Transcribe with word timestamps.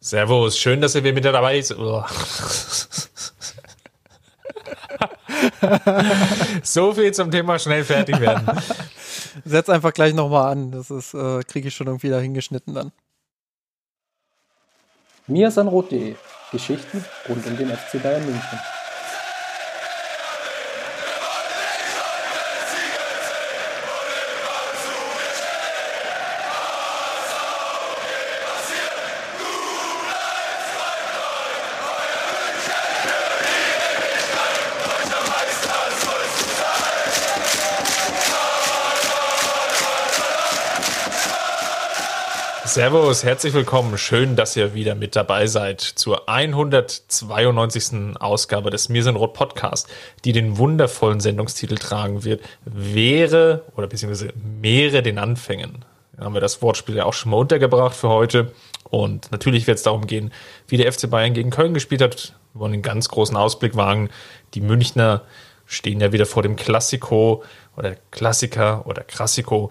Servus, 0.00 0.56
schön, 0.56 0.80
dass 0.80 0.94
ihr 0.94 1.02
wieder 1.02 1.14
mit 1.14 1.24
dabei 1.24 1.60
seid. 1.60 1.78
so 6.62 6.94
viel 6.94 7.12
zum 7.12 7.30
Thema 7.30 7.58
schnell 7.58 7.84
fertig 7.84 8.18
werden. 8.20 8.46
Setz 9.44 9.68
einfach 9.68 9.92
gleich 9.92 10.14
nochmal 10.14 10.52
an. 10.52 10.70
Das 10.70 10.90
ist, 10.90 11.14
äh, 11.14 11.42
kriege 11.42 11.68
ich 11.68 11.74
schon 11.74 11.88
irgendwie 11.88 12.10
da 12.10 12.20
hingeschnitten 12.20 12.74
dann. 12.74 12.92
Miasanrot.de 15.26 16.14
Geschichten 16.52 17.04
rund 17.28 17.46
um 17.46 17.56
den 17.56 17.68
FC 17.68 18.02
Bayern 18.02 18.24
München. 18.24 18.58
Servus, 42.68 43.24
herzlich 43.24 43.54
willkommen. 43.54 43.96
Schön, 43.96 44.36
dass 44.36 44.54
ihr 44.54 44.74
wieder 44.74 44.94
mit 44.94 45.16
dabei 45.16 45.46
seid 45.46 45.80
zur 45.80 46.28
192. 46.28 48.20
Ausgabe 48.20 48.68
des 48.68 48.90
Mir 48.90 49.02
sind 49.02 49.16
Rot 49.16 49.32
Podcast, 49.32 49.88
die 50.26 50.32
den 50.32 50.58
wundervollen 50.58 51.18
Sendungstitel 51.18 51.76
tragen 51.76 52.24
wird. 52.24 52.42
Wäre 52.66 53.64
oder 53.74 53.86
beziehungsweise 53.86 54.34
Meere 54.60 55.02
den 55.02 55.18
Anfängen. 55.18 55.86
Da 56.14 56.24
haben 56.24 56.34
wir 56.34 56.42
das 56.42 56.60
Wortspiel 56.60 56.96
ja 56.96 57.06
auch 57.06 57.14
schon 57.14 57.30
mal 57.30 57.38
untergebracht 57.38 57.96
für 57.96 58.10
heute. 58.10 58.52
Und 58.90 59.32
natürlich 59.32 59.66
wird 59.66 59.78
es 59.78 59.84
darum 59.84 60.06
gehen, 60.06 60.30
wie 60.66 60.76
der 60.76 60.92
FC 60.92 61.08
Bayern 61.08 61.32
gegen 61.32 61.48
Köln 61.48 61.72
gespielt 61.72 62.02
hat. 62.02 62.34
Wir 62.52 62.60
wollen 62.60 62.74
einen 62.74 62.82
ganz 62.82 63.08
großen 63.08 63.36
Ausblick 63.36 63.76
wagen. 63.76 64.10
Die 64.52 64.60
Münchner 64.60 65.22
stehen 65.64 66.00
ja 66.00 66.12
wieder 66.12 66.26
vor 66.26 66.42
dem 66.42 66.56
Klassiko 66.56 67.42
oder 67.78 67.96
Klassiker 68.10 68.86
oder 68.86 69.04
Klassiko 69.04 69.70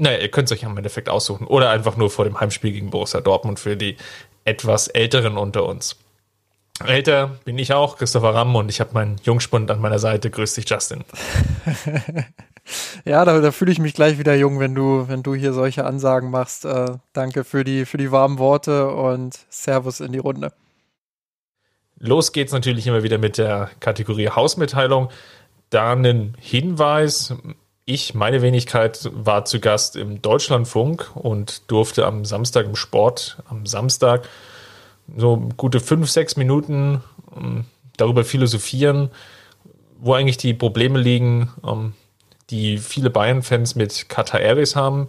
naja, 0.00 0.18
ihr 0.18 0.30
könnt 0.30 0.50
es 0.50 0.52
euch 0.52 0.62
im 0.62 0.76
Endeffekt 0.76 1.08
aussuchen. 1.08 1.46
Oder 1.46 1.70
einfach 1.70 1.96
nur 1.96 2.10
vor 2.10 2.24
dem 2.24 2.40
Heimspiel 2.40 2.72
gegen 2.72 2.90
Borussia 2.90 3.20
Dortmund 3.20 3.60
für 3.60 3.76
die 3.76 3.96
etwas 4.44 4.88
Älteren 4.88 5.36
unter 5.36 5.64
uns. 5.64 5.96
Älter 6.84 7.38
bin 7.44 7.58
ich 7.58 7.74
auch, 7.74 7.98
Christopher 7.98 8.34
Ramm, 8.34 8.56
und 8.56 8.70
ich 8.70 8.80
habe 8.80 8.94
meinen 8.94 9.20
Jungspund 9.22 9.70
an 9.70 9.80
meiner 9.80 9.98
Seite. 9.98 10.30
Grüß 10.30 10.54
dich, 10.54 10.68
Justin. 10.68 11.04
ja, 13.04 13.24
da, 13.26 13.40
da 13.40 13.52
fühle 13.52 13.70
ich 13.70 13.78
mich 13.78 13.92
gleich 13.92 14.18
wieder 14.18 14.34
jung, 14.34 14.58
wenn 14.58 14.74
du, 14.74 15.06
wenn 15.06 15.22
du 15.22 15.34
hier 15.34 15.52
solche 15.52 15.84
Ansagen 15.84 16.30
machst. 16.30 16.64
Äh, 16.64 16.96
danke 17.12 17.44
für 17.44 17.64
die, 17.64 17.84
für 17.84 17.98
die 17.98 18.10
warmen 18.10 18.38
Worte 18.38 18.88
und 18.88 19.38
Servus 19.50 20.00
in 20.00 20.12
die 20.12 20.18
Runde. 20.18 20.54
Los 21.98 22.32
geht's 22.32 22.52
natürlich 22.52 22.86
immer 22.86 23.02
wieder 23.02 23.18
mit 23.18 23.36
der 23.36 23.70
Kategorie 23.80 24.30
Hausmitteilung. 24.30 25.10
Da 25.68 25.92
einen 25.92 26.34
Hinweis 26.40 27.34
ich, 27.90 28.14
meine 28.14 28.42
Wenigkeit, 28.42 29.10
war 29.12 29.44
zu 29.44 29.60
Gast 29.60 29.96
im 29.96 30.22
Deutschlandfunk 30.22 31.10
und 31.14 31.70
durfte 31.70 32.06
am 32.06 32.24
Samstag 32.24 32.66
im 32.66 32.76
Sport, 32.76 33.42
am 33.48 33.66
Samstag, 33.66 34.28
so 35.16 35.48
gute 35.56 35.80
fünf, 35.80 36.08
sechs 36.08 36.36
Minuten 36.36 37.02
ähm, 37.36 37.64
darüber 37.96 38.24
philosophieren, 38.24 39.10
wo 39.98 40.14
eigentlich 40.14 40.36
die 40.36 40.54
Probleme 40.54 40.98
liegen, 40.98 41.50
ähm, 41.66 41.94
die 42.50 42.78
viele 42.78 43.10
Bayern-Fans 43.10 43.74
mit 43.74 44.08
Qatar 44.08 44.40
Airways 44.40 44.76
haben. 44.76 45.08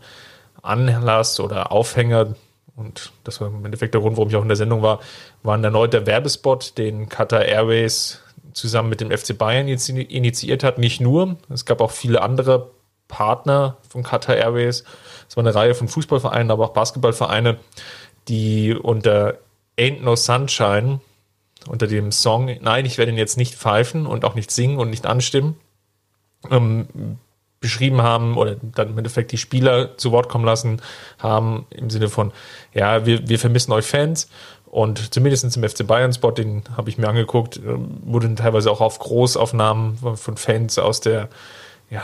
Anlass 0.61 1.39
oder 1.39 1.71
Aufhänger, 1.71 2.35
und 2.75 3.11
das 3.23 3.41
war 3.41 3.47
im 3.47 3.65
Endeffekt 3.65 3.93
der 3.93 4.02
Grund, 4.02 4.17
warum 4.17 4.29
ich 4.29 4.35
auch 4.35 4.43
in 4.43 4.47
der 4.47 4.57
Sendung 4.57 4.81
war, 4.81 4.99
war 5.43 5.57
ein 5.57 5.63
erneuter 5.63 6.05
Werbespot, 6.05 6.77
den 6.77 7.09
Qatar 7.09 7.45
Airways 7.45 8.21
zusammen 8.53 8.89
mit 8.89 9.02
dem 9.02 9.11
FC 9.11 9.38
Bayern 9.38 9.67
initiiert 9.67 10.63
hat. 10.63 10.77
Nicht 10.77 11.02
nur, 11.02 11.38
es 11.49 11.66
gab 11.66 11.81
auch 11.81 11.91
viele 11.91 12.21
andere 12.21 12.71
Partner 13.08 13.77
von 13.89 14.03
Qatar 14.03 14.37
Airways. 14.37 14.83
Es 15.30 15.37
war 15.37 15.43
eine 15.43 15.53
Reihe 15.53 15.76
von 15.76 15.87
Fußballvereinen, 15.87 16.52
aber 16.52 16.65
auch 16.65 16.73
Basketballvereine, 16.73 17.58
die 18.27 18.73
unter 18.73 19.37
Ain't 19.77 20.02
No 20.02 20.15
Sunshine, 20.15 21.02
unter 21.67 21.87
dem 21.87 22.11
Song 22.11 22.49
Nein, 22.61 22.86
ich 22.86 22.98
werde 22.98 23.11
ihn 23.11 23.17
jetzt 23.17 23.37
nicht 23.37 23.55
pfeifen 23.55 24.08
und 24.08 24.26
auch 24.26 24.36
nicht 24.36 24.52
singen 24.52 24.80
und 24.80 24.89
nicht 24.89 25.05
anstimmen, 25.05 25.58
ähm, 26.49 26.87
beschrieben 27.59 28.02
haben 28.02 28.37
oder 28.37 28.55
dann 28.55 28.89
im 28.89 28.97
Endeffekt 28.97 29.31
die 29.31 29.37
Spieler 29.37 29.95
zu 29.97 30.11
Wort 30.11 30.30
kommen 30.30 30.45
lassen 30.45 30.81
haben, 31.20 31.67
im 31.70 31.92
Sinne 31.92 32.09
von, 32.09 32.31
ja, 32.73 33.05
wir, 33.05 33.30
wir 33.30 33.37
vermissen 33.37 33.71
euch 33.71 33.86
Fans. 33.86 34.30
Und 34.71 35.14
zumindest 35.14 35.58
im 35.58 35.67
FC 35.67 35.86
Bayern-Spot, 35.86 36.32
den 36.32 36.64
habe 36.77 36.89
ich 36.89 36.98
mir 36.98 37.09
angeguckt, 37.09 37.58
ähm, 37.58 37.99
wurde 38.05 38.33
teilweise 38.36 38.71
auch 38.71 38.80
auf 38.80 38.99
Großaufnahmen 38.99 39.98
von 40.15 40.37
Fans 40.37 40.80
aus 40.80 41.02
der, 41.02 41.27
ja, 41.89 42.04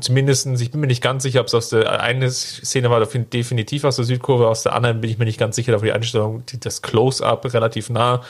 zumindest, 0.00 0.48
ich 0.60 0.72
bin 0.72 0.80
mir 0.80 0.88
nicht 0.88 1.00
ganz 1.00 1.22
sicher, 1.22 1.40
ob 1.40 1.46
es 1.46 1.54
aus 1.54 1.68
der 1.68 2.00
eine 2.00 2.28
Szene 2.28 2.90
war 2.90 2.98
definitiv 3.06 3.84
aus 3.84 3.94
der 3.94 4.04
Südkurve, 4.04 4.48
aus 4.48 4.64
der 4.64 4.72
anderen 4.72 5.00
bin 5.00 5.10
ich 5.10 5.18
mir 5.18 5.26
nicht 5.26 5.38
ganz 5.38 5.54
sicher, 5.54 5.72
aber 5.74 5.84
die 5.84 5.92
Einstellung, 5.92 6.42
das 6.58 6.82
Close-Up 6.82 7.54
relativ 7.54 7.88
nah, 7.88 8.22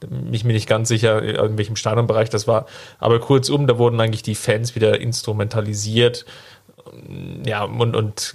bin 0.00 0.34
ich 0.34 0.42
mir 0.42 0.52
nicht 0.52 0.68
ganz 0.68 0.88
sicher, 0.88 1.22
in 1.22 1.58
welchem 1.58 1.76
Stadionbereich 1.76 2.28
das 2.28 2.48
war. 2.48 2.66
Aber 2.98 3.20
kurzum, 3.20 3.68
da 3.68 3.78
wurden 3.78 4.00
eigentlich 4.00 4.24
die 4.24 4.34
Fans 4.34 4.74
wieder 4.74 5.00
instrumentalisiert 5.00 6.24
ja, 7.44 7.64
und, 7.64 7.96
und 7.96 8.34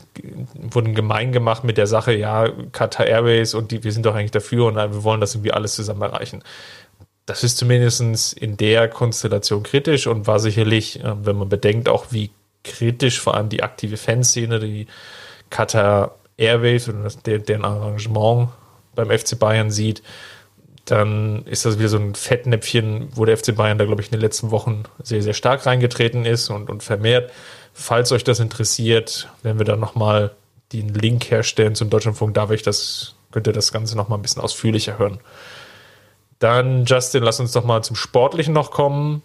wurden 0.54 0.96
gemein 0.96 1.32
gemacht 1.32 1.64
mit 1.64 1.78
der 1.78 1.88
Sache, 1.88 2.14
ja, 2.14 2.50
Qatar 2.72 3.08
Airways 3.08 3.54
und 3.54 3.72
die, 3.72 3.84
wir 3.84 3.92
sind 3.92 4.06
doch 4.06 4.16
eigentlich 4.16 4.32
dafür 4.32 4.66
und 4.66 4.76
wir 4.76 5.04
wollen 5.04 5.22
das 5.22 5.36
irgendwie 5.36 5.52
alles 5.52 5.76
zusammen 5.76 6.02
erreichen. 6.02 6.44
Das 7.26 7.44
ist 7.44 7.58
zumindest 7.58 8.34
in 8.34 8.58
der 8.58 8.88
Konstellation 8.88 9.64
kritisch 9.64 10.08
und 10.08 10.28
war 10.28 10.40
sicherlich, 10.40 11.04
äh, 11.04 11.26
wenn 11.26 11.38
man 11.38 11.50
bedenkt, 11.50 11.90
auch 11.90 12.08
wie 12.12 12.32
kritisch 12.64 13.20
vor 13.20 13.36
allem 13.36 13.50
die 13.50 13.64
aktive 13.64 13.98
Fanszene, 13.98 14.60
die 14.60 14.88
Qatar 15.50 16.16
Airways 16.38 16.88
und 16.90 17.26
deren 17.26 17.64
Arrangement 17.64 18.50
beim 18.94 19.10
FC 19.10 19.38
Bayern 19.40 19.72
sieht, 19.72 20.02
dann 20.86 21.44
ist 21.46 21.66
das 21.66 21.80
wieder 21.80 21.90
so 21.90 21.98
ein 21.98 22.14
Fettnäpfchen, 22.14 23.10
wo 23.16 23.26
der 23.26 23.38
FC 23.38 23.56
Bayern 23.56 23.78
da, 23.78 23.86
glaube 23.86 24.02
ich, 24.02 24.08
in 24.08 24.12
den 24.12 24.22
letzten 24.22 24.52
Wochen 24.52 24.84
sehr, 25.02 25.22
sehr 25.22 25.34
stark 25.34 25.66
reingetreten 25.66 26.26
ist 26.26 26.50
und, 26.50 26.70
und 26.70 26.84
vermehrt. 26.84 27.32
Falls 27.78 28.14
euch 28.14 28.24
das 28.24 28.40
interessiert, 28.40 29.28
werden 29.44 29.58
wir 29.58 29.66
dann 29.66 29.82
nochmal 29.82 30.32
den 30.72 30.94
Link 30.94 31.30
herstellen 31.30 31.76
zum 31.76 31.90
Deutschlandfunk, 31.90 32.34
da 32.34 32.50
ich 32.50 32.64
das, 32.64 33.16
könnt 33.32 33.48
ihr 33.48 33.54
das 33.54 33.74
Ganze 33.74 33.98
nochmal 33.98 34.18
ein 34.18 34.22
bisschen 34.22 34.42
ausführlicher 34.42 34.98
hören. 34.98 35.20
Dann, 36.40 36.86
Justin, 36.86 37.22
lass 37.22 37.42
uns 37.42 37.52
doch 37.52 37.66
mal 37.66 37.84
zum 37.84 37.98
Sportlichen 37.98 38.54
noch 38.54 38.72
kommen. 38.72 39.24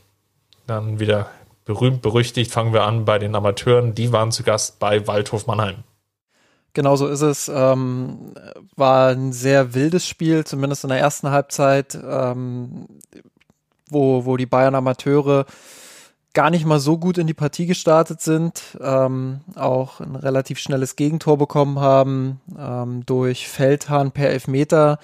Dann 0.66 0.98
wieder 0.98 1.30
berühmt, 1.64 2.02
berüchtigt, 2.02 2.50
fangen 2.50 2.72
wir 2.72 2.82
an 2.82 3.04
bei 3.04 3.20
den 3.20 3.36
Amateuren. 3.36 3.94
Die 3.94 4.12
waren 4.12 4.32
zu 4.32 4.42
Gast 4.42 4.80
bei 4.80 5.06
Waldhof 5.06 5.46
Mannheim. 5.46 5.84
Genau 6.72 6.96
so 6.96 7.06
ist 7.06 7.22
es. 7.22 7.48
Ähm, 7.48 8.34
war 8.74 9.10
ein 9.10 9.32
sehr 9.32 9.74
wildes 9.74 10.08
Spiel, 10.08 10.44
zumindest 10.44 10.82
in 10.82 10.90
der 10.90 10.98
ersten 10.98 11.30
Halbzeit, 11.30 11.94
ähm, 11.94 12.88
wo, 13.88 14.24
wo 14.24 14.36
die 14.36 14.46
Bayern 14.46 14.74
Amateure 14.74 15.46
gar 16.34 16.50
nicht 16.50 16.64
mal 16.64 16.78
so 16.78 16.98
gut 16.98 17.18
in 17.18 17.26
die 17.26 17.34
Partie 17.34 17.66
gestartet 17.66 18.20
sind, 18.20 18.78
ähm, 18.80 19.40
auch 19.56 20.00
ein 20.00 20.14
relativ 20.14 20.58
schnelles 20.58 20.96
Gegentor 20.96 21.38
bekommen 21.38 21.80
haben, 21.80 22.40
ähm, 22.58 23.04
durch 23.06 23.48
Feldhahn 23.48 24.12
per 24.12 24.30
Elfmeter 24.30 24.98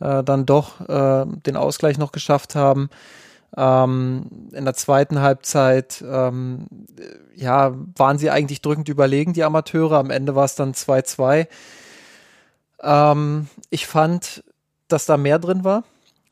äh, 0.00 0.24
dann 0.24 0.46
doch 0.46 0.80
äh, 0.88 1.26
den 1.26 1.56
Ausgleich 1.56 1.98
noch 1.98 2.12
geschafft 2.12 2.54
haben. 2.54 2.88
Ähm, 3.56 4.48
in 4.52 4.64
der 4.64 4.74
zweiten 4.74 5.20
Halbzeit 5.20 6.02
ähm, 6.08 6.66
ja, 7.34 7.74
waren 7.96 8.16
sie 8.16 8.30
eigentlich 8.30 8.62
drückend 8.62 8.88
überlegen, 8.88 9.32
die 9.32 9.44
Amateure. 9.44 9.98
Am 9.98 10.10
Ende 10.10 10.34
war 10.34 10.44
es 10.44 10.54
dann 10.54 10.72
2-2. 10.72 11.46
Ähm, 12.82 13.48
ich 13.68 13.86
fand, 13.86 14.44
dass 14.88 15.04
da 15.04 15.16
mehr 15.16 15.38
drin 15.38 15.64
war 15.64 15.84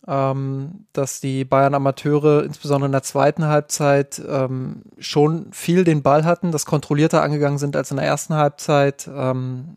ähm, 0.08 0.86
dass 0.94 1.20
die 1.20 1.44
Bayern 1.44 1.74
Amateure 1.74 2.42
insbesondere 2.44 2.86
in 2.86 2.92
der 2.92 3.02
zweiten 3.02 3.44
Halbzeit 3.44 4.20
ähm, 4.26 4.82
schon 4.98 5.52
viel 5.52 5.84
den 5.84 6.02
Ball 6.02 6.24
hatten, 6.24 6.50
das 6.50 6.64
kontrollierter 6.64 7.22
angegangen 7.22 7.58
sind 7.58 7.76
als 7.76 7.90
in 7.90 7.98
der 7.98 8.06
ersten 8.06 8.34
Halbzeit, 8.34 9.08
ähm, 9.14 9.76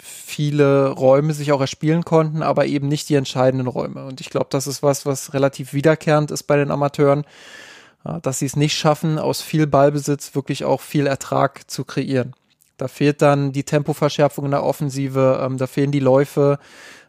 viele 0.00 0.88
Räume 0.90 1.32
sich 1.32 1.52
auch 1.52 1.60
erspielen 1.60 2.04
konnten, 2.04 2.42
aber 2.42 2.66
eben 2.66 2.88
nicht 2.88 3.08
die 3.08 3.14
entscheidenden 3.14 3.68
Räume. 3.68 4.04
Und 4.04 4.20
ich 4.20 4.30
glaube, 4.30 4.48
das 4.50 4.66
ist 4.66 4.82
was, 4.82 5.06
was 5.06 5.32
relativ 5.32 5.72
wiederkehrend 5.72 6.30
ist 6.30 6.44
bei 6.44 6.56
den 6.56 6.70
Amateuren, 6.70 7.24
ja, 8.04 8.18
dass 8.20 8.40
sie 8.40 8.46
es 8.46 8.56
nicht 8.56 8.76
schaffen, 8.76 9.18
aus 9.18 9.42
viel 9.42 9.66
Ballbesitz 9.66 10.34
wirklich 10.34 10.64
auch 10.64 10.80
viel 10.80 11.06
Ertrag 11.06 11.70
zu 11.70 11.84
kreieren. 11.84 12.34
Da 12.76 12.88
fehlt 12.88 13.22
dann 13.22 13.52
die 13.52 13.64
Tempoverschärfung 13.64 14.44
in 14.44 14.52
der 14.52 14.64
Offensive, 14.64 15.40
ähm, 15.44 15.56
da 15.56 15.66
fehlen 15.66 15.90
die 15.92 16.00
Läufe, 16.00 16.58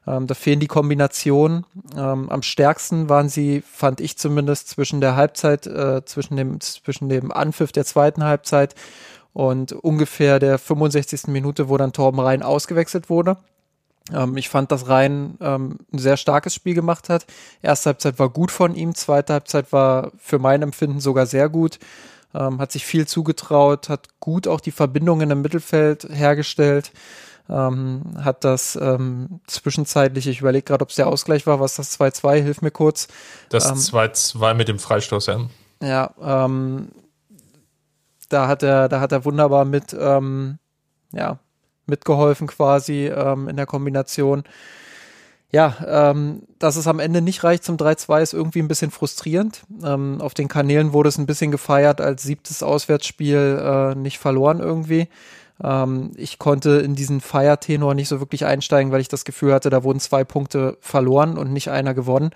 ähm, 0.07 0.27
da 0.27 0.33
fehlen 0.33 0.59
die 0.59 0.67
Kombinationen. 0.67 1.65
Ähm, 1.95 2.29
am 2.29 2.41
stärksten 2.41 3.09
waren 3.09 3.29
sie, 3.29 3.61
fand 3.61 4.01
ich 4.01 4.17
zumindest, 4.17 4.69
zwischen 4.69 5.01
der 5.01 5.15
Halbzeit, 5.15 5.67
äh, 5.67 6.03
zwischen, 6.05 6.35
dem, 6.37 6.59
zwischen 6.59 7.09
dem 7.09 7.31
Anpfiff 7.31 7.71
der 7.71 7.85
zweiten 7.85 8.23
Halbzeit 8.23 8.75
und 9.33 9.71
ungefähr 9.71 10.39
der 10.39 10.57
65. 10.57 11.27
Minute, 11.27 11.69
wo 11.69 11.77
dann 11.77 11.93
Torben 11.93 12.19
Rhein 12.19 12.43
ausgewechselt 12.43 13.09
wurde. 13.09 13.37
Ähm, 14.13 14.37
ich 14.37 14.49
fand, 14.49 14.71
dass 14.71 14.87
Rhein 14.87 15.37
ähm, 15.41 15.79
ein 15.93 15.99
sehr 15.99 16.17
starkes 16.17 16.53
Spiel 16.53 16.73
gemacht 16.73 17.09
hat. 17.09 17.25
Erste 17.61 17.89
Halbzeit 17.89 18.19
war 18.19 18.29
gut 18.29 18.51
von 18.51 18.75
ihm, 18.75 18.95
zweite 18.95 19.33
Halbzeit 19.33 19.71
war 19.71 20.11
für 20.17 20.39
mein 20.39 20.61
Empfinden 20.61 20.99
sogar 20.99 21.25
sehr 21.25 21.49
gut. 21.49 21.79
Ähm, 22.33 22.59
hat 22.59 22.71
sich 22.71 22.85
viel 22.85 23.07
zugetraut, 23.07 23.89
hat 23.89 24.07
gut 24.19 24.47
auch 24.47 24.61
die 24.61 24.71
Verbindungen 24.71 25.31
im 25.31 25.41
Mittelfeld 25.41 26.07
hergestellt. 26.11 26.91
Ähm, 27.49 28.03
hat 28.23 28.43
das 28.43 28.75
ähm, 28.75 29.41
zwischenzeitlich, 29.47 30.27
ich 30.27 30.41
überlege 30.41 30.63
gerade, 30.63 30.83
ob 30.83 30.89
es 30.89 30.95
der 30.95 31.07
Ausgleich 31.07 31.47
war, 31.47 31.59
was 31.59 31.75
das 31.75 31.99
2-2, 31.99 32.41
hilf 32.41 32.61
mir 32.61 32.71
kurz. 32.71 33.07
Das 33.49 33.91
2-2 33.91 34.51
ähm, 34.51 34.57
mit 34.57 34.67
dem 34.67 34.79
Freistoß, 34.79 35.25
ja. 35.27 35.39
Ja, 35.81 36.13
ähm, 36.21 36.89
da 38.29 38.47
hat 38.47 38.61
er, 38.63 38.87
da 38.89 38.99
hat 38.99 39.11
er 39.11 39.25
wunderbar 39.25 39.65
mit, 39.65 39.95
ähm, 39.99 40.59
ja, 41.11 41.39
mitgeholfen 41.87 42.47
quasi 42.47 43.07
ähm, 43.07 43.47
in 43.47 43.57
der 43.57 43.65
Kombination. 43.65 44.43
Ja, 45.51 45.77
ähm, 45.87 46.43
dass 46.59 46.75
es 46.75 46.85
am 46.85 46.99
Ende 46.99 47.21
nicht 47.21 47.43
reicht 47.43 47.63
zum 47.63 47.77
3-2 47.77 48.21
ist 48.21 48.33
irgendwie 48.33 48.59
ein 48.59 48.67
bisschen 48.67 48.91
frustrierend. 48.91 49.63
Ähm, 49.83 50.21
auf 50.21 50.35
den 50.35 50.47
Kanälen 50.47 50.93
wurde 50.93 51.09
es 51.09 51.17
ein 51.17 51.25
bisschen 51.25 51.49
gefeiert 51.49 52.01
als 52.01 52.21
siebtes 52.21 52.61
Auswärtsspiel 52.61 53.59
äh, 53.59 53.95
nicht 53.95 54.19
verloren 54.19 54.59
irgendwie. 54.59 55.07
Ähm, 55.63 56.11
ich 56.15 56.39
konnte 56.39 56.71
in 56.79 56.95
diesen 56.95 57.21
Feiertenor 57.21 57.93
nicht 57.93 58.07
so 58.07 58.19
wirklich 58.19 58.45
einsteigen, 58.45 58.91
weil 58.91 59.01
ich 59.01 59.07
das 59.07 59.25
Gefühl 59.25 59.53
hatte, 59.53 59.69
da 59.69 59.83
wurden 59.83 59.99
zwei 59.99 60.23
Punkte 60.23 60.77
verloren 60.81 61.37
und 61.37 61.51
nicht 61.51 61.69
einer 61.69 61.93
gewonnen. 61.93 62.31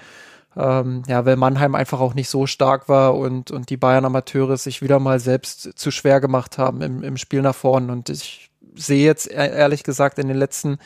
Ähm, 0.56 1.02
ja, 1.08 1.26
weil 1.26 1.36
Mannheim 1.36 1.74
einfach 1.74 2.00
auch 2.00 2.14
nicht 2.14 2.30
so 2.30 2.46
stark 2.46 2.88
war 2.88 3.16
und, 3.16 3.50
und 3.50 3.70
die 3.70 3.78
Bayern 3.78 4.06
Amateure 4.06 4.58
sich 4.58 4.82
wieder 4.84 5.00
mal 5.00 5.20
selbst 5.20 5.78
zu 5.80 5.90
schwer 5.90 6.22
gemacht 6.22 6.58
haben 6.58 6.82
im, 6.82 7.04
im 7.04 7.18
Spiel 7.18 7.42
nach 7.42 7.56
vorn. 7.56 7.90
Und 7.90 8.10
ich 8.10 8.52
sehe 8.76 9.04
jetzt 9.04 9.32
e-, 9.32 9.34
ehrlich 9.34 9.84
gesagt 9.84 10.20
in 10.20 10.28
den 10.28 10.38
letzten 10.38 10.78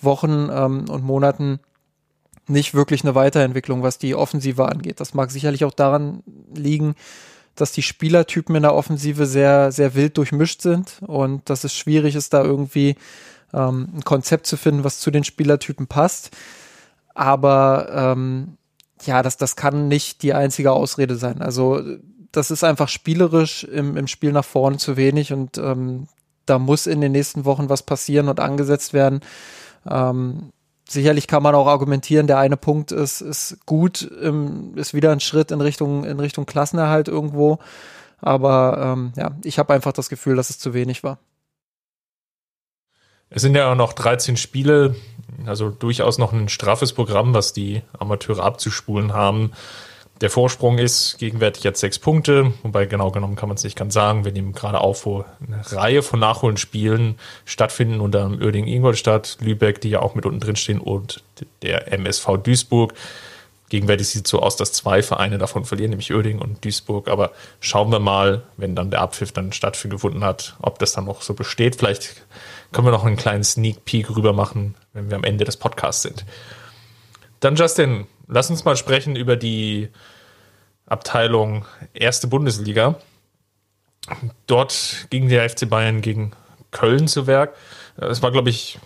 Wochen 0.00 0.48
ähm, 0.52 0.88
und 0.88 1.04
Monaten 1.04 1.58
nicht 2.46 2.74
wirklich 2.74 3.02
eine 3.02 3.14
Weiterentwicklung, 3.14 3.82
was 3.82 3.98
die 3.98 4.14
Offensive 4.14 4.68
angeht. 4.68 5.00
Das 5.00 5.14
mag 5.14 5.30
sicherlich 5.30 5.64
auch 5.64 5.72
daran 5.72 6.22
liegen, 6.54 6.94
dass 7.60 7.72
die 7.72 7.82
Spielertypen 7.82 8.54
in 8.56 8.62
der 8.62 8.74
Offensive 8.74 9.26
sehr, 9.26 9.72
sehr 9.72 9.94
wild 9.94 10.16
durchmischt 10.16 10.62
sind 10.62 10.98
und 11.06 11.48
dass 11.50 11.64
es 11.64 11.74
schwierig 11.74 12.14
ist, 12.14 12.32
da 12.32 12.42
irgendwie 12.42 12.96
ähm, 13.52 13.88
ein 13.94 14.04
Konzept 14.04 14.46
zu 14.46 14.56
finden, 14.56 14.84
was 14.84 15.00
zu 15.00 15.10
den 15.10 15.24
Spielertypen 15.24 15.86
passt. 15.86 16.30
Aber 17.14 17.88
ähm, 17.92 18.56
ja, 19.02 19.22
das, 19.22 19.36
das 19.36 19.56
kann 19.56 19.88
nicht 19.88 20.22
die 20.22 20.34
einzige 20.34 20.72
Ausrede 20.72 21.16
sein. 21.16 21.42
Also 21.42 21.82
das 22.32 22.50
ist 22.50 22.64
einfach 22.64 22.88
spielerisch 22.88 23.64
im, 23.64 23.96
im 23.96 24.06
Spiel 24.06 24.32
nach 24.32 24.44
vorne 24.44 24.78
zu 24.78 24.96
wenig 24.96 25.32
und 25.32 25.58
ähm, 25.58 26.06
da 26.46 26.58
muss 26.58 26.86
in 26.86 27.00
den 27.00 27.12
nächsten 27.12 27.44
Wochen 27.44 27.68
was 27.68 27.82
passieren 27.82 28.28
und 28.28 28.40
angesetzt 28.40 28.92
werden. 28.92 29.20
Ähm, 29.88 30.52
sicherlich 30.90 31.26
kann 31.26 31.42
man 31.42 31.54
auch 31.54 31.66
argumentieren, 31.66 32.26
der 32.26 32.38
eine 32.38 32.56
Punkt 32.56 32.92
ist, 32.92 33.20
ist 33.20 33.58
gut, 33.66 34.10
ähm, 34.22 34.72
ist 34.76 34.94
wieder 34.94 35.12
ein 35.12 35.20
Schritt 35.20 35.50
in 35.50 35.60
Richtung, 35.60 36.04
in 36.04 36.18
Richtung 36.20 36.46
Klassenerhalt 36.46 37.08
irgendwo. 37.08 37.58
Aber 38.18 38.78
ähm, 38.82 39.12
ja, 39.16 39.30
ich 39.44 39.58
habe 39.58 39.72
einfach 39.72 39.92
das 39.92 40.08
Gefühl, 40.08 40.36
dass 40.36 40.50
es 40.50 40.58
zu 40.58 40.74
wenig 40.74 41.02
war. 41.02 41.18
Es 43.30 43.42
sind 43.42 43.54
ja 43.54 43.70
auch 43.70 43.76
noch 43.76 43.92
13 43.92 44.36
Spiele, 44.36 44.96
also 45.46 45.70
durchaus 45.70 46.18
noch 46.18 46.32
ein 46.32 46.48
straffes 46.48 46.92
Programm, 46.92 47.32
was 47.32 47.52
die 47.52 47.82
Amateure 47.96 48.42
abzuspulen 48.42 49.12
haben. 49.12 49.52
Der 50.20 50.28
Vorsprung 50.28 50.76
ist 50.76 51.16
gegenwärtig 51.18 51.64
jetzt 51.64 51.80
sechs 51.80 51.98
Punkte, 51.98 52.52
wobei 52.62 52.84
genau 52.84 53.10
genommen 53.10 53.36
kann 53.36 53.48
man 53.48 53.56
es 53.56 53.64
nicht 53.64 53.76
ganz 53.76 53.94
sagen. 53.94 54.26
Wir 54.26 54.32
nehmen 54.32 54.52
gerade 54.52 54.80
auf, 54.80 55.06
wo 55.06 55.24
eine 55.46 55.62
Reihe 55.72 56.02
von 56.02 56.20
Nachholenspielen 56.20 57.18
stattfinden 57.46 58.00
unter 58.00 58.30
Oerding 58.30 58.66
Ingolstadt, 58.66 59.38
Lübeck, 59.40 59.80
die 59.80 59.88
ja 59.88 60.02
auch 60.02 60.14
mit 60.14 60.26
unten 60.26 60.40
drin 60.40 60.56
stehen 60.56 60.78
und 60.78 61.22
der 61.62 61.90
MSV 61.90 62.36
Duisburg. 62.42 62.92
Gegenwärtig 63.70 64.08
sieht 64.08 64.26
es 64.26 64.30
so 64.30 64.40
aus, 64.40 64.56
dass 64.56 64.72
zwei 64.72 65.02
Vereine 65.02 65.38
davon 65.38 65.64
verlieren, 65.64 65.90
nämlich 65.90 66.12
Oerding 66.12 66.38
und 66.38 66.62
Duisburg. 66.64 67.08
Aber 67.08 67.30
schauen 67.60 67.90
wir 67.90 68.00
mal, 68.00 68.42
wenn 68.58 68.74
dann 68.74 68.90
der 68.90 69.00
Abpfiff 69.00 69.32
dann 69.32 69.52
stattgefunden 69.52 70.22
hat, 70.22 70.56
ob 70.60 70.78
das 70.80 70.92
dann 70.92 71.06
noch 71.06 71.22
so 71.22 71.32
besteht. 71.32 71.76
Vielleicht 71.76 72.26
können 72.72 72.86
wir 72.86 72.92
noch 72.92 73.04
einen 73.04 73.16
kleinen 73.16 73.44
Sneak 73.44 73.86
Peek 73.86 74.14
rüber 74.14 74.34
machen, 74.34 74.74
wenn 74.92 75.08
wir 75.08 75.16
am 75.16 75.24
Ende 75.24 75.44
des 75.44 75.56
Podcasts 75.56 76.02
sind. 76.02 76.26
Dann 77.38 77.56
Justin, 77.56 78.06
lass 78.30 78.50
uns 78.50 78.64
mal 78.64 78.76
sprechen 78.76 79.16
über 79.16 79.36
die 79.36 79.88
Abteilung 80.86 81.66
Erste 81.92 82.26
Bundesliga. 82.26 82.96
Dort 84.46 85.06
ging 85.10 85.28
der 85.28 85.48
FC 85.48 85.68
Bayern 85.68 86.00
gegen 86.00 86.32
Köln 86.70 87.06
zu 87.06 87.26
Werk. 87.26 87.54
Es 87.96 88.22
war, 88.22 88.30
glaube 88.30 88.50
ich, 88.50 88.78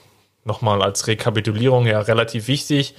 nochmal 0.45 0.83
als 0.83 1.07
Rekapitulierung 1.07 1.87
ja 1.87 2.01
relativ 2.01 2.49
wichtig, 2.49 2.95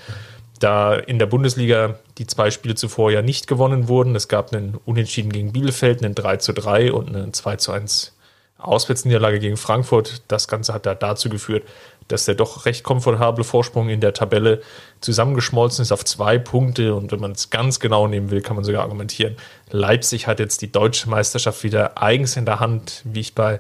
da 0.59 0.95
in 0.95 1.19
der 1.19 1.25
Bundesliga 1.25 2.00
die 2.18 2.25
zwei 2.25 2.50
Spiele 2.50 2.75
zuvor 2.75 3.12
ja 3.12 3.21
nicht 3.21 3.47
gewonnen 3.47 3.88
wurden. 3.88 4.15
Es 4.15 4.27
gab 4.27 4.53
einen 4.53 4.75
Unentschieden 4.86 5.31
gegen 5.31 5.51
Bielefeld, 5.51 6.03
einen 6.03 6.15
3 6.15 6.38
zu 6.38 6.53
3 6.53 6.94
und 6.94 7.09
einen 7.09 7.33
2 7.33 7.57
zu 7.57 7.71
1 7.71 8.15
Auswärtsniederlage 8.57 9.39
gegen 9.39 9.57
Frankfurt. 9.57 10.24
Das 10.30 10.47
Ganze 10.47 10.74
hat 10.74 10.86
da 10.86 10.95
dazu 10.95 11.30
geführt, 11.30 11.68
dass 12.07 12.25
der 12.25 12.36
doch 12.36 12.66
recht 12.66 12.84
komfortable 12.84 13.44
Vorsprung 13.44 13.90
in 13.90 14.00
der 14.00 14.13
Tabelle 14.13 14.62
zusammengeschmolzen 15.02 15.81
ist 15.81 15.92
auf 15.92 16.06
zwei 16.06 16.38
Punkte. 16.38 16.94
Und 16.94 17.12
wenn 17.12 17.19
man 17.19 17.31
es 17.31 17.50
ganz 17.50 17.80
genau 17.80 18.07
nehmen 18.07 18.31
will, 18.31 18.42
kann 18.42 18.56
man 18.56 18.63
sogar 18.63 18.84
argumentieren, 18.84 19.36
Leipzig 19.72 20.28
hat 20.28 20.40
jetzt 20.40 20.62
die 20.62 20.72
deutsche 20.72 21.10
Meisterschaft 21.10 21.63
wieder 21.63 22.02
eigens 22.02 22.38
in 22.38 22.46
der 22.46 22.60
Hand, 22.60 23.02
wie 23.06 23.22
ich 23.22 23.34
bei, 23.34 23.60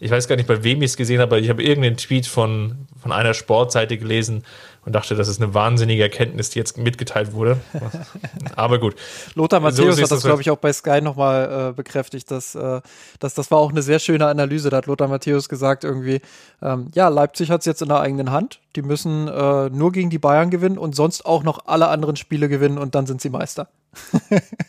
ich 0.00 0.10
weiß 0.10 0.26
gar 0.26 0.36
nicht, 0.36 0.48
bei 0.48 0.64
wem 0.64 0.82
ich 0.82 0.92
es 0.92 0.96
gesehen 0.96 1.20
habe, 1.20 1.36
aber 1.36 1.42
ich 1.42 1.50
habe 1.50 1.62
irgendeinen 1.62 1.96
Tweet 1.96 2.26
von, 2.26 2.86
von 3.00 3.12
einer 3.12 3.34
Sportseite 3.34 3.98
gelesen, 3.98 4.44
und 4.84 4.92
dachte, 4.92 5.14
das 5.14 5.28
ist 5.28 5.40
eine 5.40 5.54
wahnsinnige 5.54 6.02
Erkenntnis, 6.02 6.50
die 6.50 6.58
jetzt 6.58 6.76
mitgeteilt 6.76 7.32
wurde. 7.32 7.60
Aber 8.56 8.80
gut. 8.80 8.96
Lothar 9.34 9.60
Matthäus 9.60 9.96
so 9.96 10.02
hat 10.02 10.10
das, 10.10 10.24
glaube 10.24 10.42
ich, 10.42 10.50
auch 10.50 10.58
bei 10.58 10.72
Sky 10.72 11.00
nochmal 11.00 11.70
äh, 11.70 11.72
bekräftigt, 11.72 12.30
dass, 12.30 12.54
äh, 12.56 12.80
dass 13.20 13.34
das 13.34 13.50
war 13.50 13.58
auch 13.58 13.70
eine 13.70 13.82
sehr 13.82 14.00
schöne 14.00 14.26
Analyse. 14.26 14.70
Da 14.70 14.78
hat 14.78 14.86
Lothar 14.86 15.06
Matthäus 15.06 15.48
gesagt 15.48 15.84
irgendwie, 15.84 16.20
ähm, 16.60 16.90
ja, 16.94 17.08
Leipzig 17.08 17.50
hat 17.50 17.60
es 17.60 17.66
jetzt 17.66 17.82
in 17.82 17.88
der 17.88 18.00
eigenen 18.00 18.32
Hand. 18.32 18.60
Die 18.74 18.82
müssen 18.82 19.28
äh, 19.28 19.70
nur 19.70 19.92
gegen 19.92 20.10
die 20.10 20.18
Bayern 20.18 20.50
gewinnen 20.50 20.78
und 20.78 20.96
sonst 20.96 21.24
auch 21.24 21.44
noch 21.44 21.66
alle 21.66 21.88
anderen 21.88 22.16
Spiele 22.16 22.48
gewinnen 22.48 22.78
und 22.78 22.96
dann 22.96 23.06
sind 23.06 23.20
sie 23.20 23.30
Meister. 23.30 23.68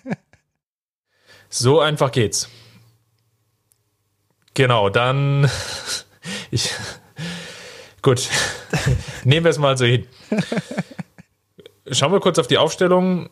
so 1.50 1.80
einfach 1.80 2.12
geht's. 2.12 2.50
Genau, 4.54 4.90
dann 4.90 5.50
ich 6.52 6.72
Gut, 8.04 8.28
nehmen 9.26 9.46
wir 9.46 9.52
es 9.52 9.60
mal 9.60 9.78
so 9.78 9.86
hin. 9.86 10.08
Schauen 11.92 12.12
wir 12.12 12.20
kurz 12.20 12.40
auf 12.40 12.48
die 12.48 12.58
Aufstellung. 12.58 13.30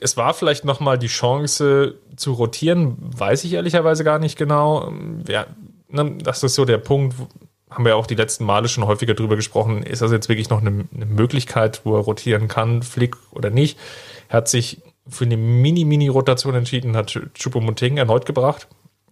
Es 0.00 0.16
war 0.16 0.34
vielleicht 0.34 0.64
noch 0.64 0.80
mal 0.80 0.98
die 0.98 1.06
Chance 1.06 1.98
zu 2.16 2.32
rotieren, 2.32 2.96
weiß 2.98 3.44
ich 3.44 3.54
ehrlicherweise 3.54 4.04
gar 4.04 4.18
nicht 4.18 4.36
genau. 4.36 4.92
Ja, 5.28 5.46
ne, 5.88 6.16
das 6.22 6.42
ist 6.42 6.54
so 6.54 6.64
der 6.64 6.78
Punkt, 6.78 7.14
haben 7.70 7.84
wir 7.84 7.96
auch 7.96 8.06
die 8.06 8.14
letzten 8.14 8.44
Male 8.44 8.68
schon 8.68 8.86
häufiger 8.86 9.14
drüber 9.14 9.36
gesprochen. 9.36 9.82
Ist 9.82 10.02
das 10.02 10.12
jetzt 10.12 10.28
wirklich 10.28 10.50
noch 10.50 10.60
eine, 10.60 10.86
eine 10.94 11.06
Möglichkeit, 11.06 11.82
wo 11.84 11.94
er 11.96 12.02
rotieren 12.02 12.48
kann, 12.48 12.82
Flick 12.82 13.16
oder 13.32 13.50
nicht? 13.50 13.78
Er 14.28 14.38
hat 14.38 14.48
sich 14.48 14.82
für 15.08 15.24
eine 15.24 15.36
Mini-Mini-Rotation 15.36 16.54
entschieden, 16.54 16.96
hat 16.96 17.18
Choupo-Moting 17.34 17.96
erneut 17.96 18.26
gebracht 18.26 18.68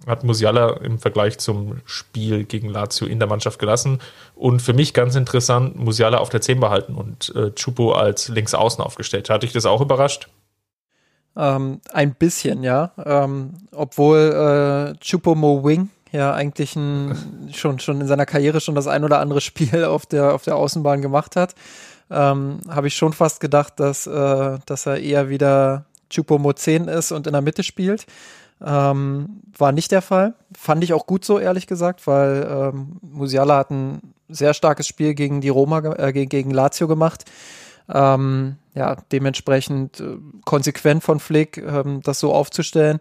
hat 0.07 0.25
Musiala 0.25 0.79
im 0.79 0.99
Vergleich 0.99 1.39
zum 1.39 1.81
Spiel 1.85 2.45
gegen 2.45 2.69
Lazio 2.69 3.07
in 3.07 3.19
der 3.19 3.29
Mannschaft 3.29 3.59
gelassen. 3.59 4.01
Und 4.35 4.63
für 4.63 4.73
mich 4.73 4.95
ganz 4.95 5.15
interessant, 5.15 5.77
Musiala 5.77 6.19
auf 6.19 6.29
der 6.29 6.41
10 6.41 6.61
behalten 6.61 6.95
und 6.95 7.35
äh, 7.35 7.53
Chupo 7.53 7.93
als 7.93 8.29
Linksaußen 8.29 8.83
aufgestellt. 8.83 9.31
Hat 9.31 9.43
dich 9.43 9.53
das 9.53 9.67
auch 9.67 9.81
überrascht? 9.81 10.29
Ähm, 11.37 11.81
ein 11.93 12.15
bisschen, 12.15 12.63
ja. 12.63 12.93
Ähm, 13.05 13.55
obwohl 13.73 14.95
äh, 14.95 14.99
Chupo 15.01 15.35
Mo 15.35 15.65
Wing 15.65 15.91
ja 16.13 16.33
eigentlich 16.33 16.77
ein, 16.77 17.51
schon, 17.53 17.79
schon 17.81 18.01
in 18.01 18.07
seiner 18.07 18.27
Karriere 18.27 18.61
schon 18.61 18.75
das 18.75 18.87
ein 18.87 19.05
oder 19.05 19.19
andere 19.19 19.41
Spiel 19.41 19.85
auf 19.85 20.07
der, 20.07 20.35
auf 20.35 20.43
der 20.43 20.57
Außenbahn 20.57 21.03
gemacht 21.03 21.37
hat, 21.37 21.55
ähm, 22.11 22.61
habe 22.69 22.87
ich 22.87 22.95
schon 22.95 23.13
fast 23.13 23.41
gedacht, 23.41 23.81
dass, 23.81 24.07
äh, 24.07 24.59
dass 24.67 24.87
er 24.87 24.99
eher 24.99 25.29
wieder 25.29 25.87
Chupo 26.11 26.39
Mo 26.39 26.53
10 26.53 26.89
ist 26.89 27.13
und 27.13 27.27
in 27.27 27.33
der 27.33 27.43
Mitte 27.43 27.63
spielt. 27.63 28.07
Ähm, 28.63 29.41
war 29.57 29.73
nicht 29.73 29.93
der 29.93 30.03
Fall. 30.03 30.35
Fand 30.57 30.85
ich 30.85 30.93
auch 30.93 31.07
gut 31.07 31.25
so, 31.25 31.39
ehrlich 31.39 31.67
gesagt, 31.67 32.07
weil 32.07 32.47
ähm, 32.49 32.97
Musiala 33.03 33.59
hat 33.59 33.71
ein 33.71 34.15
sehr 34.29 34.55
starkes 34.55 34.87
Spiel 34.87 35.15
gegen 35.15 35.41
die 35.41 35.49
Roma, 35.49 35.81
äh, 35.97 36.13
gegen, 36.13 36.51
Lazio 36.51 36.89
gemacht. 36.89 37.25
Ähm, 37.89 38.57
ja, 38.75 38.97
dementsprechend 39.13 40.01
äh, 40.01 40.17
konsequent 40.45 41.05
von 41.05 41.21
Flick, 41.21 41.59
ähm, 41.59 42.01
das 42.03 42.21
so 42.21 42.33
aufzustellen. 42.33 43.01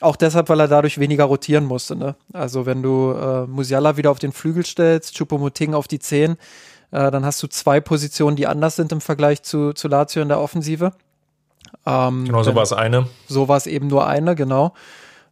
Auch 0.00 0.16
deshalb, 0.16 0.48
weil 0.48 0.60
er 0.60 0.68
dadurch 0.68 0.98
weniger 0.98 1.24
rotieren 1.24 1.64
musste. 1.64 1.96
Ne? 1.96 2.16
Also 2.32 2.66
wenn 2.66 2.82
du 2.82 3.12
äh, 3.12 3.46
Musiala 3.46 3.96
wieder 3.96 4.10
auf 4.10 4.18
den 4.18 4.32
Flügel 4.32 4.66
stellst, 4.66 5.16
Chupomoting 5.16 5.72
auf 5.72 5.88
die 5.88 6.00
10, 6.00 6.32
äh, 6.32 7.10
dann 7.10 7.24
hast 7.24 7.42
du 7.42 7.46
zwei 7.46 7.80
Positionen, 7.80 8.36
die 8.36 8.46
anders 8.46 8.76
sind 8.76 8.92
im 8.92 9.00
Vergleich 9.00 9.42
zu, 9.42 9.72
zu 9.72 9.88
Lazio 9.88 10.20
in 10.20 10.28
der 10.28 10.40
Offensive. 10.40 10.92
Ähm, 11.86 12.24
genau, 12.24 12.42
so 12.42 12.54
war 12.54 12.62
es 12.62 12.72
eine. 12.72 13.08
So 13.26 13.48
war 13.48 13.56
es 13.56 13.66
eben 13.66 13.88
nur 13.88 14.06
eine, 14.06 14.34
genau. 14.34 14.74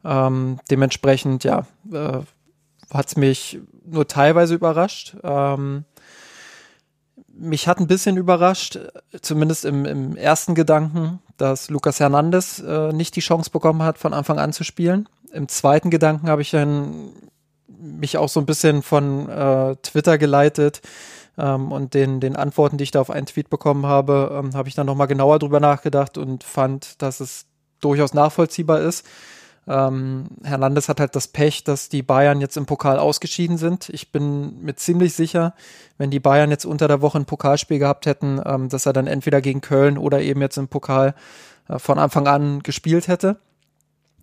Ähm, 0.04 0.58
dementsprechend, 0.70 1.44
ja, 1.44 1.66
äh, 1.92 2.20
hat 2.92 3.06
es 3.06 3.16
mich 3.16 3.60
nur 3.84 4.06
teilweise 4.06 4.54
überrascht. 4.54 5.16
Ähm, 5.22 5.84
mich 7.34 7.66
hat 7.66 7.78
ein 7.80 7.86
bisschen 7.86 8.16
überrascht, 8.16 8.78
zumindest 9.22 9.64
im, 9.64 9.86
im 9.86 10.16
ersten 10.16 10.54
Gedanken, 10.54 11.20
dass 11.38 11.70
Lucas 11.70 11.98
Hernandez 11.98 12.58
äh, 12.60 12.92
nicht 12.92 13.16
die 13.16 13.20
Chance 13.20 13.50
bekommen 13.50 13.82
hat, 13.82 13.98
von 13.98 14.12
Anfang 14.12 14.38
an 14.38 14.52
zu 14.52 14.64
spielen. 14.64 15.08
Im 15.32 15.48
zweiten 15.48 15.90
Gedanken 15.90 16.28
habe 16.28 16.42
ich 16.42 16.50
dann 16.50 17.12
mich 17.68 18.18
auch 18.18 18.28
so 18.28 18.38
ein 18.38 18.46
bisschen 18.46 18.82
von 18.82 19.28
äh, 19.28 19.76
Twitter 19.76 20.18
geleitet 20.18 20.82
ähm, 21.38 21.72
und 21.72 21.94
den, 21.94 22.20
den 22.20 22.36
Antworten, 22.36 22.76
die 22.76 22.84
ich 22.84 22.90
da 22.90 23.00
auf 23.00 23.10
einen 23.10 23.26
Tweet 23.26 23.50
bekommen 23.50 23.86
habe, 23.86 24.30
ähm, 24.38 24.54
habe 24.54 24.68
ich 24.68 24.74
dann 24.74 24.86
nochmal 24.86 25.06
genauer 25.06 25.38
drüber 25.38 25.60
nachgedacht 25.60 26.18
und 26.18 26.44
fand, 26.44 27.00
dass 27.02 27.20
es 27.20 27.46
durchaus 27.80 28.14
nachvollziehbar 28.14 28.80
ist. 28.80 29.06
Ähm, 29.68 30.26
Hernandez 30.42 30.88
hat 30.88 30.98
halt 30.98 31.14
das 31.14 31.28
Pech, 31.28 31.62
dass 31.62 31.88
die 31.88 32.02
Bayern 32.02 32.40
jetzt 32.40 32.56
im 32.56 32.66
Pokal 32.66 32.98
ausgeschieden 32.98 33.58
sind. 33.58 33.88
Ich 33.90 34.10
bin 34.10 34.60
mir 34.62 34.74
ziemlich 34.74 35.14
sicher, 35.14 35.54
wenn 35.98 36.10
die 36.10 36.20
Bayern 36.20 36.50
jetzt 36.50 36.64
unter 36.64 36.88
der 36.88 37.00
Woche 37.00 37.18
ein 37.18 37.26
Pokalspiel 37.26 37.78
gehabt 37.78 38.06
hätten, 38.06 38.40
ähm, 38.44 38.68
dass 38.68 38.86
er 38.86 38.92
dann 38.92 39.06
entweder 39.06 39.40
gegen 39.40 39.60
Köln 39.60 39.98
oder 39.98 40.20
eben 40.20 40.40
jetzt 40.40 40.58
im 40.58 40.68
Pokal 40.68 41.14
äh, 41.68 41.78
von 41.78 41.98
Anfang 41.98 42.26
an 42.26 42.62
gespielt 42.62 43.06
hätte. 43.06 43.38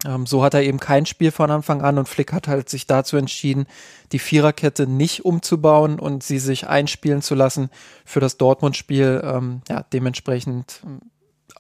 Ähm, 0.06 0.26
so 0.26 0.44
hat 0.44 0.54
er 0.54 0.64
eben 0.64 0.80
kein 0.80 1.06
Spiel 1.06 1.32
von 1.32 1.52
Anfang 1.52 1.82
an 1.82 1.98
und 1.98 2.08
Flick 2.08 2.32
hat 2.34 2.48
halt 2.48 2.70
sich 2.70 2.88
dazu 2.88 3.18
entschieden, 3.18 3.68
die 4.12 4.20
Viererkette 4.20 4.88
nicht 4.88 5.26
umzubauen 5.26 6.00
und 6.00 6.24
sie 6.24 6.40
sich 6.40 6.68
einspielen 6.68 7.22
zu 7.22 7.36
lassen 7.36 7.70
für 8.06 8.20
das 8.20 8.38
Dortmund-Spiel. 8.38 9.22
Ähm, 9.24 9.62
ja, 9.70 9.84
dementsprechend 9.92 10.82
ähm, 10.86 11.00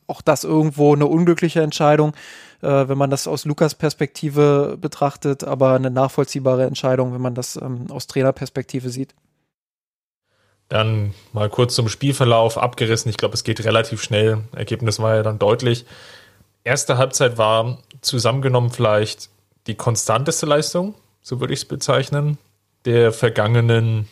auch 0.08 0.22
das 0.22 0.44
irgendwo 0.44 0.94
eine 0.94 1.06
unglückliche 1.06 1.62
Entscheidung 1.62 2.14
äh, 2.62 2.90
wenn 2.90 2.98
man 2.98 3.10
das 3.10 3.28
aus 3.28 3.46
Lukas 3.46 3.76
Perspektive 3.76 4.78
betrachtet, 4.80 5.44
aber 5.44 5.74
eine 5.74 5.92
nachvollziehbare 5.92 6.66
Entscheidung, 6.66 7.14
wenn 7.14 7.22
man 7.22 7.36
das 7.36 7.56
ähm, 7.56 7.88
aus 7.90 8.08
Trainerperspektive 8.08 8.90
sieht. 8.90 9.16
Dann 10.68 11.16
mal 11.34 11.50
kurz 11.50 11.74
zum 11.74 11.90
Spielverlauf 11.90 12.58
abgerissen. 12.58 13.10
Ich 13.10 13.18
glaube, 13.18 13.34
es 13.34 13.44
geht 13.44 13.64
relativ 13.64 14.04
schnell. 14.04 14.44
Ergebnis 14.56 15.00
war 15.00 15.16
ja 15.16 15.24
dann 15.24 15.40
deutlich. 15.40 15.86
Erste 16.70 17.00
Halbzeit 17.00 17.40
war 17.40 17.80
zusammengenommen 18.02 18.70
vielleicht 18.70 19.32
die 19.66 19.74
konstanteste 19.74 20.46
Leistung, 20.46 20.94
so 21.20 21.40
würde 21.40 21.52
ich 21.52 21.62
es 21.62 21.66
bezeichnen, 21.66 22.38
der 22.86 23.12
vergangenen 23.12 24.08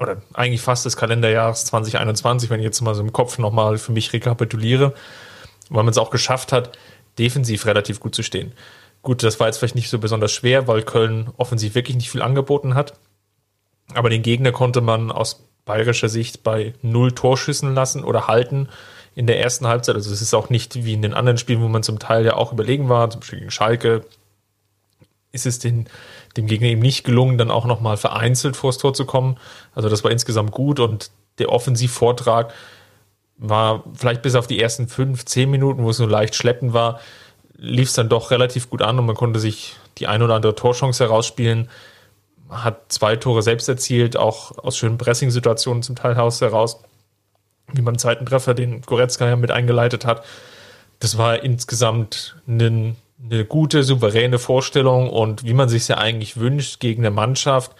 oder 0.00 0.22
eigentlich 0.34 0.60
fast 0.60 0.84
des 0.86 0.96
Kalenderjahres 0.96 1.66
2021, 1.66 2.50
wenn 2.50 2.58
ich 2.58 2.64
jetzt 2.64 2.80
mal 2.80 2.96
so 2.96 3.00
im 3.00 3.12
Kopf 3.12 3.38
nochmal 3.38 3.78
für 3.78 3.92
mich 3.92 4.12
rekapituliere, 4.12 4.92
weil 5.68 5.84
man 5.84 5.92
es 5.92 5.98
auch 5.98 6.10
geschafft 6.10 6.50
hat, 6.50 6.76
defensiv 7.16 7.66
relativ 7.66 8.00
gut 8.00 8.16
zu 8.16 8.24
stehen. 8.24 8.50
Gut, 9.02 9.22
das 9.22 9.38
war 9.38 9.46
jetzt 9.46 9.58
vielleicht 9.58 9.76
nicht 9.76 9.88
so 9.88 10.00
besonders 10.00 10.32
schwer, 10.32 10.66
weil 10.66 10.82
Köln 10.82 11.30
offensiv 11.36 11.76
wirklich 11.76 11.94
nicht 11.94 12.10
viel 12.10 12.22
angeboten 12.22 12.74
hat. 12.74 12.94
Aber 13.94 14.10
den 14.10 14.22
Gegner 14.22 14.50
konnte 14.50 14.80
man 14.80 15.12
aus 15.12 15.46
bayerischer 15.64 16.08
Sicht 16.08 16.42
bei 16.42 16.74
null 16.82 17.12
Torschüssen 17.12 17.72
lassen 17.72 18.02
oder 18.02 18.26
halten 18.26 18.68
in 19.16 19.26
der 19.26 19.40
ersten 19.40 19.66
Halbzeit. 19.66 19.96
Also 19.96 20.12
es 20.12 20.20
ist 20.20 20.34
auch 20.34 20.50
nicht 20.50 20.84
wie 20.84 20.92
in 20.92 21.02
den 21.02 21.14
anderen 21.14 21.38
Spielen, 21.38 21.62
wo 21.62 21.68
man 21.68 21.82
zum 21.82 21.98
Teil 21.98 22.24
ja 22.24 22.34
auch 22.34 22.52
überlegen 22.52 22.88
war, 22.88 23.10
zum 23.10 23.20
Beispiel 23.20 23.40
gegen 23.40 23.50
Schalke, 23.50 24.04
ist 25.32 25.46
es 25.46 25.58
den, 25.58 25.88
dem 26.36 26.46
Gegner 26.46 26.68
eben 26.68 26.82
nicht 26.82 27.02
gelungen, 27.02 27.38
dann 27.38 27.50
auch 27.50 27.64
nochmal 27.64 27.96
vereinzelt 27.96 28.56
vors 28.56 28.76
Tor 28.76 28.92
zu 28.92 29.06
kommen. 29.06 29.38
Also 29.74 29.88
das 29.88 30.04
war 30.04 30.10
insgesamt 30.10 30.52
gut 30.52 30.78
und 30.78 31.10
der 31.38 31.50
Offensivvortrag 31.50 32.52
war 33.38 33.84
vielleicht 33.94 34.20
bis 34.20 34.34
auf 34.34 34.46
die 34.46 34.60
ersten 34.60 34.86
fünf, 34.86 35.24
zehn 35.24 35.50
Minuten, 35.50 35.82
wo 35.82 35.90
es 35.90 35.96
so 35.96 36.06
leicht 36.06 36.34
schleppend 36.34 36.74
war, 36.74 37.00
lief 37.56 37.88
es 37.88 37.94
dann 37.94 38.10
doch 38.10 38.30
relativ 38.30 38.68
gut 38.68 38.82
an 38.82 38.98
und 38.98 39.06
man 39.06 39.16
konnte 39.16 39.40
sich 39.40 39.76
die 39.96 40.06
ein 40.06 40.22
oder 40.22 40.34
andere 40.34 40.54
Torchance 40.54 41.02
herausspielen. 41.02 41.70
Hat 42.50 42.92
zwei 42.92 43.16
Tore 43.16 43.42
selbst 43.42 43.66
erzielt, 43.68 44.16
auch 44.16 44.58
aus 44.58 44.76
schönen 44.76 44.98
Pressing-Situationen 44.98 45.82
zum 45.82 45.96
Teil 45.96 46.14
heraus, 46.14 46.82
wie 47.72 47.82
beim 47.82 47.98
zweiten 47.98 48.26
Treffer, 48.26 48.54
den 48.54 48.82
Goretzka 48.82 49.26
ja 49.26 49.36
mit 49.36 49.50
eingeleitet 49.50 50.04
hat. 50.04 50.24
Das 51.00 51.18
war 51.18 51.42
insgesamt 51.42 52.36
eine, 52.46 52.96
eine 53.22 53.44
gute, 53.44 53.82
souveräne 53.82 54.38
Vorstellung 54.38 55.10
und 55.10 55.44
wie 55.44 55.54
man 55.54 55.68
sich 55.68 55.88
ja 55.88 55.98
eigentlich 55.98 56.38
wünscht 56.38 56.80
gegen 56.80 57.02
eine 57.02 57.14
Mannschaft, 57.14 57.72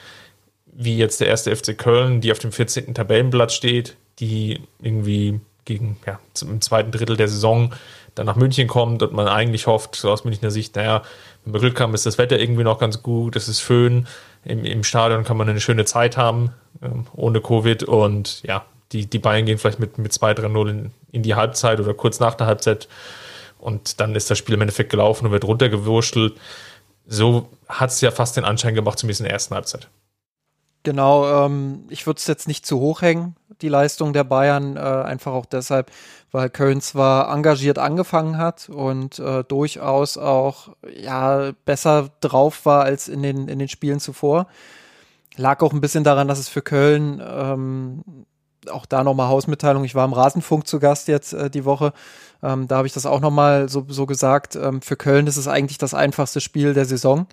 wie 0.66 0.98
jetzt 0.98 1.20
der 1.20 1.28
erste 1.28 1.54
FC 1.54 1.76
Köln, 1.76 2.20
die 2.20 2.32
auf 2.32 2.38
dem 2.38 2.52
14. 2.52 2.94
Tabellenblatt 2.94 3.52
steht, 3.52 3.96
die 4.18 4.60
irgendwie 4.80 5.40
gegen, 5.64 5.96
ja, 6.06 6.18
im 6.42 6.60
zweiten 6.60 6.90
Drittel 6.90 7.16
der 7.16 7.28
Saison 7.28 7.72
dann 8.14 8.26
nach 8.26 8.36
München 8.36 8.66
kommt 8.68 9.02
und 9.02 9.12
man 9.12 9.28
eigentlich 9.28 9.66
hofft, 9.66 9.94
so 9.96 10.10
aus 10.10 10.24
Münchner 10.24 10.50
Sicht, 10.50 10.76
naja, 10.76 11.02
wenn 11.44 11.52
wir 11.52 11.60
Glück 11.60 11.80
haben, 11.80 11.94
ist 11.94 12.06
das 12.06 12.18
Wetter 12.18 12.38
irgendwie 12.38 12.64
noch 12.64 12.78
ganz 12.78 13.02
gut, 13.02 13.36
es 13.36 13.48
ist 13.48 13.60
schön, 13.60 14.06
im, 14.44 14.64
im 14.64 14.84
Stadion 14.84 15.24
kann 15.24 15.36
man 15.36 15.48
eine 15.48 15.60
schöne 15.60 15.84
Zeit 15.84 16.16
haben, 16.16 16.52
ähm, 16.82 17.06
ohne 17.14 17.40
Covid 17.40 17.82
und 17.82 18.42
ja, 18.42 18.64
die, 18.92 19.06
die 19.06 19.18
Bayern 19.18 19.46
gehen 19.46 19.58
vielleicht 19.58 19.80
mit, 19.80 19.98
mit 19.98 20.12
2-3-0 20.12 20.70
in, 20.70 20.90
in 21.12 21.22
die 21.22 21.34
Halbzeit 21.34 21.80
oder 21.80 21.94
kurz 21.94 22.20
nach 22.20 22.34
der 22.34 22.46
Halbzeit 22.46 22.88
und 23.58 24.00
dann 24.00 24.14
ist 24.14 24.30
das 24.30 24.38
Spiel 24.38 24.54
im 24.54 24.60
Endeffekt 24.60 24.90
gelaufen 24.90 25.26
und 25.26 25.32
wird 25.32 25.44
runtergewurschtelt. 25.44 26.38
So 27.06 27.48
hat 27.68 27.90
es 27.90 28.00
ja 28.00 28.10
fast 28.10 28.36
den 28.36 28.44
Anschein 28.44 28.74
gemacht, 28.74 28.98
zumindest 28.98 29.20
in 29.20 29.24
der 29.24 29.32
ersten 29.32 29.54
Halbzeit. 29.54 29.88
Genau, 30.82 31.44
ähm, 31.44 31.84
ich 31.88 32.06
würde 32.06 32.18
es 32.18 32.28
jetzt 32.28 32.46
nicht 32.46 32.64
zu 32.64 32.78
hoch 32.78 33.02
hängen, 33.02 33.34
die 33.60 33.68
Leistung 33.68 34.12
der 34.12 34.22
Bayern, 34.22 34.76
äh, 34.76 34.80
einfach 34.80 35.32
auch 35.32 35.46
deshalb, 35.46 35.90
weil 36.30 36.48
Köln 36.48 36.80
zwar 36.80 37.32
engagiert 37.34 37.78
angefangen 37.78 38.38
hat 38.38 38.68
und 38.68 39.18
äh, 39.18 39.42
durchaus 39.42 40.16
auch 40.16 40.76
ja 40.96 41.50
besser 41.64 42.10
drauf 42.20 42.66
war 42.66 42.84
als 42.84 43.08
in 43.08 43.22
den, 43.22 43.48
in 43.48 43.58
den 43.58 43.68
Spielen 43.68 43.98
zuvor. 43.98 44.46
Lag 45.36 45.60
auch 45.60 45.72
ein 45.72 45.80
bisschen 45.80 46.04
daran, 46.04 46.28
dass 46.28 46.38
es 46.38 46.48
für 46.48 46.62
Köln 46.62 47.20
ähm, 47.20 48.04
auch 48.70 48.87
da 48.87 49.04
nochmal 49.04 49.28
Hausmitteilung. 49.28 49.85
Ich 49.85 49.94
war 49.94 50.04
im 50.04 50.12
Rasenfunk 50.12 50.66
zu 50.66 50.78
Gast 50.78 51.08
jetzt 51.08 51.32
äh, 51.32 51.50
die 51.50 51.64
Woche. 51.64 51.92
Ähm, 52.42 52.68
da 52.68 52.78
habe 52.78 52.87
ich 52.87 52.92
das 52.92 53.06
auch 53.06 53.20
nochmal 53.20 53.68
so, 53.68 53.85
so 53.88 54.06
gesagt. 54.06 54.56
Ähm, 54.56 54.82
für 54.82 54.96
Köln 54.96 55.26
ist 55.26 55.37
es 55.37 55.49
eigentlich 55.49 55.78
das 55.78 55.94
einfachste 55.94 56.40
Spiel 56.40 56.75
der 56.75 56.85
Saison. 56.85 57.26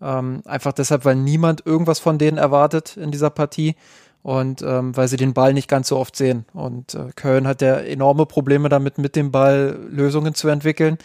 Ähm, 0.00 0.42
einfach 0.44 0.72
deshalb, 0.72 1.04
weil 1.04 1.16
niemand 1.16 1.66
irgendwas 1.66 1.98
von 1.98 2.18
denen 2.18 2.38
erwartet 2.38 2.96
in 2.96 3.10
dieser 3.10 3.30
Partie 3.30 3.74
und 4.22 4.62
ähm, 4.62 4.96
weil 4.96 5.08
sie 5.08 5.16
den 5.16 5.34
Ball 5.34 5.54
nicht 5.54 5.68
ganz 5.68 5.88
so 5.88 5.96
oft 5.96 6.16
sehen. 6.16 6.44
Und 6.52 6.94
äh, 6.94 7.10
Köln 7.14 7.46
hat 7.46 7.62
ja 7.62 7.76
enorme 7.76 8.26
Probleme 8.26 8.68
damit, 8.68 8.98
mit 8.98 9.16
dem 9.16 9.30
Ball 9.30 9.78
Lösungen 9.90 10.34
zu 10.34 10.48
entwickeln. 10.48 10.98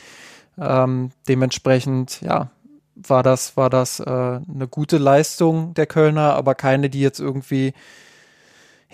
Ähm, 0.60 1.12
dementsprechend, 1.28 2.22
ja, 2.22 2.50
war 2.96 3.24
das, 3.24 3.58
war 3.58 3.70
das 3.70 4.00
äh, 4.00 4.04
eine 4.04 4.68
gute 4.70 4.98
Leistung 4.98 5.74
der 5.74 5.88
Kölner, 5.88 6.36
aber 6.36 6.56
keine, 6.56 6.90
die 6.90 7.02
jetzt 7.02 7.20
irgendwie, 7.20 7.74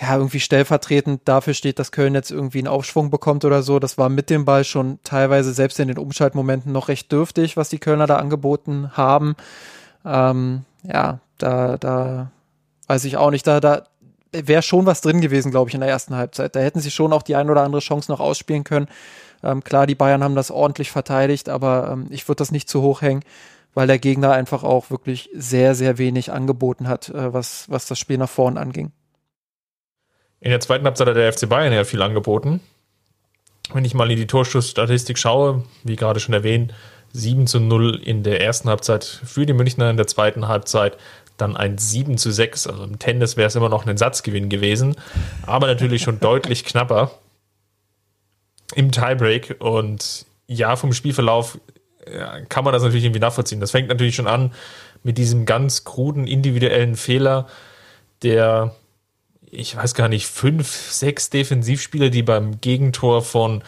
ja, 0.02 0.16
irgendwie 0.16 0.40
stellvertretend 0.40 1.22
dafür 1.26 1.54
steht, 1.54 1.78
dass 1.78 1.92
Köln 1.92 2.14
jetzt 2.14 2.32
irgendwie 2.32 2.60
einen 2.60 2.68
Aufschwung 2.68 3.10
bekommt 3.10 3.44
oder 3.44 3.64
so. 3.64 3.80
Das 3.80 3.98
war 3.98 4.08
mit 4.08 4.30
dem 4.30 4.46
Ball 4.46 4.64
schon 4.64 5.00
teilweise 5.04 5.52
selbst 5.52 5.80
in 5.80 5.90
den 5.90 5.98
Umschaltmomenten 5.98 6.72
noch 6.72 6.88
recht 6.88 7.12
dürftig, 7.12 7.58
was 7.58 7.70
die 7.70 7.80
Kölner 7.80 8.08
da 8.08 8.16
angeboten 8.16 8.92
haben. 8.94 9.36
Ähm, 10.06 10.64
ja, 10.84 11.20
da, 11.38 11.78
da 11.78 12.32
weiß 12.88 13.04
ich 13.06 13.18
auch 13.18 13.30
nicht, 13.30 13.46
da, 13.46 13.60
da 13.60 13.84
wäre 14.32 14.62
schon 14.62 14.86
was 14.86 15.02
drin 15.02 15.20
gewesen, 15.20 15.52
glaube 15.52 15.70
ich, 15.70 15.74
in 15.74 15.82
der 15.82 15.90
ersten 15.90 16.16
Halbzeit. 16.16 16.56
Da 16.56 16.62
hätten 16.62 16.80
sie 16.80 16.92
schon 16.92 17.12
auch 17.12 17.24
die 17.24 17.36
ein 17.36 17.50
oder 17.50 17.64
andere 17.64 17.82
Chance 17.82 18.10
noch 18.10 18.22
ausspielen 18.22 18.64
können. 18.64 18.88
Ähm, 19.44 19.64
klar, 19.64 19.86
die 19.86 19.96
Bayern 19.96 20.24
haben 20.24 20.36
das 20.36 20.52
ordentlich 20.52 20.92
verteidigt, 20.92 21.50
aber 21.50 21.90
ähm, 21.92 22.08
ich 22.10 22.28
würde 22.28 22.38
das 22.38 22.52
nicht 22.52 22.70
zu 22.70 22.82
hoch 22.82 23.02
hängen, 23.02 23.24
weil 23.74 23.88
der 23.88 24.00
Gegner 24.00 24.32
einfach 24.32 24.64
auch 24.64 24.92
wirklich 24.92 25.30
sehr, 25.34 25.76
sehr 25.76 25.98
wenig 25.98 26.32
angeboten 26.32 26.88
hat, 26.88 27.10
äh, 27.10 27.34
was, 27.34 27.66
was 27.70 27.86
das 27.86 28.00
Spiel 28.00 28.18
nach 28.18 28.30
vorn 28.30 28.58
anging. 28.58 28.94
In 30.42 30.52
der 30.52 30.60
zweiten 30.60 30.86
Halbzeit 30.86 31.08
hat 31.08 31.16
der 31.16 31.32
FC 31.32 31.50
Bayern 31.50 31.74
ja 31.74 31.84
viel 31.84 32.02
angeboten. 32.02 32.62
Wenn 33.74 33.86
ich 33.86 33.94
mal 33.94 34.10
in 34.10 34.18
die 34.18 34.28
Torschussstatistik 34.28 35.18
schaue, 35.18 35.64
wie 35.84 35.96
gerade 35.96 36.20
schon 36.20 36.34
erwähnt, 36.34 36.74
7 37.14 37.48
zu 37.48 37.60
0 37.60 38.02
in 38.04 38.24
der 38.24 38.42
ersten 38.42 38.70
Halbzeit 38.70 39.04
für 39.04 39.46
die 39.46 39.54
Münchner, 39.54 39.90
in 39.90 39.98
der 39.98 40.08
zweiten 40.08 40.48
Halbzeit 40.48 40.98
dann 41.38 41.58
ein 41.58 41.78
7 41.78 42.18
zu 42.18 42.32
6. 42.32 42.68
Also 42.68 42.84
im 42.84 43.00
Tennis 43.00 43.38
wäre 43.38 43.48
es 43.48 43.56
immer 43.56 43.70
noch 43.70 43.86
ein 43.86 43.98
Satzgewinn 43.98 44.50
gewesen, 44.50 44.96
aber 45.46 45.68
natürlich 45.68 46.04
schon 46.04 46.20
deutlich 46.22 46.66
knapper 46.66 47.12
im 48.76 48.92
Tiebreak. 48.92 49.58
Und 49.60 50.26
ja, 50.48 50.76
vom 50.76 50.94
Spielverlauf 50.94 51.60
ja, 52.12 52.42
kann 52.42 52.64
man 52.64 52.74
das 52.74 52.84
natürlich 52.84 53.06
irgendwie 53.06 53.22
nachvollziehen. 53.22 53.60
Das 53.60 53.72
fängt 53.72 53.90
natürlich 53.90 54.16
schon 54.16 54.28
an 54.28 54.54
mit 55.04 55.18
diesem 55.18 55.46
ganz 55.46 55.84
kruden 55.84 56.28
individuellen 56.28 56.96
Fehler, 56.96 57.48
der, 58.22 58.76
ich 59.52 59.76
weiß 59.76 59.94
gar 59.94 60.08
nicht, 60.10 60.28
fünf, 60.28 60.68
sechs 60.68 61.30
Defensivspieler, 61.30 62.10
die 62.10 62.24
beim 62.24 62.62
Gegentor 62.62 63.22
von 63.22 63.64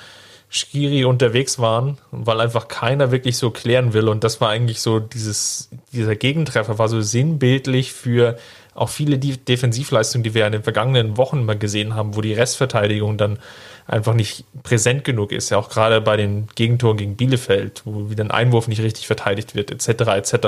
Skiri 0.50 1.06
unterwegs 1.06 1.60
waren, 1.60 1.98
weil 2.12 2.42
einfach 2.42 2.68
keiner 2.68 3.12
wirklich 3.12 3.38
so 3.38 3.52
klären 3.52 3.94
will. 3.94 4.10
Und 4.10 4.26
das 4.26 4.42
war 4.42 4.50
eigentlich 4.50 4.82
so 4.82 5.00
dieses, 5.00 5.70
dieser 5.94 6.16
Gegentreffer 6.16 6.78
war 6.78 6.90
so 6.90 7.00
sinnbildlich 7.00 7.94
für 7.94 8.38
auch 8.74 8.90
viele 8.90 9.18
Defensivleistungen, 9.18 10.24
die 10.24 10.34
wir 10.34 10.46
in 10.46 10.52
den 10.52 10.64
vergangenen 10.64 11.18
Wochen 11.18 11.46
mal 11.46 11.58
gesehen 11.58 11.96
haben, 11.96 12.16
wo 12.16 12.22
die 12.22 12.34
Restverteidigung 12.34 13.18
dann 13.18 13.40
einfach 13.88 14.14
nicht 14.14 14.46
präsent 14.64 15.04
genug 15.06 15.32
ist. 15.32 15.50
Ja, 15.50 15.58
auch 15.58 15.70
gerade 15.70 16.02
bei 16.02 16.18
den 16.18 16.48
Gegentoren 16.56 16.98
gegen 16.98 17.16
Bielefeld, 17.16 17.82
wo 17.86 18.10
wieder 18.10 18.24
ein 18.24 18.32
Einwurf 18.32 18.68
nicht 18.68 18.82
richtig 18.82 19.08
verteidigt 19.08 19.56
wird, 19.56 19.72
etc., 19.72 19.88
etc. 20.18 20.48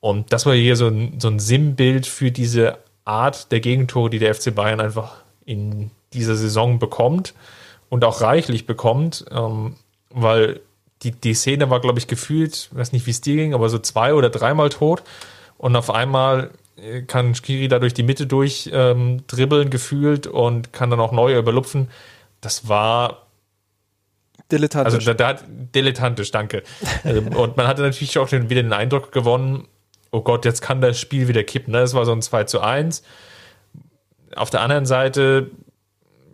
Und 0.00 0.32
das 0.32 0.46
war 0.46 0.54
hier 0.54 0.76
so 0.76 0.88
ein, 0.88 1.20
so 1.20 1.28
ein 1.28 1.38
Sinnbild 1.38 2.06
für 2.06 2.30
diese 2.30 2.78
Art 3.04 3.52
der 3.52 3.60
Gegentore, 3.60 4.10
die 4.10 4.18
der 4.18 4.34
FC 4.34 4.54
Bayern 4.54 4.80
einfach 4.80 5.22
in 5.44 5.90
dieser 6.12 6.36
Saison 6.36 6.78
bekommt 6.78 7.34
und 7.88 8.04
auch 8.04 8.20
reichlich 8.20 8.66
bekommt, 8.66 9.24
ähm, 9.30 9.76
weil 10.10 10.60
die, 11.02 11.10
die 11.10 11.34
Szene 11.34 11.68
war, 11.70 11.80
glaube 11.80 11.98
ich, 11.98 12.06
gefühlt, 12.06 12.68
weiß 12.72 12.92
nicht, 12.92 13.06
wie 13.06 13.10
es 13.10 13.20
dir 13.20 13.36
ging, 13.36 13.54
aber 13.54 13.68
so 13.68 13.78
zwei 13.78 14.14
oder 14.14 14.30
dreimal 14.30 14.68
tot 14.68 15.02
und 15.58 15.74
auf 15.74 15.90
einmal 15.90 16.50
äh, 16.76 17.02
kann 17.02 17.34
Skiri 17.34 17.68
da 17.68 17.78
durch 17.78 17.94
die 17.94 18.02
Mitte 18.02 18.26
durch 18.26 18.70
ähm, 18.72 19.24
dribbeln 19.26 19.70
gefühlt 19.70 20.26
und 20.26 20.72
kann 20.72 20.90
dann 20.90 21.00
auch 21.00 21.12
neu 21.12 21.36
überlupfen. 21.36 21.88
Das 22.40 22.68
war 22.68 23.26
dilettantisch. 24.50 24.94
Also 24.94 25.12
da, 25.14 25.34
da 25.34 25.42
dilettantisch, 25.74 26.30
danke. 26.30 26.62
Ähm, 27.04 27.28
und 27.28 27.56
man 27.56 27.66
hatte 27.66 27.82
natürlich 27.82 28.18
auch 28.18 28.28
den, 28.28 28.48
wieder 28.48 28.62
den 28.62 28.72
Eindruck 28.72 29.10
gewonnen, 29.10 29.66
oh 30.12 30.20
Gott, 30.20 30.44
jetzt 30.44 30.62
kann 30.62 30.80
das 30.80 31.00
Spiel 31.00 31.26
wieder 31.26 31.42
kippen. 31.42 31.72
Ne? 31.72 31.80
Das 31.80 31.94
war 31.94 32.04
so 32.04 32.12
ein 32.12 32.22
2 32.22 32.44
zu 32.44 32.60
1. 32.60 33.02
Auf 34.36 34.50
der 34.50 34.60
anderen 34.60 34.86
Seite, 34.86 35.50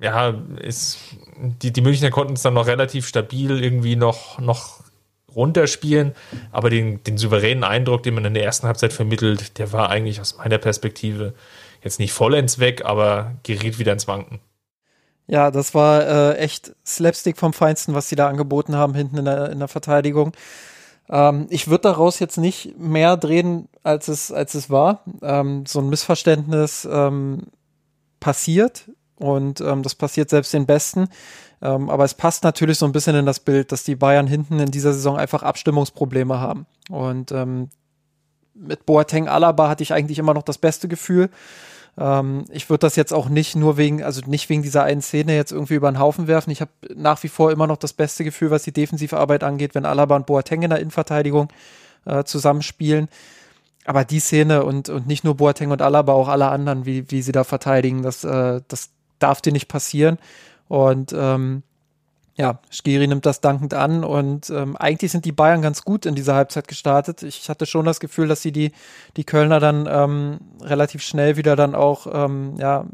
ja, 0.03 0.35
ist, 0.61 0.99
die, 1.37 1.73
die 1.73 1.81
Münchner 1.81 2.11
konnten 2.11 2.35
es 2.35 2.43
dann 2.43 2.55
noch 2.55 2.67
relativ 2.67 3.07
stabil 3.07 3.63
irgendwie 3.63 3.97
noch, 3.97 4.39
noch 4.39 4.81
runterspielen, 5.35 6.15
aber 6.51 6.71
den, 6.71 7.03
den 7.05 7.19
souveränen 7.19 7.65
Eindruck, 7.65 8.03
den 8.03 8.15
man 8.15 8.25
in 8.25 8.35
der 8.35 8.45
ersten 8.45 8.67
Halbzeit 8.67 8.93
vermittelt, 8.93 9.59
der 9.59 9.73
war 9.73 9.91
eigentlich 9.91 10.21
aus 10.21 10.37
meiner 10.39 10.59
Perspektive 10.59 11.35
jetzt 11.83 12.01
nicht 12.01 12.13
vollends 12.13 12.59
weg, 12.59 12.85
aber 12.85 13.37
geriet 13.45 13.79
wieder 13.79 13.93
ins 13.93 14.09
Wanken. 14.09 14.41
Ja, 15.29 15.51
das 15.51 15.75
war 15.75 16.07
äh, 16.07 16.39
echt 16.39 16.75
Slapstick 16.85 17.37
vom 17.37 17.53
Feinsten, 17.53 17.95
was 17.95 18.09
sie 18.09 18.17
da 18.17 18.29
angeboten 18.29 18.75
haben 18.75 18.95
hinten 18.95 19.19
in 19.19 19.27
der, 19.27 19.51
in 19.51 19.59
der 19.59 19.69
Verteidigung. 19.69 20.33
Ähm, 21.11 21.47
ich 21.51 21.69
würde 21.69 21.83
daraus 21.83 22.19
jetzt 22.19 22.39
nicht 22.39 22.79
mehr 22.79 23.17
drehen, 23.17 23.69
als 23.83 24.09
es, 24.09 24.33
als 24.33 24.55
es 24.55 24.71
war. 24.71 25.03
Ähm, 25.23 25.65
so 25.67 25.81
ein 25.81 25.89
Missverständnis 25.89 26.89
ähm, 26.91 27.45
passiert 28.21 28.91
und 29.17 29.61
ähm, 29.61 29.83
das 29.83 29.95
passiert 29.95 30.31
selbst 30.31 30.53
den 30.53 30.67
Besten. 30.67 31.09
Ähm, 31.61 31.91
aber 31.91 32.05
es 32.05 32.15
passt 32.15 32.45
natürlich 32.45 32.79
so 32.79 32.87
ein 32.87 32.93
bisschen 32.93 33.17
in 33.17 33.27
das 33.27 33.41
Bild, 33.41 33.73
dass 33.73 33.85
die 33.85 33.97
Bayern 33.97 34.27
hinten 34.27 34.61
in 34.61 34.71
dieser 34.71 34.93
Saison 34.93 35.17
einfach 35.17 35.43
Abstimmungsprobleme 35.43 36.39
haben. 36.39 36.67
Und 36.89 37.35
mit 38.55 38.87
Boateng 38.87 39.29
Alaba 39.29 39.69
hatte 39.69 39.83
ich 39.83 39.93
eigentlich 39.93 40.19
immer 40.19 40.35
noch 40.35 40.43
das 40.43 40.59
beste 40.59 40.89
Gefühl. 40.89 41.31
Ähm, 41.99 42.45
ich 42.51 42.71
würde 42.71 42.81
das 42.81 42.97
jetzt 42.97 43.13
auch 43.13 43.29
nicht 43.29 43.57
nur 43.57 43.77
wegen, 43.77 44.03
also 44.03 44.21
nicht 44.27 44.49
wegen 44.49 44.63
dieser 44.63 44.85
einen 44.85 45.03
Szene 45.03 45.35
jetzt 45.35 45.53
irgendwie 45.53 45.75
über 45.75 45.91
den 45.91 45.99
Haufen 45.99 46.27
werfen. 46.27 46.51
Ich 46.51 46.61
habe 46.61 46.71
nach 46.95 47.23
wie 47.23 47.29
vor 47.29 47.51
immer 47.51 47.67
noch 47.67 47.77
das 47.77 47.93
beste 47.93 48.25
Gefühl, 48.25 48.51
was 48.51 48.63
die 48.63 48.73
Defensivarbeit 48.73 49.43
angeht, 49.43 49.75
wenn 49.75 49.85
Alaba 49.85 50.17
und 50.17 50.27
Boateng 50.27 50.63
in 50.63 50.71
der 50.71 50.79
Innenverteidigung 50.79 51.49
äh, 52.05 52.25
zusammenspielen. 52.25 53.09
Aber 53.85 54.05
die 54.05 54.21
Szene 54.21 54.65
und, 54.65 54.89
und 54.89 55.07
nicht 55.07 55.25
nur 55.25 55.37
Boateng 55.37 55.71
und 55.71 55.83
Alaba, 55.83 56.13
auch 56.13 56.29
alle 56.29 56.49
anderen, 56.49 56.85
wie, 56.85 57.11
wie 57.11 57.23
sie 57.23 57.33
da 57.33 57.43
verteidigen, 57.43 58.03
das, 58.03 58.23
äh, 58.23 58.61
das 58.69 58.91
darf 59.19 59.41
dir 59.41 59.53
nicht 59.53 59.69
passieren. 59.69 60.19
Und 60.69 61.15
ähm, 61.17 61.63
ja, 62.39 62.61
Skiri 62.71 63.09
nimmt 63.09 63.27
das 63.27 63.41
dankend 63.41 63.75
an 63.75 64.05
und 64.05 64.49
ähm, 64.51 64.77
eigentlich 64.77 65.11
sind 65.11 65.25
die 65.25 65.33
Bayern 65.33 65.61
ganz 65.61 65.83
gut 65.83 66.07
in 66.07 66.15
dieser 66.15 66.37
Halbzeit 66.37 66.69
gestartet. 66.69 67.25
Ich 67.25 67.49
hatte 67.49 67.67
schon 67.67 67.85
das 67.85 67.99
Gefühl, 67.99 68.29
dass 68.29 68.43
sie 68.43 68.53
die, 68.53 68.71
die 69.17 69.25
Kölner 69.25 69.59
dann 69.59 69.89
ähm, 69.91 70.39
relativ 70.63 71.03
schnell 71.03 71.37
wieder 71.37 71.57
dann 71.57 71.75
auch, 71.75 72.07
ähm, 72.11 72.55
ja, 72.57 72.87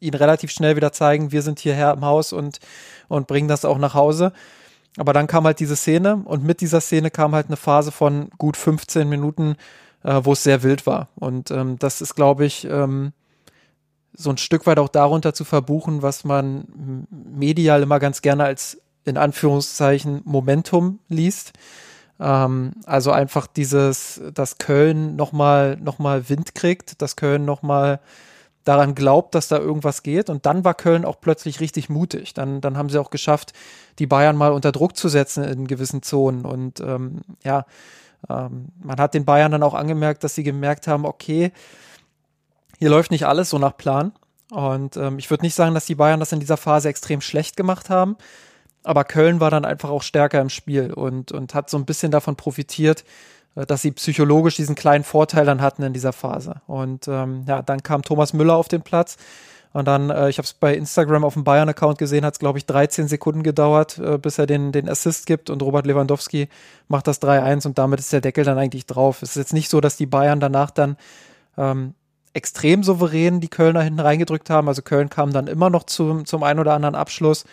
ihnen 0.00 0.16
relativ 0.16 0.50
schnell 0.50 0.74
wieder 0.74 0.92
zeigen, 0.92 1.30
wir 1.30 1.42
sind 1.42 1.60
hierher 1.60 1.92
im 1.92 2.04
Haus 2.04 2.32
und, 2.32 2.58
und 3.06 3.28
bringen 3.28 3.48
das 3.48 3.64
auch 3.64 3.78
nach 3.78 3.94
Hause. 3.94 4.32
Aber 4.96 5.12
dann 5.12 5.28
kam 5.28 5.44
halt 5.44 5.60
diese 5.60 5.76
Szene 5.76 6.22
und 6.24 6.42
mit 6.42 6.60
dieser 6.60 6.80
Szene 6.80 7.10
kam 7.10 7.34
halt 7.36 7.46
eine 7.46 7.56
Phase 7.56 7.92
von 7.92 8.30
gut 8.36 8.56
15 8.56 9.08
Minuten, 9.08 9.54
äh, 10.02 10.20
wo 10.24 10.32
es 10.32 10.42
sehr 10.42 10.64
wild 10.64 10.86
war. 10.86 11.08
Und 11.14 11.52
ähm, 11.52 11.78
das 11.78 12.00
ist, 12.00 12.16
glaube 12.16 12.44
ich, 12.44 12.64
ähm, 12.64 13.12
so 14.16 14.30
ein 14.30 14.38
Stück 14.38 14.66
weit 14.66 14.78
auch 14.78 14.88
darunter 14.88 15.34
zu 15.34 15.44
verbuchen, 15.44 16.02
was 16.02 16.24
man 16.24 17.06
medial 17.10 17.82
immer 17.82 17.98
ganz 17.98 18.22
gerne 18.22 18.44
als 18.44 18.80
in 19.04 19.16
Anführungszeichen 19.16 20.22
Momentum 20.24 20.98
liest. 21.08 21.52
Ähm, 22.18 22.72
also 22.84 23.12
einfach 23.12 23.46
dieses, 23.46 24.20
dass 24.34 24.58
Köln 24.58 25.16
nochmal 25.16 25.76
noch 25.76 25.98
mal 25.98 26.28
Wind 26.28 26.54
kriegt, 26.54 27.00
dass 27.02 27.16
Köln 27.16 27.44
nochmal 27.44 28.00
daran 28.64 28.96
glaubt, 28.96 29.34
dass 29.34 29.48
da 29.48 29.58
irgendwas 29.58 30.02
geht. 30.02 30.28
Und 30.28 30.44
dann 30.44 30.64
war 30.64 30.74
Köln 30.74 31.04
auch 31.04 31.20
plötzlich 31.20 31.60
richtig 31.60 31.88
mutig. 31.88 32.34
Dann, 32.34 32.60
dann 32.60 32.76
haben 32.76 32.88
sie 32.88 33.00
auch 33.00 33.10
geschafft, 33.10 33.52
die 33.98 34.06
Bayern 34.06 34.36
mal 34.36 34.52
unter 34.52 34.72
Druck 34.72 34.96
zu 34.96 35.08
setzen 35.08 35.44
in 35.44 35.68
gewissen 35.68 36.02
Zonen. 36.02 36.44
Und 36.44 36.80
ähm, 36.80 37.20
ja, 37.44 37.64
ähm, 38.28 38.68
man 38.82 38.98
hat 38.98 39.14
den 39.14 39.24
Bayern 39.24 39.52
dann 39.52 39.62
auch 39.62 39.74
angemerkt, 39.74 40.24
dass 40.24 40.34
sie 40.34 40.42
gemerkt 40.42 40.88
haben, 40.88 41.04
okay, 41.04 41.52
hier 42.78 42.90
läuft 42.90 43.10
nicht 43.10 43.26
alles 43.26 43.50
so 43.50 43.58
nach 43.58 43.76
Plan. 43.76 44.12
Und 44.50 44.96
ähm, 44.96 45.18
ich 45.18 45.30
würde 45.30 45.44
nicht 45.44 45.54
sagen, 45.54 45.74
dass 45.74 45.86
die 45.86 45.94
Bayern 45.96 46.20
das 46.20 46.32
in 46.32 46.40
dieser 46.40 46.56
Phase 46.56 46.88
extrem 46.88 47.20
schlecht 47.20 47.56
gemacht 47.56 47.90
haben, 47.90 48.16
aber 48.84 49.02
Köln 49.02 49.40
war 49.40 49.50
dann 49.50 49.64
einfach 49.64 49.90
auch 49.90 50.02
stärker 50.02 50.40
im 50.40 50.48
Spiel 50.48 50.92
und, 50.92 51.32
und 51.32 51.54
hat 51.54 51.68
so 51.68 51.76
ein 51.76 51.84
bisschen 51.84 52.12
davon 52.12 52.36
profitiert, 52.36 53.04
äh, 53.56 53.66
dass 53.66 53.82
sie 53.82 53.90
psychologisch 53.90 54.54
diesen 54.54 54.76
kleinen 54.76 55.02
Vorteil 55.02 55.44
dann 55.44 55.60
hatten 55.60 55.82
in 55.82 55.92
dieser 55.92 56.12
Phase. 56.12 56.62
Und 56.68 57.08
ähm, 57.08 57.44
ja, 57.48 57.62
dann 57.62 57.82
kam 57.82 58.02
Thomas 58.02 58.32
Müller 58.32 58.54
auf 58.54 58.68
den 58.68 58.82
Platz. 58.82 59.16
Und 59.72 59.86
dann, 59.86 60.08
äh, 60.08 60.30
ich 60.30 60.38
habe 60.38 60.46
es 60.46 60.54
bei 60.54 60.74
Instagram 60.74 61.24
auf 61.24 61.34
dem 61.34 61.44
Bayern-Account 61.44 61.98
gesehen, 61.98 62.24
hat 62.24 62.34
es, 62.34 62.38
glaube 62.38 62.58
ich, 62.58 62.66
13 62.66 63.08
Sekunden 63.08 63.42
gedauert, 63.42 63.98
äh, 63.98 64.16
bis 64.16 64.38
er 64.38 64.46
den, 64.46 64.70
den 64.70 64.88
Assist 64.88 65.26
gibt 65.26 65.50
und 65.50 65.62
Robert 65.62 65.86
Lewandowski 65.86 66.48
macht 66.88 67.08
das 67.08 67.20
3-1 67.20 67.66
und 67.66 67.76
damit 67.76 67.98
ist 67.98 68.12
der 68.12 68.20
Deckel 68.20 68.44
dann 68.44 68.56
eigentlich 68.56 68.86
drauf. 68.86 69.20
Es 69.22 69.30
ist 69.30 69.36
jetzt 69.36 69.52
nicht 69.52 69.68
so, 69.68 69.80
dass 69.80 69.96
die 69.96 70.06
Bayern 70.06 70.40
danach 70.40 70.70
dann 70.70 70.96
ähm, 71.58 71.94
extrem 72.36 72.82
souverän 72.82 73.40
die 73.40 73.48
Kölner 73.48 73.80
hinten 73.80 74.00
reingedrückt 74.00 74.50
haben. 74.50 74.68
Also 74.68 74.82
Köln 74.82 75.08
kam 75.08 75.32
dann 75.32 75.46
immer 75.46 75.70
noch 75.70 75.84
zum, 75.84 76.26
zum 76.26 76.42
ein 76.42 76.58
oder 76.58 76.74
anderen 76.74 76.94
Abschluss. 76.94 77.44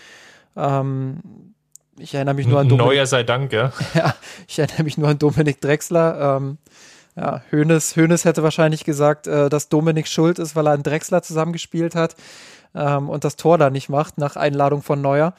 Ähm, 0.58 1.54
ich 1.98 2.14
erinnere 2.14 2.36
mich 2.36 2.48
nur 2.48 2.60
an 2.60 2.68
Dominik. 2.68 2.88
Neuer 2.88 3.06
sei 3.06 3.24
Dank, 3.24 3.54
ja. 3.54 3.72
ja, 3.94 4.14
ich 4.48 4.60
erinnere 4.60 4.84
mich 4.84 4.98
nur 4.98 5.08
an 5.08 5.20
Dominik 5.20 5.62
Drexler. 5.62 6.38
Ähm, 6.38 6.58
ja, 7.16 7.42
Hönes, 7.50 7.96
Hönes 7.96 8.26
hätte 8.26 8.44
wahrscheinlich 8.44 8.84
gesagt, 8.84 9.28
äh, 9.28 9.50
dass 9.50 9.70
Dominik 9.70 10.08
schuld 10.08 10.38
ist, 10.38 10.56
weil 10.56 10.68
er 10.68 10.74
einen 10.74 10.84
Drexler 10.84 11.22
zusammengespielt 11.22 11.96
hat 11.96 12.16
ähm, 12.76 13.10
und 13.10 13.24
das 13.24 13.38
Tor 13.38 13.58
da 13.58 13.70
nicht 13.70 13.88
macht 13.88 14.18
nach 14.18 14.36
Einladung 14.36 14.82
von 14.82 15.00
Neuer. 15.02 15.34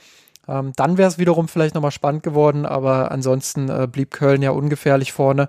Ähm, 0.48 0.72
dann 0.76 0.96
wäre 0.96 1.08
es 1.08 1.18
wiederum 1.18 1.48
vielleicht 1.48 1.74
nochmal 1.74 1.90
spannend 1.90 2.22
geworden, 2.22 2.64
aber 2.64 3.10
ansonsten 3.10 3.68
äh, 3.68 3.86
blieb 3.90 4.10
Köln 4.10 4.40
ja 4.40 4.52
ungefährlich 4.52 5.12
vorne. 5.12 5.48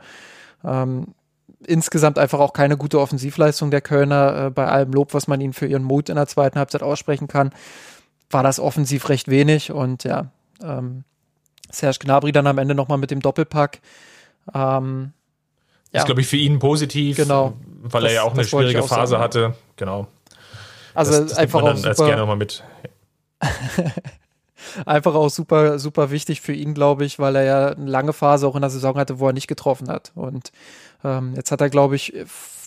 Ähm, 0.65 1.13
insgesamt 1.65 2.17
einfach 2.17 2.39
auch 2.39 2.53
keine 2.53 2.77
gute 2.77 2.99
Offensivleistung 2.99 3.71
der 3.71 3.81
Kölner. 3.81 4.45
Äh, 4.47 4.49
bei 4.51 4.67
allem 4.67 4.91
Lob, 4.93 5.13
was 5.13 5.27
man 5.27 5.41
ihnen 5.41 5.53
für 5.53 5.67
ihren 5.67 5.83
Mut 5.83 6.09
in 6.09 6.15
der 6.15 6.27
zweiten 6.27 6.57
Halbzeit 6.57 6.83
aussprechen 6.83 7.27
kann, 7.27 7.51
war 8.29 8.43
das 8.43 8.59
offensiv 8.59 9.09
recht 9.09 9.27
wenig. 9.27 9.71
Und 9.71 10.03
ja, 10.03 10.31
ähm, 10.63 11.03
Serge 11.71 11.99
Gnabry 11.99 12.31
dann 12.31 12.47
am 12.47 12.57
Ende 12.57 12.75
nochmal 12.75 12.97
mit 12.97 13.11
dem 13.11 13.21
Doppelpack. 13.21 13.81
Ähm, 14.53 15.13
ja. 15.91 16.01
Ist, 16.01 16.05
glaube 16.05 16.21
ich, 16.21 16.27
für 16.27 16.37
ihn 16.37 16.59
positiv, 16.59 17.17
genau. 17.17 17.53
weil 17.81 18.03
das, 18.03 18.11
er 18.11 18.15
ja 18.15 18.23
auch 18.23 18.33
eine 18.33 18.43
schwierige 18.43 18.83
auch 18.83 18.87
Phase 18.87 19.11
sagen. 19.11 19.23
hatte. 19.23 19.55
Genau. 19.77 20.07
Also 20.93 21.11
das, 21.11 21.31
das 21.31 21.37
einfach 21.37 21.61
auch 21.61 21.75
super, 21.75 22.07
gerne 22.07 22.25
mal 22.25 22.35
mit. 22.35 22.63
einfach 24.85 25.15
auch 25.15 25.29
super, 25.29 25.79
super 25.79 26.11
wichtig 26.11 26.41
für 26.41 26.53
ihn, 26.53 26.73
glaube 26.73 27.05
ich, 27.05 27.19
weil 27.19 27.35
er 27.35 27.43
ja 27.43 27.67
eine 27.69 27.89
lange 27.89 28.13
Phase 28.13 28.47
auch 28.47 28.55
in 28.55 28.61
der 28.61 28.69
Saison 28.69 28.95
hatte, 28.95 29.19
wo 29.19 29.27
er 29.27 29.33
nicht 29.33 29.47
getroffen 29.47 29.89
hat. 29.89 30.11
Und 30.15 30.51
ähm, 31.03 31.33
jetzt 31.35 31.51
hat 31.51 31.61
er, 31.61 31.69
glaube 31.69 31.95
ich, 31.95 32.13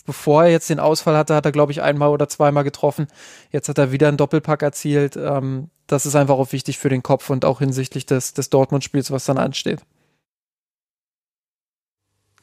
bevor 0.05 0.43
er 0.43 0.49
jetzt 0.49 0.69
den 0.69 0.79
Ausfall 0.79 1.15
hatte, 1.15 1.35
hat 1.35 1.45
er, 1.45 1.51
glaube 1.51 1.71
ich, 1.71 1.81
einmal 1.81 2.09
oder 2.09 2.27
zweimal 2.27 2.63
getroffen. 2.63 3.07
Jetzt 3.51 3.69
hat 3.69 3.77
er 3.77 3.91
wieder 3.91 4.07
einen 4.07 4.17
Doppelpack 4.17 4.63
erzielt. 4.63 5.15
Ähm, 5.15 5.69
das 5.87 6.05
ist 6.05 6.15
einfach 6.15 6.35
auch 6.35 6.51
wichtig 6.51 6.77
für 6.77 6.89
den 6.89 7.03
Kopf 7.03 7.29
und 7.29 7.45
auch 7.45 7.59
hinsichtlich 7.59 8.05
des, 8.05 8.33
des 8.33 8.49
Dortmund-Spiels, 8.49 9.11
was 9.11 9.25
dann 9.25 9.37
ansteht. 9.37 9.83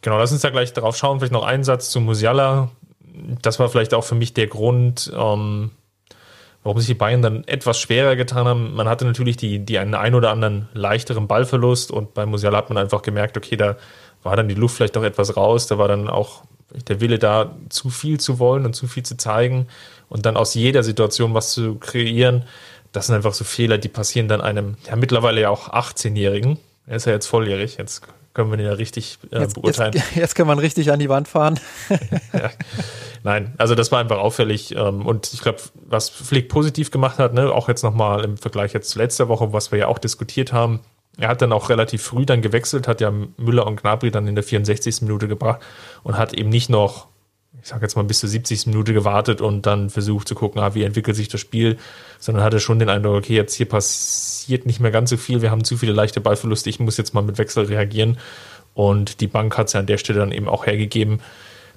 Genau, 0.01 0.19
lass 0.19 0.31
uns 0.31 0.43
da 0.43 0.51
gleich 0.51 0.73
drauf 0.73 0.97
schauen. 0.97 1.19
Vielleicht 1.19 1.33
noch 1.33 1.45
einen 1.45 1.65
Satz 1.65 1.91
zu 1.91 2.01
Musiala. 2.01 2.71
Das 3.43 3.59
war 3.59 3.69
vielleicht 3.69 3.95
auch 3.95 4.05
für 4.05 4.15
mich 4.15 4.35
der 4.35 4.47
Grund, 4.47 5.13
ähm, 5.17 5.73
warum 6.67 6.81
sich 6.81 6.89
die 6.89 6.95
Bayern 6.95 7.23
dann 7.23 7.45
etwas 7.45 7.79
schwerer 7.79 8.17
getan 8.17 8.49
haben. 8.49 8.75
Man 8.75 8.89
hatte 8.89 9.05
natürlich 9.05 9.37
die, 9.37 9.61
die 9.61 9.79
einen 9.79 9.95
ein 9.95 10.17
oder 10.17 10.33
anderen 10.33 10.69
leichteren 10.75 11.29
Ballverlust 11.29 11.93
und 11.93 12.13
bei 12.13 12.27
Musiala 12.27 12.59
hat 12.59 12.71
man 12.71 12.77
einfach 12.77 13.03
gemerkt, 13.03 13.37
okay, 13.37 13.57
da 13.57 13.77
war 14.25 14.35
dann 14.35 14.49
die 14.49 14.57
Luft 14.57 14.75
vielleicht 14.75 14.97
doch 14.97 15.05
etwas 15.05 15.37
raus. 15.37 15.69
Da 15.69 15.79
war 15.79 15.87
dann 15.87 16.09
auch 16.09 16.43
der 16.89 17.01
Wille 17.01 17.21
da, 17.21 17.55
zu 17.69 17.89
viel 17.89 18.19
zu 18.19 18.41
wollen 18.41 18.67
und 18.67 18.75
zu 18.75 18.89
viel 18.89 19.05
zu 19.05 19.17
zeigen 19.17 19.69
und 20.09 20.27
dann 20.27 20.37
aus 20.37 20.55
jeder 20.55 20.83
Situation 20.83 21.35
was 21.35 21.53
zu 21.53 21.77
kreieren. 21.77 22.43
Das 22.91 23.07
sind 23.07 23.15
einfach 23.15 23.35
so 23.35 23.45
Fehler, 23.45 23.79
die 23.79 23.89
passieren 23.89 24.27
dann 24.27 24.41
einem, 24.41 24.75
ja 24.89 24.97
mittlerweile 24.97 25.43
ja 25.43 25.51
auch 25.51 25.69
18-Jährigen. 25.69 26.59
Er 26.89 26.97
ist 26.97 27.07
ja 27.07 27.13
jetzt 27.13 27.27
volljährig, 27.27 27.77
jetzt 27.77 28.03
können 28.35 28.51
wir 28.51 28.59
ihn 28.59 28.65
ja 28.65 28.73
richtig 28.73 29.19
äh, 29.31 29.39
jetzt, 29.39 29.55
beurteilen. 29.55 29.93
Jetzt, 29.95 30.17
jetzt 30.17 30.35
kann 30.35 30.49
man 30.49 30.59
richtig 30.59 30.91
an 30.91 30.99
die 30.99 31.09
Wand 31.09 31.29
fahren. 31.29 31.61
ja. 32.33 32.51
Nein, 33.27 33.55
also 33.59 33.75
das 33.75 33.91
war 33.91 33.99
einfach 33.99 34.19
auffällig 34.19 34.77
ähm, 34.77 35.05
und 35.05 35.33
ich 35.33 35.41
glaube, 35.41 35.59
was 35.75 36.09
Flick 36.09 36.49
positiv 36.49 36.93
gemacht 36.93 37.19
hat, 37.19 37.35
ne, 37.35 37.51
auch 37.51 37.69
jetzt 37.69 37.83
nochmal 37.83 38.25
im 38.25 38.37
Vergleich 38.37 38.73
jetzt 38.73 38.91
zu 38.91 39.01
letzter 39.01 39.27
Woche, 39.27 39.53
was 39.53 39.73
wir 39.73 39.81
ja 39.81 39.89
auch 39.89 39.99
diskutiert 39.99 40.53
haben, 40.53 40.79
er 41.19 41.27
hat 41.27 41.43
dann 41.43 41.53
auch 41.53 41.69
relativ 41.69 42.05
früh 42.05 42.25
dann 42.25 42.41
gewechselt, 42.41 42.87
hat 42.87 43.01
ja 43.01 43.13
Müller 43.37 43.67
und 43.67 43.83
Gnabry 43.83 44.13
dann 44.13 44.29
in 44.29 44.37
der 44.37 44.45
64. 44.45 45.03
Minute 45.03 45.27
gebracht 45.27 45.59
und 46.05 46.17
hat 46.17 46.35
eben 46.35 46.51
nicht 46.51 46.71
noch 46.71 47.09
ich 47.61 47.71
sage 47.71 47.83
jetzt 47.83 47.97
mal 47.97 48.05
bis 48.05 48.21
zur 48.21 48.29
70. 48.29 48.67
Minute 48.67 48.93
gewartet 48.93 49.41
und 49.41 49.67
dann 49.67 49.91
versucht 49.91 50.29
zu 50.29 50.37
gucken, 50.37 50.63
ah, 50.63 50.77
wie 50.77 50.85
entwickelt 50.85 51.17
sich 51.17 51.27
das 51.27 51.41
Spiel, 51.41 51.79
sondern 52.21 52.45
hatte 52.45 52.61
schon 52.61 52.79
den 52.79 52.89
Eindruck, 52.89 53.17
okay, 53.17 53.35
jetzt 53.35 53.55
hier 53.55 53.67
passiert 53.67 54.67
nicht 54.67 54.79
mehr 54.79 54.93
ganz 54.93 55.11
so 55.11 55.17
viel, 55.17 55.43
wir 55.43 55.51
haben 55.51 55.65
zu 55.65 55.77
viele 55.77 55.93
leichte 55.93 56.21
Ballverluste, 56.21 56.71
ich 56.71 56.79
muss 56.79 56.97
jetzt 56.97 57.13
mal 57.13 57.23
mit 57.23 57.39
Wechsel 57.39 57.65
reagieren. 57.65 58.19
Und 58.75 59.21
die 59.21 59.27
Bank 59.27 59.59
hat 59.59 59.67
es 59.67 59.73
ja 59.73 59.81
an 59.81 59.87
der 59.87 59.99
Stelle 59.99 60.21
dann 60.21 60.31
eben 60.31 60.49
auch 60.49 60.67
hergegeben, 60.67 61.23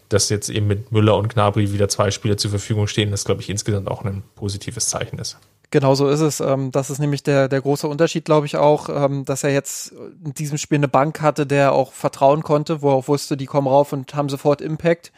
dass 0.10 0.30
jetzt 0.30 0.50
eben 0.50 0.67
mit 0.67 0.91
Müller 0.91 1.15
und 1.17 1.34
Gnabry 1.34 1.72
wieder 1.72 1.88
zwei 1.88 2.12
Spieler 2.12 2.38
zur 2.38 2.50
Verfügung 2.50 2.88
stehen, 2.88 3.12
das 3.12 3.26
glaube 3.26 3.41
ich 3.41 3.50
insgesamt 3.50 3.88
auch 3.88 4.04
ein 4.04 4.24
positives 4.36 4.89
Zeichen 4.89 5.19
ist. 5.19 5.38
Genau 5.72 5.93
so 5.93 6.08
ist 6.10 6.22
es. 6.22 6.39
Ähm, 6.39 6.72
das 6.72 6.89
ist 6.89 7.00
nämlich 7.00 7.22
der, 7.22 7.48
der 7.48 7.62
große 7.62 7.88
Unterschied, 7.88 8.26
glaube 8.26 8.48
ich, 8.48 8.58
auch, 8.58 8.89
ähm, 8.89 9.24
dass 9.26 9.43
er 9.43 9.52
jetzt 9.52 9.93
in 10.26 10.34
diesem 10.34 10.58
Spiel 10.58 10.80
eine 10.80 10.88
Bank 10.88 11.22
hatte, 11.22 11.45
der 11.45 11.74
auch 11.74 11.93
vertrauen 11.93 12.41
konnte, 12.41 12.82
wo 12.82 12.89
er 12.89 12.95
auch 12.95 13.08
wusste, 13.08 13.38
die 13.38 13.45
kommen 13.45 13.67
rauf 13.67 13.93
und 13.93 14.15
haben 14.15 14.30
sofort 14.30 14.62
Impact. 14.62 15.12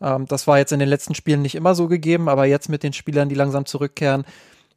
Ähm, 0.00 0.26
das 0.26 0.46
war 0.46 0.58
jetzt 0.58 0.72
in 0.72 0.78
den 0.78 0.88
letzten 0.88 1.16
Spielen 1.16 1.42
nicht 1.42 1.56
immer 1.56 1.74
so 1.74 1.88
gegeben, 1.88 2.28
aber 2.28 2.44
jetzt 2.44 2.68
mit 2.68 2.84
den 2.84 2.92
Spielern, 2.92 3.28
die 3.28 3.34
langsam 3.34 3.66
zurückkehren, 3.66 4.24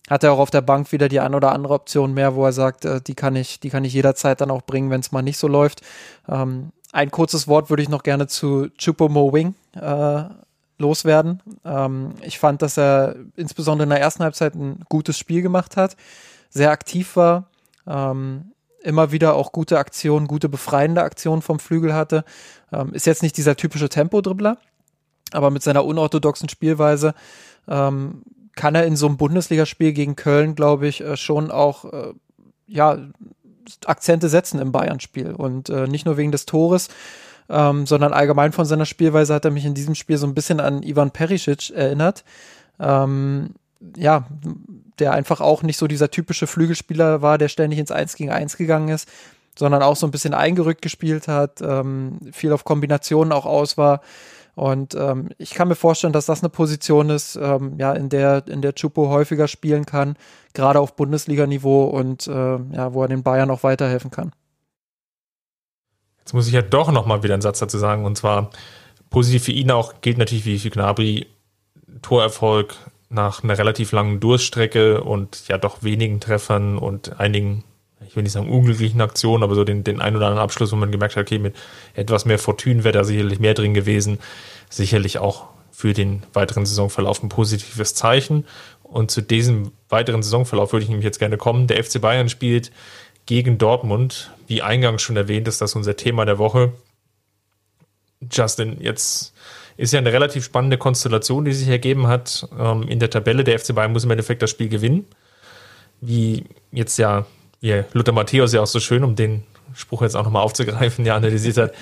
hat 0.10 0.24
er 0.24 0.34
auch 0.34 0.40
auf 0.40 0.50
der 0.50 0.62
Bank 0.62 0.92
wieder 0.92 1.08
die 1.08 1.20
ein 1.20 1.36
oder 1.36 1.52
andere 1.52 1.76
Option 1.76 2.16
mehr, 2.16 2.34
wo 2.34 2.44
er 2.44 2.54
sagt, 2.54 2.86
äh, 2.86 3.00
die 3.00 3.14
kann 3.14 3.36
ich, 3.36 3.60
die 3.60 3.70
kann 3.70 3.86
ich 3.86 3.94
jederzeit 3.94 4.42
dann 4.42 4.50
auch 4.50 4.64
bringen, 4.64 4.90
wenn 4.90 5.02
es 5.02 5.12
mal 5.12 5.22
nicht 5.22 5.38
so 5.38 5.48
läuft. 5.48 5.82
Ein 6.92 7.12
kurzes 7.12 7.48
Wort 7.48 7.70
würde 7.70 7.84
ich 7.84 7.90
noch 7.90 8.04
gerne 8.04 8.28
zu 8.28 8.70
Chupo 8.78 9.10
Mo 9.10 9.36
äh, 9.36 10.24
loswerden. 10.78 11.42
Ähm, 11.64 12.16
ich 12.22 12.40
fand, 12.40 12.62
dass 12.62 12.78
er 12.78 13.16
insbesondere 13.36 13.84
in 13.84 13.90
der 13.90 14.02
ersten 14.02 14.24
Halbzeit 14.24 14.56
ein 14.56 14.84
gutes 14.90 15.18
Spiel 15.18 15.42
gemacht 15.42 15.78
hat, 15.78 15.96
sehr 16.50 16.72
aktiv 16.72 17.16
war, 17.16 17.48
ähm, 17.88 18.52
immer 18.84 19.12
wieder 19.12 19.36
auch 19.36 19.52
gute 19.52 19.78
Aktionen, 19.78 20.28
gute 20.28 20.50
befreiende 20.50 21.04
Aktionen 21.04 21.42
vom 21.42 21.60
Flügel 21.60 21.94
hatte. 21.94 22.26
Ähm, 22.74 22.94
ist 22.94 23.06
jetzt 23.06 23.24
nicht 23.24 23.38
dieser 23.38 23.56
typische 23.56 23.90
Tempo-Dribbler, 23.90 24.58
aber 25.32 25.52
mit 25.52 25.64
seiner 25.64 25.86
unorthodoxen 25.86 26.50
Spielweise 26.50 27.14
ähm, 27.68 28.24
kann 28.56 28.76
er 28.76 28.86
in 28.86 28.98
so 28.98 29.08
einem 29.08 29.18
Bundesligaspiel 29.18 29.94
gegen 29.94 30.16
Köln, 30.16 30.56
glaube 30.56 30.88
ich, 30.88 31.02
äh, 31.02 31.16
schon 31.16 31.52
auch 31.52 31.86
äh, 31.86 32.14
ja 32.68 32.98
Akzente 33.86 34.30
setzen 34.30 34.60
im 34.60 34.72
Bayern-Spiel 34.72 35.32
und 35.32 35.70
äh, 35.70 35.88
nicht 35.88 36.06
nur 36.06 36.18
wegen 36.18 36.32
des 36.32 36.46
Tores, 36.46 36.90
ähm, 37.50 37.86
sondern 37.86 38.14
allgemein 38.14 38.52
von 38.52 38.66
seiner 38.66 38.86
Spielweise 38.86 39.34
hat 39.34 39.46
er 39.46 39.52
mich 39.52 39.66
in 39.66 39.74
diesem 39.74 39.96
Spiel 39.96 40.18
so 40.18 40.28
ein 40.28 40.34
bisschen 40.34 40.60
an 40.60 40.84
Ivan 40.84 41.12
Perisic 41.12 41.72
erinnert. 41.72 42.24
Ähm, 42.80 43.56
ja, 43.98 44.26
der 45.00 45.14
einfach 45.14 45.42
auch 45.42 45.64
nicht 45.64 45.78
so 45.78 45.88
dieser 45.88 46.12
typische 46.12 46.48
Flügelspieler 46.48 47.22
war, 47.22 47.38
der 47.38 47.48
ständig 47.50 47.80
ins 47.80 47.92
Eins 47.92 48.16
gegen 48.16 48.32
Eins 48.32 48.58
gegangen 48.58 48.90
ist, 48.90 49.10
sondern 49.58 49.82
auch 49.82 49.96
so 49.96 50.08
ein 50.08 50.12
bisschen 50.12 50.34
eingerückt 50.34 50.82
gespielt 50.82 51.28
hat, 51.28 51.62
ähm, 51.62 52.20
viel 52.32 52.54
auf 52.54 52.64
Kombinationen 52.64 53.34
auch 53.34 53.46
aus 53.46 53.78
war. 53.78 54.02
Und 54.56 54.96
ähm, 54.96 55.30
ich 55.38 55.52
kann 55.52 55.68
mir 55.68 55.76
vorstellen, 55.76 56.14
dass 56.14 56.26
das 56.26 56.42
eine 56.42 56.50
Position 56.50 57.10
ist, 57.10 57.38
ähm, 57.42 57.76
ja, 57.78 57.94
in 57.94 58.10
der, 58.10 58.48
in 58.48 58.62
der 58.62 58.74
Chupo 58.74 59.10
häufiger 59.10 59.48
spielen 59.48 59.86
kann, 59.86 60.18
gerade 60.54 60.80
auf 60.80 60.96
Bundesliga-Niveau 60.96 61.86
und 61.86 62.28
äh, 62.28 62.32
ja, 62.32 62.94
wo 62.94 63.02
er 63.02 63.08
den 63.08 63.24
Bayern 63.24 63.50
auch 63.50 63.64
weiterhelfen 63.64 64.12
kann. 64.12 64.32
Jetzt 66.20 66.34
muss 66.34 66.48
ich 66.48 66.54
ja 66.54 66.62
doch 66.62 66.92
nochmal 66.92 67.24
wieder 67.24 67.34
einen 67.34 67.42
Satz 67.42 67.60
dazu 67.60 67.78
sagen, 67.78 68.06
und 68.06 68.18
zwar 68.18 68.50
positiv 69.10 69.46
für 69.46 69.52
ihn 69.52 69.72
auch 69.72 70.02
gilt 70.02 70.18
natürlich 70.18 70.46
wie 70.46 70.60
für 70.60 70.70
Gnabry 70.70 71.28
Torerfolg 72.02 72.76
nach 73.10 73.44
einer 73.44 73.58
relativ 73.58 73.92
langen 73.92 74.20
Durststrecke 74.20 75.04
und 75.04 75.48
ja 75.48 75.58
doch 75.58 75.84
wenigen 75.84 76.20
Treffern 76.20 76.78
und 76.78 77.20
einigen 77.20 77.64
ich 78.12 78.16
will 78.18 78.24
nicht 78.24 78.34
sagen 78.34 78.50
unglücklichen 78.50 79.00
Aktionen, 79.00 79.42
aber 79.42 79.56
so 79.56 79.64
den, 79.64 79.86
den 79.86 80.02
ein 80.02 80.18
oder 80.18 80.26
anderen 80.28 80.44
Abschluss, 80.44 80.74
wo 80.74 80.76
man 80.76 80.92
gemerkt 80.92 81.16
hat, 81.16 81.22
okay, 81.22 81.40
mit 81.40 81.56
etwas 81.94 82.26
mehr 82.26 82.40
Fortune 82.40 82.84
wäre 82.84 82.92
da 82.92 83.06
sicherlich 83.06 83.40
mehr 83.40 83.54
drin 83.54 83.74
gewesen. 83.74 84.20
Sicherlich 84.70 85.20
auch 85.20 85.46
für 85.72 85.94
den 85.94 86.24
weiteren 86.34 86.66
Saisonverlauf 86.66 87.24
ein 87.24 87.30
positives 87.30 87.96
Zeichen. 87.96 88.46
Und 88.84 89.12
zu 89.12 89.22
diesem 89.22 89.72
weiteren 89.88 90.24
Saisonverlauf 90.24 90.74
würde 90.74 90.84
ich 90.84 90.90
nämlich 90.90 91.06
jetzt 91.06 91.20
gerne 91.20 91.38
kommen. 91.38 91.68
Der 91.68 91.82
FC 91.82 92.02
Bayern 92.02 92.28
spielt 92.28 92.74
gegen 93.28 93.58
Dortmund. 93.58 94.32
Wie 94.46 94.62
eingangs 94.62 95.04
schon 95.04 95.16
erwähnt, 95.16 95.48
ist 95.48 95.62
das 95.62 95.74
unser 95.78 95.96
Thema 95.96 96.26
der 96.26 96.38
Woche. 96.38 96.74
Justin, 98.30 98.82
jetzt 98.82 99.34
ist 99.78 99.94
ja 99.94 100.00
eine 100.00 100.12
relativ 100.12 100.44
spannende 100.44 100.78
Konstellation, 100.78 101.46
die 101.46 101.54
sich 101.54 101.70
ergeben 101.70 102.08
hat. 102.08 102.46
Ähm, 102.60 102.90
in 102.90 103.00
der 103.00 103.10
Tabelle 103.10 103.46
der 103.46 103.58
FC 103.58 103.74
Bayern 103.74 103.94
muss 103.94 104.04
im 104.04 104.12
Endeffekt 104.12 104.42
das 104.42 104.50
Spiel 104.50 104.68
gewinnen. 104.68 105.06
Wie 106.02 106.44
jetzt 106.74 106.98
ja 106.98 107.26
wie 107.62 107.84
Luther 107.94 108.12
Matthäus 108.12 108.54
ja 108.54 108.62
auch 108.62 108.68
so 108.68 108.80
schön, 108.80 109.04
um 109.04 109.16
den 109.16 109.44
Spruch 109.74 110.02
jetzt 110.02 110.16
auch 110.16 110.24
nochmal 110.24 110.44
aufzugreifen, 110.44 111.06
ja 111.06 111.16
analysiert 111.16 111.58
hat, 111.58 111.74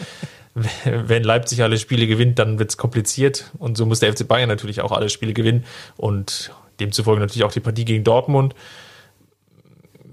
wenn 0.54 1.24
Leipzig 1.24 1.64
alle 1.64 1.78
Spiele 1.78 2.08
gewinnt, 2.08 2.40
dann 2.40 2.60
wird 2.60 2.72
es 2.72 2.78
kompliziert. 2.78 3.52
Und 3.58 3.78
so 3.78 3.86
muss 3.86 4.00
der 4.00 4.14
FC 4.14 4.28
Bayern 4.28 4.50
natürlich 4.50 4.82
auch 4.82 4.92
alle 4.92 5.10
Spiele 5.10 5.34
gewinnen 5.34 5.66
und 5.98 6.52
demzufolge 6.80 7.22
natürlich 7.22 7.44
auch 7.44 7.52
die 7.52 7.60
Partie 7.60 7.86
gegen 7.86 8.04
Dortmund. 8.04 8.56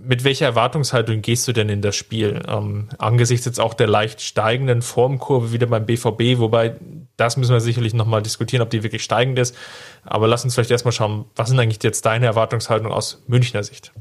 Mit 0.04 0.22
welcher 0.22 0.46
Erwartungshaltung 0.46 1.20
gehst 1.20 1.48
du 1.48 1.52
denn 1.52 1.68
in 1.68 1.82
das 1.82 1.96
Spiel? 1.96 2.40
Ähm, 2.46 2.90
angesichts 2.98 3.44
jetzt 3.44 3.58
auch 3.58 3.74
der 3.74 3.88
leicht 3.88 4.20
steigenden 4.20 4.82
Formkurve 4.82 5.52
wieder 5.52 5.66
beim 5.66 5.84
BVB, 5.84 6.38
wobei 6.38 6.76
das 7.16 7.36
müssen 7.36 7.52
wir 7.52 7.60
sicherlich 7.60 7.92
nochmal 7.92 8.22
diskutieren, 8.22 8.62
ob 8.62 8.70
die 8.70 8.84
wirklich 8.84 9.02
steigend 9.02 9.36
ist. 9.38 9.56
Aber 10.04 10.28
lass 10.28 10.44
uns 10.44 10.54
vielleicht 10.54 10.70
erstmal 10.70 10.92
schauen, 10.92 11.24
was 11.34 11.48
sind 11.48 11.58
eigentlich 11.58 11.82
jetzt 11.82 12.06
deine 12.06 12.26
Erwartungshaltung 12.26 12.92
aus 12.92 13.24
Münchner 13.26 13.64
Sicht? 13.64 13.92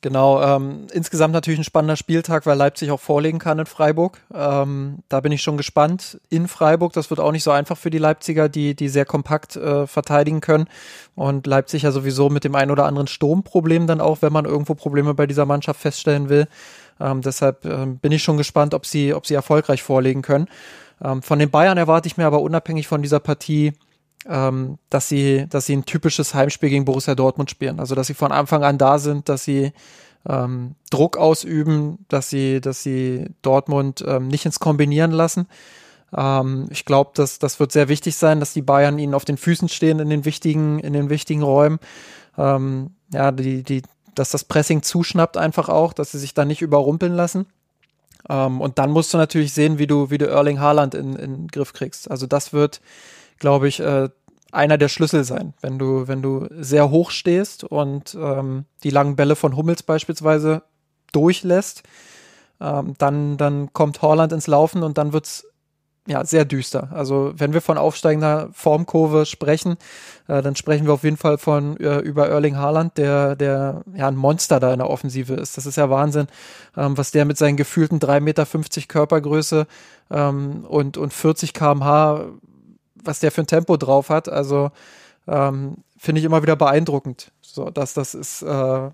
Genau, 0.00 0.40
ähm, 0.40 0.86
insgesamt 0.92 1.34
natürlich 1.34 1.58
ein 1.58 1.64
spannender 1.64 1.96
Spieltag, 1.96 2.46
weil 2.46 2.56
Leipzig 2.56 2.92
auch 2.92 3.00
vorlegen 3.00 3.40
kann 3.40 3.58
in 3.58 3.66
Freiburg. 3.66 4.20
Ähm, 4.32 4.98
da 5.08 5.20
bin 5.20 5.32
ich 5.32 5.42
schon 5.42 5.56
gespannt. 5.56 6.20
In 6.30 6.46
Freiburg, 6.46 6.92
das 6.92 7.10
wird 7.10 7.18
auch 7.18 7.32
nicht 7.32 7.42
so 7.42 7.50
einfach 7.50 7.76
für 7.76 7.90
die 7.90 7.98
Leipziger, 7.98 8.48
die, 8.48 8.76
die 8.76 8.88
sehr 8.88 9.04
kompakt 9.04 9.56
äh, 9.56 9.88
verteidigen 9.88 10.40
können. 10.40 10.68
Und 11.16 11.48
Leipzig 11.48 11.82
ja 11.82 11.90
sowieso 11.90 12.30
mit 12.30 12.44
dem 12.44 12.54
ein 12.54 12.70
oder 12.70 12.84
anderen 12.84 13.08
Sturmproblem 13.08 13.88
dann 13.88 14.00
auch, 14.00 14.22
wenn 14.22 14.32
man 14.32 14.44
irgendwo 14.44 14.76
Probleme 14.76 15.14
bei 15.14 15.26
dieser 15.26 15.46
Mannschaft 15.46 15.80
feststellen 15.80 16.28
will. 16.28 16.46
Ähm, 17.00 17.20
deshalb 17.20 17.64
äh, 17.64 17.86
bin 17.86 18.12
ich 18.12 18.22
schon 18.22 18.36
gespannt, 18.36 18.74
ob 18.74 18.86
sie, 18.86 19.14
ob 19.14 19.26
sie 19.26 19.34
erfolgreich 19.34 19.82
vorlegen 19.82 20.22
können. 20.22 20.46
Ähm, 21.02 21.22
von 21.22 21.40
den 21.40 21.50
Bayern 21.50 21.76
erwarte 21.76 22.06
ich 22.06 22.16
mir 22.16 22.26
aber 22.26 22.40
unabhängig 22.40 22.86
von 22.86 23.02
dieser 23.02 23.18
Partie 23.18 23.72
ähm, 24.28 24.78
dass 24.90 25.08
sie, 25.08 25.46
dass 25.48 25.66
sie 25.66 25.76
ein 25.76 25.84
typisches 25.84 26.34
Heimspiel 26.34 26.68
gegen 26.68 26.84
Borussia 26.84 27.14
Dortmund 27.14 27.50
spielen. 27.50 27.80
Also 27.80 27.94
dass 27.94 28.06
sie 28.08 28.14
von 28.14 28.32
Anfang 28.32 28.62
an 28.62 28.78
da 28.78 28.98
sind, 28.98 29.28
dass 29.28 29.44
sie 29.44 29.72
ähm, 30.28 30.74
Druck 30.90 31.16
ausüben, 31.16 32.04
dass 32.08 32.28
sie, 32.28 32.60
dass 32.60 32.82
sie 32.82 33.26
Dortmund 33.42 34.04
ähm, 34.06 34.28
nicht 34.28 34.44
ins 34.44 34.60
Kombinieren 34.60 35.12
lassen. 35.12 35.46
Ähm, 36.16 36.66
ich 36.70 36.84
glaube, 36.84 37.12
dass 37.14 37.38
das 37.38 37.58
wird 37.60 37.72
sehr 37.72 37.88
wichtig 37.88 38.16
sein, 38.16 38.40
dass 38.40 38.52
die 38.52 38.62
Bayern 38.62 38.98
ihnen 38.98 39.14
auf 39.14 39.24
den 39.24 39.36
Füßen 39.36 39.68
stehen 39.68 39.98
in 39.98 40.10
den 40.10 40.24
wichtigen, 40.24 40.78
in 40.80 40.92
den 40.92 41.10
wichtigen 41.10 41.42
Räumen. 41.42 41.78
Ähm, 42.36 42.90
ja, 43.12 43.32
die, 43.32 43.62
die, 43.62 43.82
dass 44.14 44.30
das 44.30 44.44
Pressing 44.44 44.82
zuschnappt 44.82 45.36
einfach 45.36 45.68
auch, 45.68 45.92
dass 45.92 46.12
sie 46.12 46.18
sich 46.18 46.34
da 46.34 46.44
nicht 46.44 46.62
überrumpeln 46.62 47.14
lassen. 47.14 47.46
Ähm, 48.28 48.60
und 48.60 48.78
dann 48.78 48.90
musst 48.90 49.14
du 49.14 49.18
natürlich 49.18 49.52
sehen, 49.52 49.78
wie 49.78 49.86
du, 49.86 50.10
wie 50.10 50.18
du 50.18 50.28
Erling 50.28 50.60
Haaland 50.60 50.94
in, 50.94 51.16
in 51.16 51.34
den 51.34 51.48
Griff 51.48 51.72
kriegst. 51.72 52.10
Also 52.10 52.26
das 52.26 52.52
wird, 52.52 52.80
glaube 53.38 53.68
ich, 53.68 53.80
äh, 53.80 54.08
einer 54.52 54.78
der 54.78 54.88
Schlüssel 54.88 55.24
sein. 55.24 55.54
Wenn 55.60 55.78
du, 55.78 56.08
wenn 56.08 56.22
du 56.22 56.46
sehr 56.50 56.90
hoch 56.90 57.10
stehst 57.10 57.64
und 57.64 58.16
ähm, 58.18 58.64
die 58.82 58.90
langen 58.90 59.16
Bälle 59.16 59.36
von 59.36 59.56
Hummels 59.56 59.82
beispielsweise 59.82 60.62
durchlässt, 61.12 61.82
ähm, 62.60 62.94
dann, 62.98 63.36
dann 63.36 63.72
kommt 63.72 64.02
Horland 64.02 64.32
ins 64.32 64.46
Laufen 64.46 64.82
und 64.82 64.98
dann 64.98 65.12
wird's 65.12 65.44
ja 66.06 66.24
sehr 66.24 66.46
düster. 66.46 66.88
Also 66.92 67.32
wenn 67.36 67.52
wir 67.52 67.60
von 67.60 67.76
aufsteigender 67.76 68.48
Formkurve 68.52 69.26
sprechen, 69.26 69.76
äh, 70.26 70.40
dann 70.40 70.56
sprechen 70.56 70.86
wir 70.86 70.94
auf 70.94 71.04
jeden 71.04 71.18
Fall 71.18 71.36
von 71.36 71.76
äh, 71.78 71.98
über 71.98 72.28
Erling 72.28 72.56
Haaland, 72.56 72.96
der, 72.96 73.36
der 73.36 73.82
ja 73.94 74.08
ein 74.08 74.16
Monster 74.16 74.58
da 74.58 74.72
in 74.72 74.78
der 74.78 74.88
Offensive 74.88 75.34
ist. 75.34 75.58
Das 75.58 75.66
ist 75.66 75.76
ja 75.76 75.90
Wahnsinn, 75.90 76.26
ähm, 76.76 76.96
was 76.96 77.10
der 77.10 77.26
mit 77.26 77.36
seinen 77.36 77.58
gefühlten 77.58 77.98
3,50 77.98 78.20
Meter 78.20 78.46
Körpergröße 78.88 79.66
ähm, 80.10 80.64
und, 80.66 80.96
und 80.96 81.12
40 81.12 81.52
kmh 81.52 82.30
was 83.04 83.20
der 83.20 83.32
für 83.32 83.42
ein 83.42 83.46
Tempo 83.46 83.76
drauf 83.76 84.10
hat. 84.10 84.28
Also 84.28 84.70
ähm, 85.26 85.78
finde 85.96 86.20
ich 86.20 86.24
immer 86.24 86.42
wieder 86.42 86.56
beeindruckend. 86.56 87.32
So, 87.40 87.70
dass 87.70 87.94
das 87.94 88.14
ist 88.14 88.42
äh, 88.42 88.90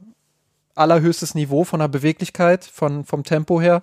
allerhöchstes 0.75 1.35
Niveau 1.35 1.65
von 1.65 1.81
der 1.81 1.89
Beweglichkeit, 1.89 2.65
von, 2.65 3.05
vom 3.05 3.25
Tempo 3.25 3.61
her. 3.61 3.83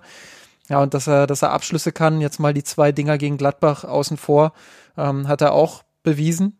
Ja, 0.68 0.80
und 0.80 0.94
dass 0.94 1.06
er, 1.06 1.26
dass 1.26 1.42
er 1.42 1.52
Abschlüsse 1.52 1.92
kann, 1.92 2.20
jetzt 2.20 2.38
mal 2.38 2.54
die 2.54 2.64
zwei 2.64 2.92
Dinger 2.92 3.18
gegen 3.18 3.36
Gladbach 3.36 3.84
außen 3.84 4.16
vor, 4.16 4.52
ähm, 4.96 5.28
hat 5.28 5.40
er 5.40 5.52
auch 5.52 5.82
bewiesen. 6.02 6.58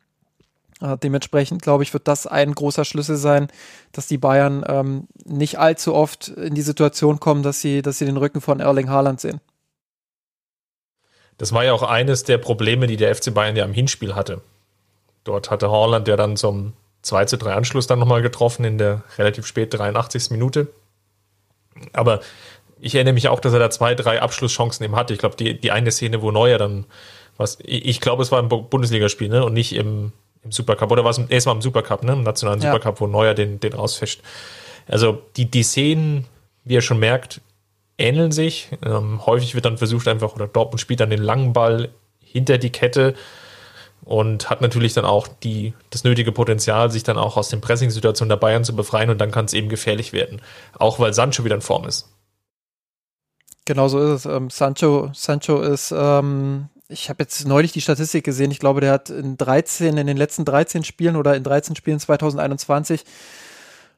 Äh, 0.80 0.98
dementsprechend, 0.98 1.62
glaube 1.62 1.84
ich, 1.84 1.92
wird 1.92 2.08
das 2.08 2.26
ein 2.26 2.54
großer 2.54 2.84
Schlüssel 2.84 3.16
sein, 3.16 3.48
dass 3.92 4.08
die 4.08 4.18
Bayern 4.18 4.64
ähm, 4.66 5.06
nicht 5.24 5.58
allzu 5.58 5.94
oft 5.94 6.28
in 6.28 6.54
die 6.54 6.62
Situation 6.62 7.20
kommen, 7.20 7.42
dass 7.42 7.60
sie, 7.60 7.82
dass 7.82 7.98
sie 7.98 8.06
den 8.06 8.16
Rücken 8.16 8.40
von 8.40 8.60
Erling 8.60 8.90
Haaland 8.90 9.20
sehen. 9.20 9.40
Das 11.42 11.52
war 11.52 11.64
ja 11.64 11.72
auch 11.72 11.82
eines 11.82 12.22
der 12.22 12.38
Probleme, 12.38 12.86
die 12.86 12.96
der 12.96 13.12
FC 13.12 13.34
Bayern 13.34 13.56
ja 13.56 13.64
im 13.64 13.72
Hinspiel 13.72 14.14
hatte. 14.14 14.42
Dort 15.24 15.50
hatte 15.50 15.72
Haaland 15.72 16.06
ja 16.06 16.14
dann 16.14 16.36
zum 16.36 16.74
2 17.02 17.24
zu 17.24 17.36
3 17.36 17.54
Anschluss 17.54 17.88
dann 17.88 17.98
nochmal 17.98 18.22
getroffen 18.22 18.64
in 18.64 18.78
der 18.78 19.02
relativ 19.18 19.44
spät 19.44 19.74
83. 19.74 20.30
Minute. 20.30 20.68
Aber 21.92 22.20
ich 22.80 22.94
erinnere 22.94 23.14
mich 23.14 23.26
auch, 23.26 23.40
dass 23.40 23.52
er 23.54 23.58
da 23.58 23.70
zwei, 23.70 23.96
drei 23.96 24.22
Abschlusschancen 24.22 24.84
eben 24.84 24.94
hatte. 24.94 25.14
Ich 25.14 25.18
glaube, 25.18 25.34
die, 25.34 25.60
die 25.60 25.72
eine 25.72 25.90
Szene, 25.90 26.22
wo 26.22 26.30
Neuer 26.30 26.58
dann 26.58 26.84
Was, 27.38 27.58
ich 27.64 28.00
glaube, 28.00 28.22
es 28.22 28.30
war 28.30 28.38
im 28.38 28.48
Bundesligaspiel, 28.48 29.28
ne? 29.28 29.44
Und 29.44 29.54
nicht 29.54 29.74
im, 29.74 30.12
im 30.44 30.52
Supercup. 30.52 30.92
Oder 30.92 31.02
war 31.02 31.10
es 31.10 31.18
erstmal 31.18 31.56
im 31.56 31.62
Supercup, 31.62 32.04
ne? 32.04 32.12
Im 32.12 32.22
nationalen 32.22 32.60
ja. 32.60 32.70
Supercup, 32.70 33.00
wo 33.00 33.08
Neuer 33.08 33.34
den, 33.34 33.58
den 33.58 33.72
rausfischt. 33.72 34.20
Also 34.86 35.20
die, 35.36 35.50
die 35.50 35.64
Szenen, 35.64 36.24
wie 36.62 36.74
ihr 36.74 36.82
schon 36.82 37.00
merkt, 37.00 37.40
ähneln 37.98 38.32
sich. 38.32 38.70
Ähm, 38.84 39.24
häufig 39.26 39.54
wird 39.54 39.64
dann 39.64 39.78
versucht 39.78 40.08
einfach, 40.08 40.34
oder 40.34 40.48
Dortmund 40.48 40.80
spielt 40.80 41.00
dann 41.00 41.10
den 41.10 41.22
langen 41.22 41.52
Ball 41.52 41.90
hinter 42.20 42.58
die 42.58 42.70
Kette 42.70 43.14
und 44.04 44.50
hat 44.50 44.60
natürlich 44.60 44.94
dann 44.94 45.04
auch 45.04 45.28
die, 45.28 45.74
das 45.90 46.04
nötige 46.04 46.32
Potenzial, 46.32 46.90
sich 46.90 47.02
dann 47.02 47.18
auch 47.18 47.36
aus 47.36 47.48
den 47.48 47.60
Pressing-Situationen 47.60 48.30
der 48.30 48.36
Bayern 48.36 48.64
zu 48.64 48.74
befreien 48.74 49.10
und 49.10 49.20
dann 49.20 49.30
kann 49.30 49.44
es 49.44 49.54
eben 49.54 49.68
gefährlich 49.68 50.12
werden. 50.12 50.40
Auch 50.78 50.98
weil 50.98 51.14
Sancho 51.14 51.44
wieder 51.44 51.54
in 51.54 51.60
Form 51.60 51.84
ist. 51.86 52.08
Genau 53.64 53.86
so 53.88 54.00
ist 54.00 54.24
es. 54.24 54.26
Ähm, 54.26 54.50
Sancho, 54.50 55.10
Sancho 55.14 55.60
ist, 55.60 55.94
ähm, 55.96 56.68
ich 56.88 57.08
habe 57.08 57.22
jetzt 57.22 57.46
neulich 57.46 57.70
die 57.70 57.80
Statistik 57.80 58.24
gesehen, 58.24 58.50
ich 58.50 58.58
glaube, 58.58 58.80
der 58.80 58.92
hat 58.92 59.08
in 59.08 59.36
13, 59.36 59.96
in 59.96 60.06
den 60.08 60.16
letzten 60.16 60.44
13 60.44 60.82
Spielen 60.82 61.14
oder 61.14 61.36
in 61.36 61.44
13 61.44 61.76
Spielen 61.76 62.00
2021 62.00 63.04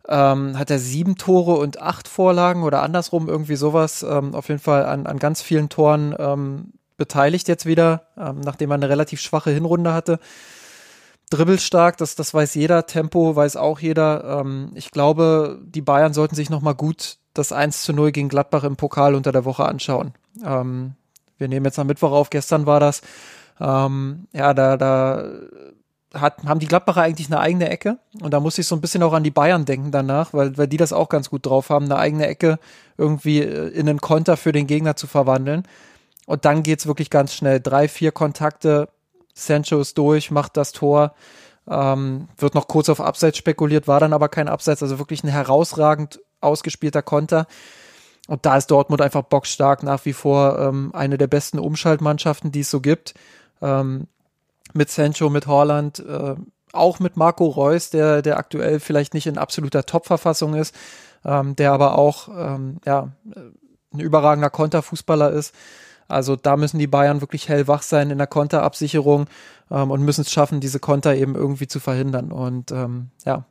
ähm, 0.08 0.58
hat 0.58 0.70
er 0.70 0.78
sieben 0.78 1.16
Tore 1.16 1.54
und 1.54 1.80
acht 1.80 2.08
Vorlagen 2.08 2.62
oder 2.62 2.82
andersrum, 2.82 3.28
irgendwie 3.28 3.56
sowas. 3.56 4.02
Ähm, 4.02 4.34
auf 4.34 4.48
jeden 4.48 4.60
Fall 4.60 4.84
an, 4.86 5.06
an 5.06 5.18
ganz 5.18 5.42
vielen 5.42 5.68
Toren 5.68 6.14
ähm, 6.18 6.72
beteiligt 6.96 7.48
jetzt 7.48 7.66
wieder, 7.66 8.08
ähm, 8.16 8.40
nachdem 8.40 8.70
er 8.70 8.74
eine 8.74 8.88
relativ 8.88 9.20
schwache 9.20 9.50
Hinrunde 9.50 9.92
hatte. 9.92 10.18
Dribbelstark, 11.30 11.96
das, 11.96 12.16
das 12.16 12.34
weiß 12.34 12.54
jeder, 12.54 12.86
Tempo 12.86 13.34
weiß 13.34 13.56
auch 13.56 13.80
jeder. 13.80 14.40
Ähm, 14.40 14.70
ich 14.74 14.90
glaube, 14.90 15.60
die 15.64 15.82
Bayern 15.82 16.12
sollten 16.12 16.34
sich 16.34 16.50
nochmal 16.50 16.74
gut 16.74 17.16
das 17.32 17.50
1 17.50 17.82
zu 17.82 17.92
0 17.92 18.12
gegen 18.12 18.28
Gladbach 18.28 18.62
im 18.62 18.76
Pokal 18.76 19.14
unter 19.14 19.32
der 19.32 19.44
Woche 19.44 19.64
anschauen. 19.64 20.12
Ähm, 20.44 20.94
wir 21.38 21.48
nehmen 21.48 21.66
jetzt 21.66 21.78
am 21.78 21.88
Mittwoch 21.88 22.12
auf, 22.12 22.30
gestern 22.30 22.66
war 22.66 22.80
das. 22.80 23.02
Ja, 23.60 24.52
da, 24.52 24.76
da 24.76 25.28
hat, 26.14 26.44
haben 26.44 26.60
die 26.60 26.66
Gladbacher 26.66 27.02
eigentlich 27.02 27.28
eine 27.28 27.40
eigene 27.40 27.68
Ecke. 27.68 27.98
Und 28.20 28.32
da 28.32 28.40
muss 28.40 28.58
ich 28.58 28.66
so 28.66 28.74
ein 28.74 28.80
bisschen 28.80 29.02
auch 29.02 29.12
an 29.12 29.24
die 29.24 29.30
Bayern 29.30 29.64
denken 29.64 29.90
danach, 29.90 30.32
weil, 30.32 30.56
weil 30.56 30.68
die 30.68 30.76
das 30.76 30.92
auch 30.92 31.08
ganz 31.08 31.30
gut 31.30 31.46
drauf 31.46 31.70
haben, 31.70 31.86
eine 31.86 31.96
eigene 31.96 32.26
Ecke 32.26 32.58
irgendwie 32.96 33.40
äh, 33.40 33.68
in 33.68 33.88
einen 33.88 34.00
Konter 34.00 34.36
für 34.36 34.52
den 34.52 34.66
Gegner 34.66 34.96
zu 34.96 35.06
verwandeln. 35.06 35.64
Und 36.26 36.44
dann 36.44 36.62
geht's 36.62 36.86
wirklich 36.86 37.10
ganz 37.10 37.34
schnell. 37.34 37.60
Drei, 37.60 37.88
vier 37.88 38.12
Kontakte, 38.12 38.88
Sancho 39.34 39.80
ist 39.80 39.98
durch, 39.98 40.30
macht 40.30 40.56
das 40.56 40.72
Tor. 40.72 41.14
Ähm, 41.68 42.28
wird 42.38 42.54
noch 42.54 42.68
kurz 42.68 42.88
auf 42.88 43.00
Abseits 43.00 43.38
spekuliert, 43.38 43.88
war 43.88 44.00
dann 44.00 44.12
aber 44.12 44.28
kein 44.28 44.48
Abseits, 44.48 44.82
also 44.82 44.98
wirklich 44.98 45.24
ein 45.24 45.28
herausragend 45.28 46.20
ausgespielter 46.40 47.02
Konter. 47.02 47.46
Und 48.26 48.46
da 48.46 48.56
ist 48.56 48.70
Dortmund 48.70 49.02
einfach 49.02 49.22
bockstark 49.22 49.82
nach 49.82 50.04
wie 50.04 50.12
vor 50.12 50.58
ähm, 50.58 50.90
eine 50.94 51.18
der 51.18 51.26
besten 51.26 51.58
Umschaltmannschaften, 51.58 52.52
die 52.52 52.60
es 52.60 52.70
so 52.70 52.80
gibt. 52.80 53.14
Ähm, 53.60 54.08
mit 54.74 54.90
Sancho, 54.90 55.30
mit 55.30 55.46
Holland, 55.46 56.00
äh, 56.00 56.34
auch 56.72 56.98
mit 56.98 57.16
Marco 57.16 57.46
Reus, 57.46 57.90
der, 57.90 58.22
der 58.22 58.36
aktuell 58.38 58.80
vielleicht 58.80 59.14
nicht 59.14 59.26
in 59.26 59.38
absoluter 59.38 59.86
Top-Verfassung 59.86 60.54
ist, 60.54 60.74
ähm, 61.24 61.56
der 61.56 61.72
aber 61.72 61.96
auch 61.96 62.28
ähm, 62.28 62.78
ja, 62.84 63.12
ein 63.92 64.00
überragender 64.00 64.50
Konterfußballer 64.50 65.30
ist. 65.30 65.54
Also 66.08 66.36
da 66.36 66.56
müssen 66.56 66.78
die 66.78 66.86
Bayern 66.86 67.20
wirklich 67.20 67.48
hellwach 67.48 67.82
sein 67.82 68.10
in 68.10 68.18
der 68.18 68.26
Konterabsicherung 68.26 69.26
ähm, 69.70 69.90
und 69.90 70.02
müssen 70.02 70.22
es 70.22 70.32
schaffen, 70.32 70.60
diese 70.60 70.80
Konter 70.80 71.14
eben 71.14 71.34
irgendwie 71.34 71.68
zu 71.68 71.80
verhindern. 71.80 72.32
Und 72.32 72.72
ähm, 72.72 73.10
ja, 73.24 73.44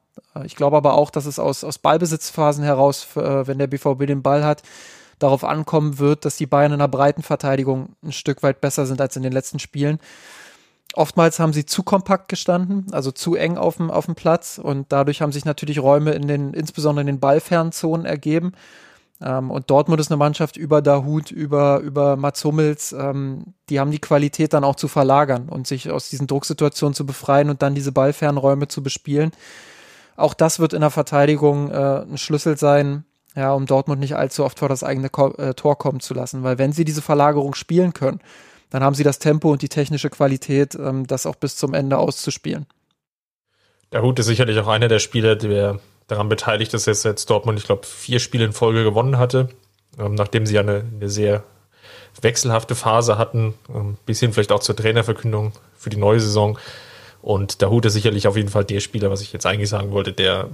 ich 0.43 0.55
glaube 0.55 0.77
aber 0.77 0.93
auch, 0.93 1.09
dass 1.09 1.25
es 1.25 1.39
aus, 1.39 1.63
aus 1.63 1.79
Ballbesitzphasen 1.79 2.63
heraus, 2.63 3.07
äh, 3.15 3.47
wenn 3.47 3.57
der 3.57 3.67
BVB 3.67 4.05
den 4.05 4.21
Ball 4.21 4.43
hat, 4.43 4.61
darauf 5.19 5.43
ankommen 5.43 5.99
wird, 5.99 6.25
dass 6.25 6.37
die 6.37 6.45
Bayern 6.45 6.73
in 6.73 6.79
der 6.79 6.87
breiten 6.87 7.23
Verteidigung 7.23 7.95
ein 8.03 8.11
Stück 8.11 8.43
weit 8.43 8.61
besser 8.61 8.85
sind 8.85 8.99
als 8.99 9.15
in 9.15 9.23
den 9.23 9.31
letzten 9.31 9.59
Spielen. 9.59 9.99
Oftmals 10.93 11.39
haben 11.39 11.53
sie 11.53 11.65
zu 11.65 11.81
kompakt 11.81 12.29
gestanden, 12.29 12.85
also 12.91 13.11
zu 13.11 13.35
eng 13.35 13.57
auf 13.57 13.77
dem, 13.77 13.89
auf 13.89 14.05
dem 14.05 14.15
Platz 14.15 14.59
und 14.61 14.91
dadurch 14.91 15.21
haben 15.21 15.31
sich 15.31 15.43
natürlich 15.43 15.79
Räume 15.79 16.11
in 16.11 16.27
den, 16.27 16.53
insbesondere 16.53 17.01
in 17.01 17.07
den 17.07 17.19
Ballfernzonen 17.19 18.05
ergeben. 18.05 18.51
Ähm, 19.19 19.49
und 19.49 19.71
Dortmund 19.71 19.99
ist 19.99 20.11
eine 20.11 20.17
Mannschaft 20.17 20.55
über 20.55 20.83
Dahut, 20.83 21.31
über, 21.31 21.79
über 21.79 22.15
Mats 22.15 22.43
Hummels, 22.45 22.93
ähm, 22.93 23.55
die 23.69 23.79
haben 23.79 23.89
die 23.89 23.99
Qualität 23.99 24.53
dann 24.53 24.63
auch 24.63 24.75
zu 24.75 24.87
verlagern 24.87 25.49
und 25.49 25.65
sich 25.65 25.89
aus 25.89 26.09
diesen 26.09 26.27
Drucksituationen 26.27 26.93
zu 26.93 27.07
befreien 27.07 27.49
und 27.49 27.63
dann 27.63 27.73
diese 27.73 27.91
Ballfernräume 27.91 28.67
zu 28.67 28.83
bespielen. 28.83 29.31
Auch 30.15 30.35
das 30.35 30.59
wird 30.59 30.73
in 30.73 30.81
der 30.81 30.91
Verteidigung 30.91 31.71
äh, 31.71 32.03
ein 32.03 32.19
Schlüssel 32.19 32.55
sein, 32.57 33.03
ja, 33.35 33.51
um 33.53 33.65
Dortmund 33.65 33.99
nicht 33.99 34.15
allzu 34.15 34.45
oft 34.45 34.59
vor 34.59 34.69
das 34.69 34.83
eigene 34.83 35.09
Ko 35.09 35.33
äh, 35.37 35.55
Tor 35.55 35.77
kommen 35.77 36.01
zu 36.01 36.13
lassen, 36.13 36.43
weil 36.43 36.59
wenn 36.59 36.71
sie 36.71 36.85
diese 36.85 37.01
Verlagerung 37.01 37.55
spielen 37.55 37.93
können, 37.93 38.19
dann 38.73 38.83
haben 38.83 38.95
sie 38.95 39.03
das 39.03 39.19
Tempo 39.19 39.51
und 39.51 39.61
die 39.61 39.69
technische 39.69 40.09
Qualität, 40.09 40.73
ähm, 40.73 41.05
das 41.05 41.27
auch 41.27 41.35
bis 41.35 41.55
zum 41.55 41.75
Ende 41.75 41.99
auszuspielen. 41.99 42.65
Der 43.91 44.01
Hut 44.01 44.17
ist 44.17 44.25
sicherlich 44.25 44.57
auch 44.57 44.67
einer 44.67 44.87
der 44.87 44.97
Spieler, 44.97 45.35
der 45.35 45.79
daran 46.07 46.27
beteiligt 46.27 46.73
ist, 46.73 46.87
dass 46.87 47.03
jetzt 47.03 47.29
Dortmund, 47.29 47.59
ich 47.59 47.65
glaube, 47.65 47.85
vier 47.85 48.19
Spiele 48.19 48.45
in 48.45 48.51
Folge 48.51 48.83
gewonnen 48.83 49.19
hatte, 49.19 49.49
ähm, 49.99 50.15
nachdem 50.15 50.47
sie 50.47 50.55
ja 50.55 50.61
eine, 50.61 50.83
eine, 50.91 51.07
sehr 51.07 51.43
wechselhafte 52.19 52.73
Phase 52.73 53.19
hatten, 53.19 53.53
ähm, 53.69 53.97
bisschen 54.07 54.33
vielleicht 54.33 54.51
auch 54.51 54.59
zur 54.59 54.75
Trainerverkündung 54.75 55.51
für 55.77 55.91
die 55.91 55.97
neue 55.97 56.19
Saison. 56.19 56.57
Und 57.21 57.61
der 57.61 57.69
Hut 57.69 57.85
ist 57.85 57.93
sicherlich 57.93 58.27
auf 58.27 58.37
jeden 58.37 58.49
Fall 58.49 58.65
der 58.65 58.79
Spieler, 58.79 59.11
was 59.11 59.21
ich 59.21 59.31
jetzt 59.33 59.45
eigentlich 59.45 59.69
sagen 59.69 59.91
wollte, 59.91 60.13
der 60.13 60.49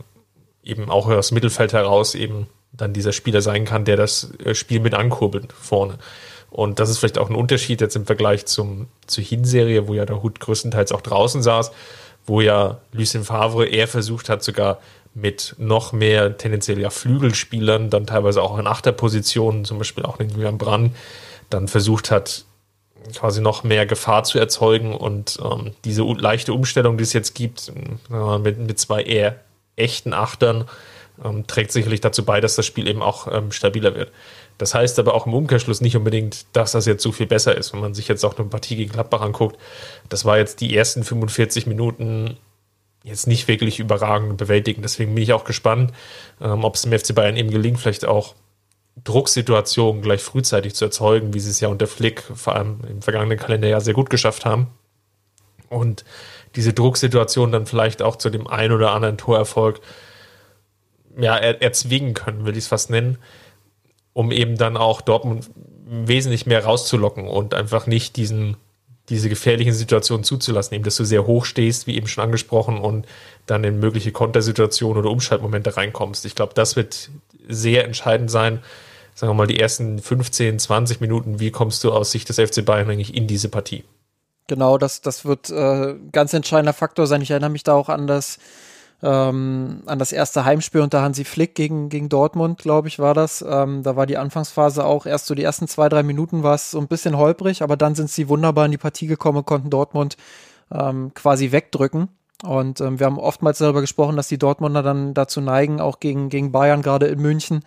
eben 0.62 0.90
auch 0.90 1.08
aus 1.08 1.32
Mittelfeld 1.32 1.72
heraus 1.72 2.16
eben 2.16 2.48
dann 2.74 2.92
dieser 2.92 3.14
Spieler 3.14 3.42
sein 3.42 3.64
kann, 3.64 3.86
der 3.86 3.96
das 3.96 4.34
äh, 4.44 4.54
Spiel 4.56 4.82
mit 4.82 4.94
ankurbelt 4.94 5.54
vorne. 5.54 5.98
Und 6.52 6.80
das 6.80 6.90
ist 6.90 7.00
vielleicht 7.00 7.18
auch 7.18 7.30
ein 7.30 7.36
Unterschied 7.36 7.82
jetzt 7.82 7.96
im 7.96 8.06
Vergleich 8.06 8.46
zum, 8.46 8.88
zur 9.08 9.24
Hinserie, 9.24 9.88
wo 9.88 9.94
ja 9.94 10.06
der 10.06 10.24
Hut 10.24 10.40
größtenteils 10.40 10.92
auch 10.92 11.02
draußen 11.02 11.42
saß, 11.42 11.72
wo 12.26 12.42
ja 12.42 12.80
Lucien 12.92 13.24
Favre 13.24 13.66
eher 13.66 13.88
versucht 13.88 14.30
hat, 14.30 14.44
sogar 14.44 14.80
mit 15.14 15.56
noch 15.58 15.92
mehr 15.92 16.38
tendenziell 16.38 16.80
ja 16.80 16.90
Flügelspielern, 16.90 17.90
dann 17.90 18.06
teilweise 18.06 18.42
auch 18.42 18.58
in 18.58 18.68
Achterpositionen, 18.68 19.66
zum 19.66 19.78
Beispiel 19.78 20.06
auch 20.06 20.20
in 20.20 20.30
Julian 20.30 20.58
Brand, 20.58 20.96
dann 21.50 21.68
versucht 21.68 22.12
hat, 22.12 22.46
quasi 23.16 23.42
noch 23.42 23.64
mehr 23.64 23.86
Gefahr 23.86 24.24
zu 24.24 24.40
erzeugen. 24.40 24.94
Und 24.94 25.40
ähm, 25.44 25.72
diese 25.86 26.04
leichte 26.04 26.54
Umstellung, 26.54 26.98
die 26.98 27.04
es 27.04 27.14
jetzt 27.14 27.36
gibt, 27.36 27.72
äh, 28.12 28.38
mit, 28.38 28.60
mit 28.60 28.80
zwei 28.80 29.04
eher 29.04 29.40
echten 29.76 30.14
Achtern, 30.14 30.66
ähm, 31.24 31.48
trägt 31.48 31.72
sicherlich 31.72 32.02
dazu 32.02 32.26
bei, 32.26 32.42
dass 32.42 32.56
das 32.56 32.66
Spiel 32.66 32.88
eben 32.88 33.02
auch 33.02 33.28
ähm, 33.32 33.52
stabiler 33.52 33.96
wird. 33.96 34.12
Das 34.58 34.74
heißt 34.74 35.00
aber 35.00 35.14
auch 35.14 35.26
im 35.26 35.34
Umkehrschluss 35.34 35.82
nicht 35.82 35.96
unbedingt, 35.96 36.46
dass 36.54 36.74
das 36.74 36.86
jetzt 36.86 37.02
so 37.02 37.12
viel 37.12 37.28
besser 37.28 37.56
ist. 37.56 37.74
Wenn 37.74 37.80
man 37.80 37.94
sich 37.94 38.08
jetzt 38.08 38.26
auch 38.26 38.38
eine 38.38 38.48
Partie 38.48 38.76
gegen 38.76 38.92
Gladbach 38.92 39.22
anguckt, 39.22 39.58
das 40.10 40.26
war 40.26 40.38
jetzt 40.38 40.60
die 40.62 40.76
ersten 40.76 41.04
45 41.04 41.66
Minuten 41.66 42.38
jetzt 43.04 43.28
nicht 43.28 43.48
wirklich 43.48 43.80
überragend 43.80 44.38
bewältigen. 44.38 44.82
Deswegen 44.82 45.16
bin 45.16 45.24
ich 45.24 45.34
auch 45.34 45.46
gespannt, 45.46 45.94
ähm, 46.42 46.64
ob 46.64 46.76
es 46.76 46.82
dem 46.82 46.98
FC 46.98 47.16
Bayern 47.16 47.38
eben 47.38 47.52
gelingt, 47.52 47.80
vielleicht 47.80 48.06
auch 48.06 48.36
Drucksituationen 49.04 50.02
gleich 50.02 50.22
frühzeitig 50.22 50.76
zu 50.76 50.86
erzeugen, 50.86 51.34
wie 51.34 51.40
sie 51.40 51.52
es 51.52 51.62
ja 51.62 51.70
unter 51.70 51.88
Flick 51.88 52.22
vor 52.22 52.56
allem 52.56 52.82
im 52.90 53.02
vergangenen 53.02 53.38
Kalenderjahr 53.38 53.82
sehr 53.82 53.94
gut 53.94 54.10
geschafft 54.10 54.46
haben. 54.46 54.68
Und 55.70 56.04
diese 56.56 56.74
Drucksituation 56.74 57.52
dann 57.52 57.66
vielleicht 57.66 58.02
auch 58.02 58.16
zu 58.16 58.30
dem 58.30 58.48
ein 58.48 58.72
oder 58.72 58.92
anderen 58.92 59.18
Torerfolg 59.18 59.80
ja, 61.22 61.38
er, 61.38 61.62
erzwingen 61.62 62.14
können, 62.14 62.46
will 62.46 62.54
ich 62.54 62.66
es 62.66 62.68
fast 62.68 62.90
nennen, 62.90 63.18
um 64.14 64.32
eben 64.32 64.58
dann 64.58 64.78
auch 64.78 65.02
Dortmund 65.02 65.50
wesentlich 65.86 66.46
mehr 66.46 66.64
rauszulocken 66.64 67.28
und 67.28 67.54
einfach 67.54 67.88
nicht 67.88 68.16
diesen, 68.16 68.58
diese 69.10 69.30
gefährlichen 69.30 69.74
Situationen 69.74 70.24
zuzulassen, 70.24 70.76
eben 70.76 70.84
dass 70.84 70.96
du 70.98 71.04
sehr 71.04 71.26
hoch 71.26 71.46
stehst, 71.46 71.88
wie 71.88 71.96
eben 71.96 72.08
schon 72.08 72.24
angesprochen, 72.24 72.78
und 72.80 73.08
dann 73.48 73.64
in 73.64 73.80
mögliche 73.80 74.12
Kontersituationen 74.12 74.98
oder 74.98 75.10
Umschaltmomente 75.10 75.76
reinkommst. 75.76 76.26
Ich 76.26 76.36
glaube, 76.36 76.54
das 76.54 76.76
wird 76.76 77.10
sehr 77.48 77.86
entscheidend 77.86 78.30
sein. 78.30 78.60
Sagen 79.16 79.32
wir 79.32 79.36
mal, 79.36 79.48
die 79.48 79.60
ersten 79.60 80.00
15, 80.00 80.60
20 80.60 81.02
Minuten, 81.02 81.40
wie 81.40 81.52
kommst 81.52 81.84
du 81.84 81.92
aus 81.92 82.12
Sicht 82.12 82.30
des 82.30 82.40
FC 82.40 82.64
Bayern 82.64 82.90
eigentlich 82.90 83.16
in 83.16 83.28
diese 83.28 83.50
Partie? 83.50 83.84
Genau, 84.48 84.78
das, 84.78 85.02
das 85.02 85.26
wird 85.26 85.50
äh, 85.50 85.96
ganz 86.12 86.34
entscheidender 86.34 86.74
Faktor 86.74 87.06
sein. 87.06 87.22
Ich 87.22 87.32
erinnere 87.32 87.50
mich 87.50 87.64
da 87.64 87.74
auch 87.74 87.90
an 87.90 88.08
das 88.08 88.40
ähm, 89.02 89.82
an 89.86 90.00
das 90.00 90.12
erste 90.12 90.44
Heimspiel 90.46 90.82
unter 90.82 91.02
Hansi 91.02 91.24
Flick 91.24 91.56
gegen, 91.56 91.90
gegen 91.90 92.10
Dortmund, 92.10 92.60
glaube 92.60 92.90
ich, 92.90 93.00
war 93.00 93.14
das. 93.14 93.44
Ähm, 93.48 93.84
da 93.84 93.96
war 93.96 94.06
die 94.06 94.18
Anfangsphase 94.18 94.84
auch 94.84 95.06
erst 95.06 95.28
so 95.28 95.36
die 95.36 95.44
ersten 95.44 95.68
zwei, 95.68 95.88
drei 95.88 96.04
Minuten 96.04 96.44
war 96.44 96.56
es 96.56 96.72
so 96.72 96.80
ein 96.80 96.88
bisschen 96.88 97.18
holprig, 97.18 97.62
aber 97.62 97.78
dann 97.78 97.96
sind 97.96 98.10
sie 98.10 98.28
wunderbar 98.28 98.66
in 98.66 98.72
die 98.72 98.78
Partie 98.78 99.08
gekommen 99.08 99.46
konnten 99.46 99.70
Dortmund 99.70 100.18
ähm, 100.72 101.14
quasi 101.14 101.52
wegdrücken. 101.52 102.10
Und 102.44 102.80
ähm, 102.82 103.00
wir 103.00 103.06
haben 103.06 103.20
oftmals 103.20 103.58
darüber 103.58 103.82
gesprochen, 103.82 104.16
dass 104.16 104.30
die 104.30 104.38
Dortmunder 104.38 104.84
dann 104.84 105.14
dazu 105.14 105.42
neigen, 105.42 105.82
auch 105.82 106.00
gegen, 106.00 106.30
gegen 106.30 106.52
Bayern, 106.52 106.82
gerade 106.82 107.08
in 107.08 107.20
München, 107.20 107.64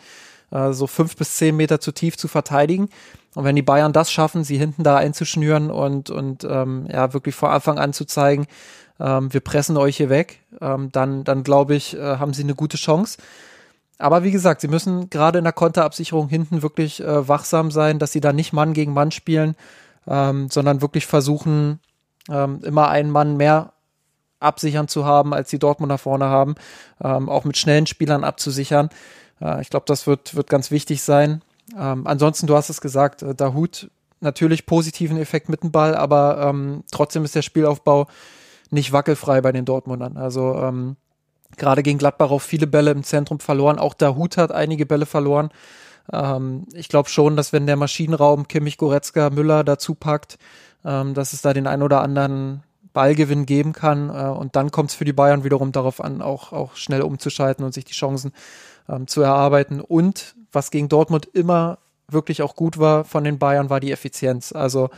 äh, 0.51 0.73
so 0.73 0.87
fünf 0.87 1.17
bis 1.17 1.37
zehn 1.37 1.57
Meter 1.57 1.81
zu 1.81 1.93
tief 1.93 2.17
zu 2.17 2.29
verteidigen. 2.29 2.89
Und 3.35 3.45
wenn 3.45 3.57
die 3.57 3.63
Bayern 3.63 3.93
das 3.93 4.13
schaffen, 4.13 4.45
sie 4.45 4.59
hinten 4.59 4.83
da 4.83 4.97
einzuschnüren 4.97 5.71
und, 5.71 6.11
und 6.11 6.45
ähm, 6.45 6.87
ja, 6.91 7.13
wirklich 7.15 7.35
vor 7.35 7.51
Anfang 7.51 7.79
an 7.79 7.93
zu 7.93 8.05
zeigen, 8.05 8.47
ähm, 9.01 9.33
wir 9.33 9.41
pressen 9.41 9.77
euch 9.77 9.97
hier 9.97 10.11
weg, 10.11 10.41
ähm, 10.61 10.91
dann, 10.93 11.25
dann 11.25 11.43
glaube 11.43 11.75
ich, 11.75 11.97
äh, 11.97 12.17
haben 12.19 12.35
sie 12.35 12.43
eine 12.43 12.55
gute 12.55 12.77
Chance. 12.77 13.19
Aber 13.99 14.25
wie 14.25 14.33
gesagt, 14.33 14.61
sie 14.61 14.69
müssen 14.69 15.11
gerade 15.11 15.39
in 15.39 15.45
der 15.45 15.53
Konterabsicherung 15.53 16.29
hinten 16.29 16.63
wirklich 16.63 17.01
äh, 17.01 17.29
wachsam 17.29 17.71
sein, 17.71 17.99
dass 17.99 18.13
sie 18.13 18.21
da 18.21 18.33
nicht 18.33 18.53
Mann 18.53 18.73
gegen 18.73 18.93
Mann 18.93 19.13
spielen, 19.13 19.55
ähm, 20.09 20.51
sondern 20.51 20.83
wirklich 20.83 21.07
versuchen, 21.07 21.79
ähm, 22.29 22.61
immer 22.65 22.89
einen 22.89 23.11
Mann 23.11 23.37
mehr 23.37 23.73
absichern 24.41 24.89
zu 24.89 25.05
haben, 25.05 25.33
als 25.33 25.51
die 25.51 25.61
Dortmunder 25.61 25.99
vorne 25.99 26.25
haben, 26.25 26.57
ähm, 27.03 27.29
auch 27.29 27.45
mit 27.45 27.57
schnellen 27.57 27.87
Spielern 27.87 28.25
abzusichern. 28.25 28.91
Äh, 29.41 29.63
ich 29.63 29.71
glaube, 29.71 29.85
das 29.87 30.07
wird, 30.07 30.35
wird 30.35 30.51
ganz 30.51 30.73
wichtig 30.73 31.03
sein. 31.03 31.43
Ähm, 31.79 32.07
ansonsten, 32.07 32.49
du 32.49 32.57
hast 32.57 32.71
es 32.71 32.81
gesagt, 32.81 33.23
äh, 33.23 33.37
Dahut 33.37 33.89
natürlich 34.21 34.67
positiven 34.67 35.17
Effekt 35.17 35.49
mit 35.49 35.63
dem 35.63 35.73
Ball, 35.73 35.97
aber 35.97 36.55
trotzdem 36.93 37.25
ist 37.25 37.35
der 37.35 37.43
Spielaufbau 37.43 38.07
nicht 38.73 38.93
wackelfrei 38.93 39.41
bei 39.41 39.53
den 39.53 39.65
Dortmundern. 39.65 40.17
Also 40.17 40.57
ähm, 40.57 40.97
gerade 41.57 41.83
gegen 41.83 41.99
Gladbach 41.99 42.31
auch 42.31 42.41
viele 42.41 42.67
Bälle 42.67 42.91
im 42.91 43.05
Zentrum 43.05 43.41
verloren. 43.41 43.79
Auch 43.79 43.95
Dahut 43.95 44.37
hat 44.37 44.53
einige 44.53 44.87
Bälle 44.87 45.07
verloren. 45.07 45.51
Ähm, 46.13 46.67
ich 46.73 46.89
glaube 46.89 47.09
schon, 47.09 47.37
dass 47.37 47.53
wenn 47.53 47.67
der 47.67 47.77
Maschinenraum 47.77 48.49
Kimmich, 48.49 48.79
Goretzka, 48.79 49.31
Müller 49.31 49.65
dazu 49.65 49.95
packt, 49.95 50.39
ähm, 50.85 51.15
dass 51.15 51.33
es 51.33 51.43
da 51.43 51.53
den 51.53 51.67
ein 51.67 51.83
oder 51.83 52.01
anderen 52.01 52.63
Ballgewinn 52.93 53.47
geben 53.47 53.73
kann. 53.73 54.11
Äh, 54.11 54.29
und 54.29 54.57
dann 54.57 54.71
kommt 54.71 54.91
es 54.91 54.97
für 54.97 55.05
die 55.05 55.13
Bayern 55.13 55.45
wiederum 55.45 55.73
darauf 55.73 56.03
an, 56.03 56.23
auch, 56.23 56.53
auch 56.53 56.77
schnell 56.77 57.03
umzuschalten 57.03 57.65
und 57.65 57.75
sich 57.75 57.85
die 57.85 57.95
Chancen 57.95 58.33
ähm, 58.89 59.07
zu 59.07 59.23
erarbeiten. 59.23 59.81
Und 59.81 60.35
was 60.51 60.71
gegen 60.71 60.89
Dortmund 60.89 61.27
immer 61.27 61.79
wirklich 62.13 62.43
auch 62.43 62.57
gut 62.57 62.79
war 62.79 63.05
von 63.05 63.25
den 63.25 63.39
Bayern, 63.39 63.71
war 63.71 63.81
die 63.81 63.93
Effizienz. 63.93 64.53
Also 64.53 64.91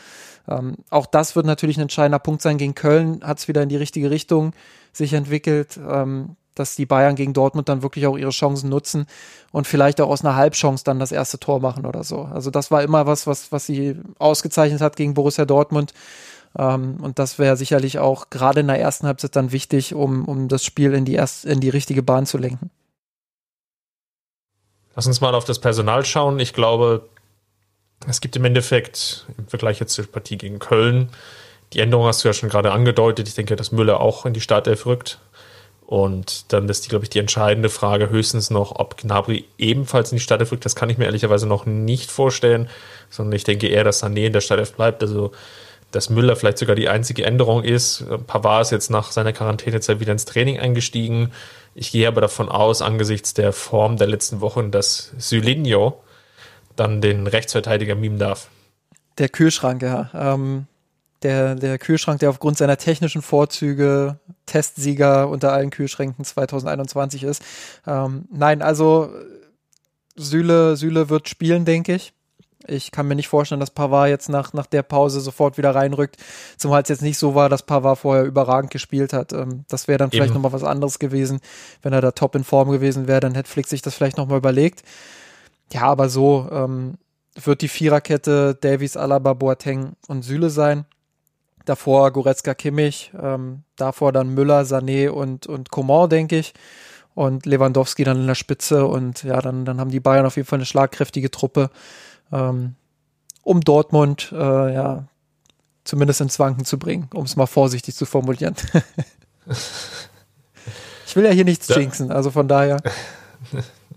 ähm, 0.48 0.76
auch 0.90 1.06
das 1.06 1.36
wird 1.36 1.46
natürlich 1.46 1.76
ein 1.76 1.82
entscheidender 1.82 2.18
Punkt 2.18 2.42
sein. 2.42 2.58
Gegen 2.58 2.74
Köln 2.74 3.20
hat 3.24 3.38
es 3.38 3.48
wieder 3.48 3.62
in 3.62 3.68
die 3.68 3.76
richtige 3.76 4.10
Richtung 4.10 4.52
sich 4.92 5.12
entwickelt, 5.12 5.78
ähm, 5.88 6.36
dass 6.54 6.76
die 6.76 6.86
Bayern 6.86 7.16
gegen 7.16 7.32
Dortmund 7.32 7.68
dann 7.68 7.82
wirklich 7.82 8.06
auch 8.06 8.16
ihre 8.16 8.30
Chancen 8.30 8.68
nutzen 8.68 9.06
und 9.50 9.66
vielleicht 9.66 10.00
auch 10.00 10.08
aus 10.08 10.24
einer 10.24 10.36
Halbchance 10.36 10.84
dann 10.84 11.00
das 11.00 11.12
erste 11.12 11.40
Tor 11.40 11.60
machen 11.60 11.84
oder 11.84 12.04
so. 12.04 12.22
Also 12.22 12.50
das 12.50 12.70
war 12.70 12.82
immer 12.82 13.06
was, 13.06 13.26
was, 13.26 13.50
was 13.50 13.66
sie 13.66 13.96
ausgezeichnet 14.18 14.80
hat 14.80 14.96
gegen 14.96 15.14
Borussia 15.14 15.44
Dortmund. 15.44 15.92
Ähm, 16.56 16.98
und 17.00 17.18
das 17.18 17.38
wäre 17.38 17.56
sicherlich 17.56 17.98
auch 17.98 18.30
gerade 18.30 18.60
in 18.60 18.68
der 18.68 18.80
ersten 18.80 19.06
Halbzeit 19.06 19.34
dann 19.36 19.52
wichtig, 19.52 19.94
um, 19.94 20.24
um 20.26 20.48
das 20.48 20.64
Spiel 20.64 20.94
in 20.94 21.04
die, 21.04 21.14
erst, 21.14 21.44
in 21.44 21.60
die 21.60 21.70
richtige 21.70 22.02
Bahn 22.02 22.26
zu 22.26 22.38
lenken. 22.38 22.70
Lass 24.96 25.06
uns 25.06 25.20
mal 25.20 25.34
auf 25.34 25.44
das 25.44 25.58
Personal 25.58 26.04
schauen. 26.04 26.38
Ich 26.38 26.52
glaube, 26.52 27.08
es 28.08 28.20
gibt 28.20 28.36
im 28.36 28.44
Endeffekt 28.44 29.26
im 29.38 29.46
Vergleich 29.46 29.80
jetzt 29.80 29.94
zur 29.94 30.06
Partie 30.06 30.38
gegen 30.38 30.58
Köln, 30.58 31.10
die 31.72 31.80
Änderung 31.80 32.06
hast 32.06 32.22
du 32.22 32.28
ja 32.28 32.32
schon 32.32 32.48
gerade 32.48 32.72
angedeutet. 32.72 33.26
Ich 33.26 33.34
denke, 33.34 33.56
dass 33.56 33.72
Müller 33.72 34.00
auch 34.00 34.26
in 34.26 34.32
die 34.32 34.40
Startelf 34.40 34.86
rückt. 34.86 35.18
Und 35.86 36.52
dann 36.52 36.68
ist 36.68 36.84
die, 36.84 36.88
glaube 36.88 37.04
ich, 37.04 37.10
die 37.10 37.18
entscheidende 37.18 37.68
Frage 37.68 38.08
höchstens 38.08 38.48
noch, 38.48 38.72
ob 38.76 38.96
Gnabry 38.96 39.44
ebenfalls 39.58 40.12
in 40.12 40.16
die 40.16 40.22
Startelf 40.22 40.52
rückt. 40.52 40.64
Das 40.64 40.76
kann 40.76 40.88
ich 40.88 40.98
mir 40.98 41.04
ehrlicherweise 41.04 41.46
noch 41.46 41.66
nicht 41.66 42.10
vorstellen, 42.10 42.68
sondern 43.10 43.34
ich 43.34 43.44
denke 43.44 43.68
eher, 43.68 43.84
dass 43.84 44.02
Sané 44.02 44.26
in 44.26 44.32
der 44.32 44.40
Startelf 44.40 44.74
bleibt. 44.74 45.02
Also 45.02 45.32
dass 45.90 46.10
Müller 46.10 46.34
vielleicht 46.34 46.58
sogar 46.58 46.74
die 46.74 46.88
einzige 46.88 47.24
Änderung 47.24 47.62
ist. 47.62 48.04
Pavard 48.26 48.62
ist 48.62 48.72
jetzt 48.72 48.90
nach 48.90 49.12
seiner 49.12 49.32
Quarantänezeit 49.32 50.00
wieder 50.00 50.12
ins 50.12 50.24
Training 50.24 50.58
eingestiegen. 50.58 51.32
Ich 51.74 51.90
gehe 51.90 52.06
aber 52.06 52.20
davon 52.20 52.48
aus, 52.48 52.82
angesichts 52.82 53.34
der 53.34 53.52
Form 53.52 53.96
der 53.96 54.06
letzten 54.06 54.40
Wochen, 54.40 54.70
dass 54.70 55.12
Sylinho 55.18 56.02
dann 56.76 57.00
den 57.00 57.26
Rechtsverteidiger 57.26 57.94
mimen 57.94 58.18
darf. 58.18 58.48
Der 59.18 59.28
Kühlschrank, 59.28 59.82
ja. 59.82 60.10
Ähm, 60.14 60.66
der, 61.22 61.54
der 61.54 61.78
Kühlschrank, 61.78 62.20
der 62.20 62.30
aufgrund 62.30 62.58
seiner 62.58 62.76
technischen 62.76 63.22
Vorzüge 63.22 64.18
Testsieger 64.46 65.28
unter 65.28 65.52
allen 65.52 65.70
Kühlschränken 65.70 66.24
2021 66.24 67.24
ist. 67.24 67.42
Ähm, 67.86 68.26
nein, 68.30 68.62
also 68.62 69.10
Süle, 70.16 70.76
Süle 70.76 71.08
wird 71.08 71.28
spielen, 71.28 71.64
denke 71.64 71.94
ich. 71.94 72.12
Ich 72.66 72.90
kann 72.90 73.06
mir 73.06 73.14
nicht 73.14 73.28
vorstellen, 73.28 73.60
dass 73.60 73.70
Pavard 73.70 74.08
jetzt 74.08 74.28
nach, 74.28 74.52
nach 74.52 74.66
der 74.66 74.82
Pause 74.82 75.20
sofort 75.20 75.58
wieder 75.58 75.74
reinrückt, 75.74 76.16
zumal 76.56 76.82
es 76.82 76.88
jetzt 76.88 77.02
nicht 77.02 77.18
so 77.18 77.34
war, 77.34 77.48
dass 77.48 77.64
Pavard 77.64 77.98
vorher 77.98 78.24
überragend 78.24 78.70
gespielt 78.70 79.12
hat. 79.12 79.32
Ähm, 79.32 79.64
das 79.68 79.86
wäre 79.88 79.98
dann 79.98 80.10
vielleicht 80.10 80.34
nochmal 80.34 80.52
was 80.52 80.64
anderes 80.64 80.98
gewesen. 80.98 81.40
Wenn 81.82 81.92
er 81.92 82.00
da 82.00 82.12
top 82.12 82.34
in 82.34 82.44
Form 82.44 82.70
gewesen 82.70 83.06
wäre, 83.06 83.20
dann 83.20 83.34
hätte 83.34 83.50
Flick 83.50 83.66
sich 83.66 83.82
das 83.82 83.94
vielleicht 83.94 84.16
nochmal 84.16 84.38
überlegt. 84.38 84.82
Ja, 85.72 85.82
aber 85.82 86.08
so 86.08 86.48
ähm, 86.50 86.94
wird 87.34 87.62
die 87.62 87.68
Viererkette 87.68 88.54
Davies, 88.54 88.96
Alaba, 88.96 89.34
Boateng 89.34 89.92
und 90.08 90.22
Süle 90.22 90.50
sein. 90.50 90.86
Davor 91.64 92.12
Goretzka, 92.12 92.54
Kimmich, 92.54 93.12
ähm, 93.20 93.62
davor 93.76 94.12
dann 94.12 94.34
Müller, 94.34 94.62
Sané 94.62 95.08
und, 95.08 95.46
und 95.46 95.70
Coman, 95.70 96.10
denke 96.10 96.38
ich. 96.38 96.52
Und 97.14 97.46
Lewandowski 97.46 98.04
dann 98.04 98.20
in 98.20 98.26
der 98.26 98.34
Spitze. 98.34 98.86
Und 98.86 99.22
ja, 99.22 99.40
dann, 99.40 99.64
dann 99.64 99.80
haben 99.80 99.90
die 99.90 100.00
Bayern 100.00 100.26
auf 100.26 100.36
jeden 100.36 100.46
Fall 100.46 100.58
eine 100.58 100.66
schlagkräftige 100.66 101.30
Truppe 101.30 101.70
ähm, 102.32 102.74
um 103.42 103.60
Dortmund 103.60 104.32
äh, 104.32 104.74
ja 104.74 105.04
zumindest 105.84 106.20
ins 106.20 106.38
Wanken 106.38 106.64
zu 106.64 106.78
bringen, 106.78 107.08
um 107.12 107.24
es 107.24 107.36
mal 107.36 107.46
vorsichtig 107.46 107.94
zu 107.94 108.06
formulieren. 108.06 108.54
ich 111.06 111.16
will 111.16 111.24
ja 111.24 111.30
hier 111.30 111.44
nichts 111.44 111.68
jinxen, 111.68 112.10
also 112.10 112.30
von 112.30 112.48
daher. 112.48 112.80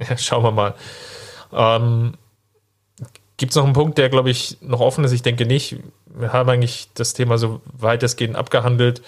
Ja, 0.07 0.15
schauen 0.15 0.43
wir 0.43 0.51
mal. 0.51 0.75
Ähm, 1.51 2.13
Gibt 3.37 3.51
es 3.51 3.55
noch 3.55 3.63
einen 3.63 3.73
Punkt, 3.73 3.97
der, 3.97 4.09
glaube 4.09 4.29
ich, 4.29 4.57
noch 4.61 4.79
offen 4.79 5.03
ist? 5.03 5.11
Ich 5.11 5.23
denke 5.23 5.47
nicht. 5.47 5.77
Wir 6.05 6.33
haben 6.33 6.49
eigentlich 6.49 6.89
das 6.93 7.13
Thema 7.13 7.39
so 7.39 7.61
weitestgehend 7.65 8.35
abgehandelt. 8.35 9.01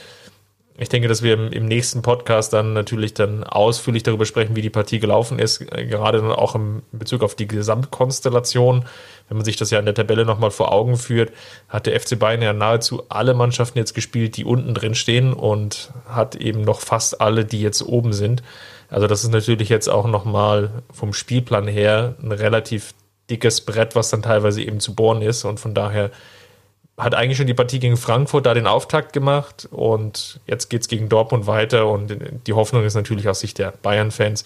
Ich 0.82 0.88
denke, 0.88 1.10
dass 1.10 1.22
wir 1.22 1.34
im, 1.34 1.52
im, 1.52 1.66
nächsten 1.66 2.02
Podcast 2.02 2.54
dann 2.54 2.72
natürlich 2.72 3.14
dann 3.14 3.44
ausführlich 3.44 4.04
darüber 4.04 4.26
sprechen, 4.26 4.56
wie 4.56 4.62
die 4.62 4.70
Partie 4.70 5.00
gelaufen 5.00 5.38
ist, 5.38 5.60
äh, 5.60 5.86
gerade 5.86 6.20
dann 6.20 6.32
auch 6.32 6.56
im 6.56 6.84
Bezug 6.94 7.22
auf 7.22 7.36
die 7.36 7.48
Gesamtkonstellation. 7.48 8.86
Wenn 9.28 9.38
man 9.38 9.44
sich 9.44 9.58
das 9.58 9.72
ja 9.72 9.80
in 9.80 9.86
der 9.86 9.94
Tabelle 9.94 10.26
nochmal 10.26 10.52
vor 10.52 10.72
Augen 10.72 10.96
führt, 10.96 11.34
hat 11.68 11.86
der 11.86 12.00
FC 12.00 12.18
Bayern 12.18 12.42
ja 12.42 12.54
nahezu 12.54 13.04
alle 13.10 13.34
Mannschaften 13.34 13.78
jetzt 13.78 13.94
gespielt, 13.94 14.38
die 14.38 14.46
unten 14.46 14.74
drin 14.74 14.96
stehen 14.96 15.34
und 15.34 15.92
hat 16.08 16.36
eben 16.36 16.62
noch 16.62 16.80
fast 16.80 17.20
alle, 17.20 17.44
die 17.44 17.62
jetzt 17.62 17.82
oben 17.82 18.14
sind. 18.14 18.42
Also 18.90 19.08
das 19.08 19.24
ist 19.24 19.32
natürlich 19.32 19.68
jetzt 19.68 19.90
auch 19.90 20.08
nochmal 20.08 20.72
vom 20.92 21.12
Spielplan 21.12 21.68
her 21.68 22.16
ein 22.24 22.32
relativ 22.32 22.94
dickes 23.30 23.62
Brett, 23.62 23.96
was 23.96 24.10
dann 24.10 24.22
teilweise 24.22 24.62
eben 24.62 24.80
zu 24.80 24.96
bohren 24.96 25.22
ist 25.22 25.44
und 25.44 25.60
von 25.60 25.74
daher 25.74 26.10
hat 27.00 27.16
eigentlich 27.16 27.38
schon 27.38 27.48
die 27.48 27.54
Partie 27.54 27.80
gegen 27.80 27.98
Frankfurt 27.98 28.46
da 28.46 28.54
den 28.54 28.68
Auftakt 28.68 29.14
gemacht 29.14 29.68
und 29.72 30.40
jetzt 30.46 30.70
geht 30.70 30.82
es 30.82 30.88
gegen 30.88 31.08
Dortmund 31.08 31.48
weiter 31.48 31.88
und 31.88 32.16
die 32.46 32.54
Hoffnung 32.54 32.84
ist 32.84 32.96
natürlich 32.96 33.30
aus 33.30 33.40
Sicht 33.40 33.58
der 33.58 33.72
Bayern-Fans, 33.82 34.44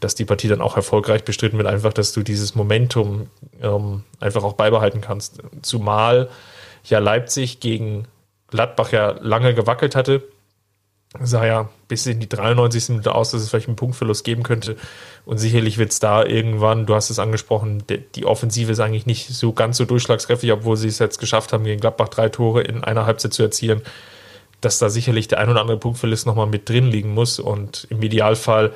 dass 0.00 0.14
die 0.14 0.26
Partie 0.26 0.48
dann 0.48 0.60
auch 0.60 0.76
erfolgreich 0.76 1.24
bestritten 1.24 1.56
wird, 1.56 1.66
einfach, 1.66 1.94
dass 1.94 2.12
du 2.12 2.22
dieses 2.22 2.54
Momentum 2.54 3.28
ähm, 3.62 4.04
einfach 4.20 4.44
auch 4.44 4.52
beibehalten 4.52 5.00
kannst. 5.00 5.38
Zumal 5.62 6.28
ja 6.84 6.98
Leipzig 6.98 7.60
gegen 7.60 8.06
Gladbach 8.48 8.92
ja 8.92 9.16
lange 9.20 9.54
gewackelt 9.54 9.96
hatte 9.96 10.22
sah 11.22 11.46
ja 11.46 11.68
bis 11.88 12.06
in 12.06 12.20
die 12.20 12.28
93. 12.28 12.88
Minute 12.90 13.14
aus, 13.14 13.30
dass 13.30 13.42
es 13.42 13.50
vielleicht 13.50 13.68
einen 13.68 13.76
Punktverlust 13.76 14.24
geben 14.24 14.42
könnte. 14.42 14.76
Und 15.24 15.38
sicherlich 15.38 15.78
wird 15.78 15.92
es 15.92 16.00
da 16.00 16.24
irgendwann, 16.24 16.86
du 16.86 16.94
hast 16.94 17.10
es 17.10 17.18
angesprochen, 17.18 17.84
die 18.14 18.26
Offensive 18.26 18.72
ist 18.72 18.80
eigentlich 18.80 19.06
nicht 19.06 19.28
so 19.28 19.52
ganz 19.52 19.76
so 19.76 19.84
durchschlagskräftig, 19.84 20.52
obwohl 20.52 20.76
sie 20.76 20.88
es 20.88 20.98
jetzt 20.98 21.18
geschafft 21.18 21.52
haben, 21.52 21.64
gegen 21.64 21.80
Gladbach 21.80 22.08
drei 22.08 22.28
Tore 22.28 22.62
in 22.62 22.82
einer 22.82 23.06
Halbzeit 23.06 23.32
zu 23.32 23.42
erzielen, 23.42 23.82
dass 24.60 24.78
da 24.78 24.90
sicherlich 24.90 25.28
der 25.28 25.38
ein 25.38 25.48
oder 25.48 25.60
andere 25.60 25.78
Punktverlust 25.78 26.26
nochmal 26.26 26.46
mit 26.46 26.68
drin 26.68 26.86
liegen 26.86 27.14
muss. 27.14 27.38
Und 27.38 27.86
im 27.90 28.02
Idealfall 28.02 28.72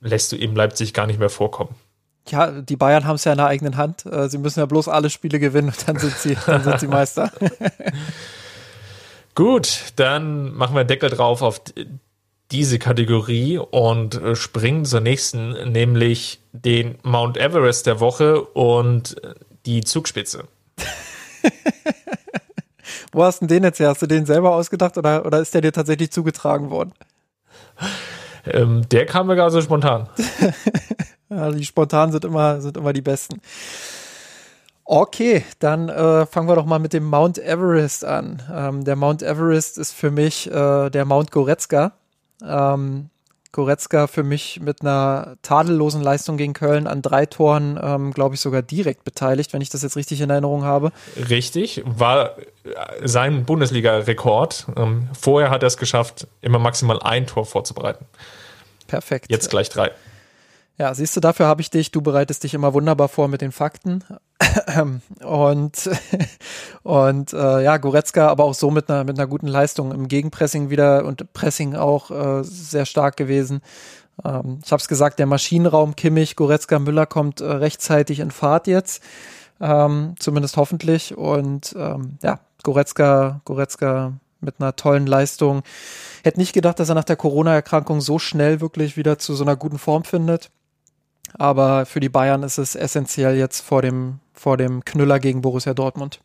lässt 0.00 0.32
du 0.32 0.36
eben 0.36 0.56
Leipzig 0.56 0.94
gar 0.94 1.06
nicht 1.06 1.18
mehr 1.18 1.30
vorkommen. 1.30 1.74
Ja, 2.28 2.50
die 2.50 2.76
Bayern 2.76 3.04
haben 3.04 3.16
es 3.16 3.24
ja 3.24 3.32
in 3.32 3.38
der 3.38 3.46
eigenen 3.46 3.76
Hand. 3.76 4.04
Äh, 4.06 4.28
sie 4.28 4.38
müssen 4.38 4.58
ja 4.58 4.66
bloß 4.66 4.88
alle 4.88 5.10
Spiele 5.10 5.38
gewinnen 5.38 5.68
und 5.68 5.88
dann 5.88 5.98
sind 5.98 6.16
sie, 6.16 6.36
dann 6.46 6.64
sind 6.64 6.80
sie 6.80 6.86
Meister. 6.88 7.30
Gut, 9.36 9.92
dann 9.96 10.54
machen 10.54 10.74
wir 10.74 10.84
Deckel 10.84 11.10
drauf 11.10 11.42
auf 11.42 11.60
diese 12.50 12.78
Kategorie 12.78 13.58
und 13.58 14.14
äh, 14.14 14.34
springen 14.34 14.86
zur 14.86 15.00
nächsten, 15.00 15.72
nämlich 15.72 16.40
den 16.52 16.96
Mount 17.02 17.36
Everest 17.36 17.86
der 17.86 18.00
Woche 18.00 18.40
und 18.40 19.14
die 19.66 19.84
Zugspitze. 19.84 20.44
Wo 23.12 23.24
hast 23.24 23.42
du 23.42 23.46
den 23.46 23.62
jetzt 23.62 23.78
her? 23.78 23.90
Hast 23.90 24.00
du 24.00 24.06
den 24.06 24.24
selber 24.24 24.54
ausgedacht 24.54 24.96
oder, 24.96 25.26
oder 25.26 25.40
ist 25.40 25.52
der 25.52 25.60
dir 25.60 25.72
tatsächlich 25.72 26.10
zugetragen 26.12 26.70
worden? 26.70 26.94
Ähm, 28.46 28.88
der 28.88 29.04
kam 29.04 29.26
mir 29.26 29.36
gar 29.36 29.50
so 29.50 29.60
spontan. 29.60 30.08
ja, 31.28 31.50
die 31.50 31.66
spontan 31.66 32.10
sind 32.10 32.24
immer, 32.24 32.62
sind 32.62 32.78
immer 32.78 32.94
die 32.94 33.02
besten. 33.02 33.42
Okay, 34.88 35.44
dann 35.58 35.88
äh, 35.88 36.26
fangen 36.26 36.48
wir 36.48 36.54
doch 36.54 36.64
mal 36.64 36.78
mit 36.78 36.92
dem 36.92 37.04
Mount 37.04 37.38
Everest 37.38 38.04
an. 38.04 38.40
Ähm, 38.52 38.84
der 38.84 38.94
Mount 38.94 39.20
Everest 39.20 39.78
ist 39.78 39.92
für 39.92 40.12
mich 40.12 40.48
äh, 40.48 40.90
der 40.90 41.04
Mount 41.04 41.32
Goretzka. 41.32 41.92
Ähm, 42.40 43.10
Goretzka 43.50 44.06
für 44.06 44.22
mich 44.22 44.60
mit 44.60 44.82
einer 44.82 45.38
tadellosen 45.42 46.02
Leistung 46.02 46.36
gegen 46.36 46.52
Köln 46.52 46.86
an 46.86 47.02
drei 47.02 47.26
Toren, 47.26 47.80
ähm, 47.82 48.12
glaube 48.12 48.36
ich, 48.36 48.40
sogar 48.40 48.62
direkt 48.62 49.02
beteiligt, 49.02 49.52
wenn 49.52 49.60
ich 49.60 49.70
das 49.70 49.82
jetzt 49.82 49.96
richtig 49.96 50.20
in 50.20 50.30
Erinnerung 50.30 50.62
habe. 50.62 50.92
Richtig, 51.30 51.82
war 51.84 52.38
äh, 52.38 52.44
sein 53.02 53.44
Bundesliga-Rekord. 53.44 54.66
Ähm, 54.76 55.08
vorher 55.18 55.50
hat 55.50 55.64
er 55.64 55.68
es 55.68 55.78
geschafft, 55.78 56.28
immer 56.42 56.60
maximal 56.60 57.00
ein 57.02 57.26
Tor 57.26 57.44
vorzubereiten. 57.44 58.04
Perfekt. 58.86 59.26
Jetzt 59.30 59.50
gleich 59.50 59.68
drei. 59.68 59.90
Ja, 60.78 60.92
siehst 60.92 61.16
du, 61.16 61.20
dafür 61.20 61.46
habe 61.46 61.62
ich 61.62 61.70
dich. 61.70 61.90
Du 61.90 62.02
bereitest 62.02 62.44
dich 62.44 62.52
immer 62.52 62.74
wunderbar 62.74 63.08
vor 63.08 63.28
mit 63.28 63.40
den 63.40 63.52
Fakten. 63.52 64.04
und 65.24 65.90
und 66.82 67.32
äh, 67.32 67.62
ja, 67.64 67.76
Goretzka 67.78 68.28
aber 68.28 68.44
auch 68.44 68.54
so 68.54 68.70
mit 68.70 68.90
einer 68.90 69.04
mit 69.04 69.18
einer 69.18 69.26
guten 69.26 69.46
Leistung 69.46 69.92
im 69.92 70.08
Gegenpressing 70.08 70.68
wieder 70.68 71.06
und 71.06 71.32
Pressing 71.32 71.74
auch 71.74 72.10
äh, 72.10 72.44
sehr 72.44 72.84
stark 72.84 73.16
gewesen. 73.16 73.62
Ähm, 74.24 74.60
ich 74.64 74.70
habe 74.70 74.80
es 74.80 74.88
gesagt, 74.88 75.18
der 75.18 75.26
Maschinenraum 75.26 75.96
Kimmich, 75.96 76.36
Goretzka, 76.36 76.78
Müller 76.78 77.06
kommt 77.06 77.40
äh, 77.40 77.46
rechtzeitig 77.46 78.20
in 78.20 78.30
Fahrt 78.30 78.66
jetzt, 78.66 79.02
ähm, 79.60 80.14
zumindest 80.18 80.58
hoffentlich. 80.58 81.16
Und 81.16 81.74
ähm, 81.78 82.18
ja, 82.22 82.40
Goretzka, 82.62 83.40
Goretzka 83.44 84.12
mit 84.40 84.56
einer 84.58 84.76
tollen 84.76 85.06
Leistung. 85.06 85.62
Hätte 86.22 86.38
nicht 86.38 86.52
gedacht, 86.52 86.78
dass 86.78 86.90
er 86.90 86.94
nach 86.94 87.04
der 87.04 87.16
Corona-Erkrankung 87.16 88.02
so 88.02 88.18
schnell 88.18 88.60
wirklich 88.60 88.96
wieder 88.98 89.18
zu 89.18 89.34
so 89.34 89.44
einer 89.44 89.56
guten 89.56 89.78
Form 89.78 90.04
findet. 90.04 90.50
Aber 91.38 91.84
für 91.86 92.00
die 92.00 92.08
Bayern 92.08 92.42
ist 92.42 92.58
es 92.58 92.74
essentiell 92.74 93.36
jetzt 93.36 93.60
vor 93.60 93.82
dem, 93.82 94.20
vor 94.32 94.56
dem 94.56 94.84
Knüller 94.84 95.18
gegen 95.18 95.42
Borussia 95.42 95.74
Dortmund. 95.74 96.20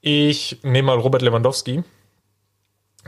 Ich 0.00 0.60
nehme 0.62 0.86
mal 0.86 0.98
Robert 0.98 1.22
Lewandowski, 1.22 1.82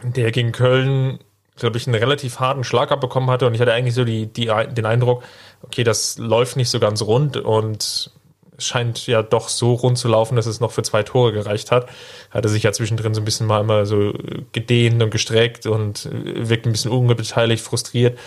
der 0.03 0.33
gegen 0.33 0.53
Köln, 0.53 1.21
glaube 1.57 1.79
ich, 1.79 1.87
einen 1.87 1.95
relativ 1.95 2.41
harten 2.41 2.65
Schlag 2.65 2.93
abbekommen 2.93 3.31
hatte. 3.31 3.47
Und 3.47 3.55
ich 3.55 3.61
hatte 3.61 3.73
eigentlich 3.73 3.95
so 3.95 4.05
die, 4.05 4.27
die, 4.27 4.47
den 4.47 4.85
Eindruck, 4.85 5.23
okay, 5.63 5.85
das 5.85 6.19
läuft 6.19 6.57
nicht 6.57 6.69
so 6.69 6.81
ganz 6.81 7.03
rund 7.03 7.37
und 7.37 8.11
scheint 8.61 9.07
ja 9.07 9.23
doch 9.23 9.49
so 9.49 9.75
rund 9.75 9.97
zu 9.97 10.09
laufen, 10.09 10.35
dass 10.35 10.47
es 10.47 10.59
noch 10.59 10.73
für 10.73 10.83
zwei 10.83 11.05
Tore 11.05 11.33
gereicht 11.33 11.71
hat. 11.71 11.89
Hatte 12.31 12.49
sich 12.49 12.65
ja 12.65 12.73
zwischendrin 12.73 13.15
so 13.15 13.21
ein 13.21 13.25
bisschen 13.25 13.47
mal 13.47 13.61
immer 13.61 13.87
so 13.87 14.13
gedehnt 14.53 15.01
und 15.01 15.11
gestreckt 15.11 15.67
und 15.67 16.09
wirkt 16.13 16.67
ein 16.67 16.73
bisschen 16.73 16.91
unbeteiligt, 16.91 17.65
frustriert 17.65 18.19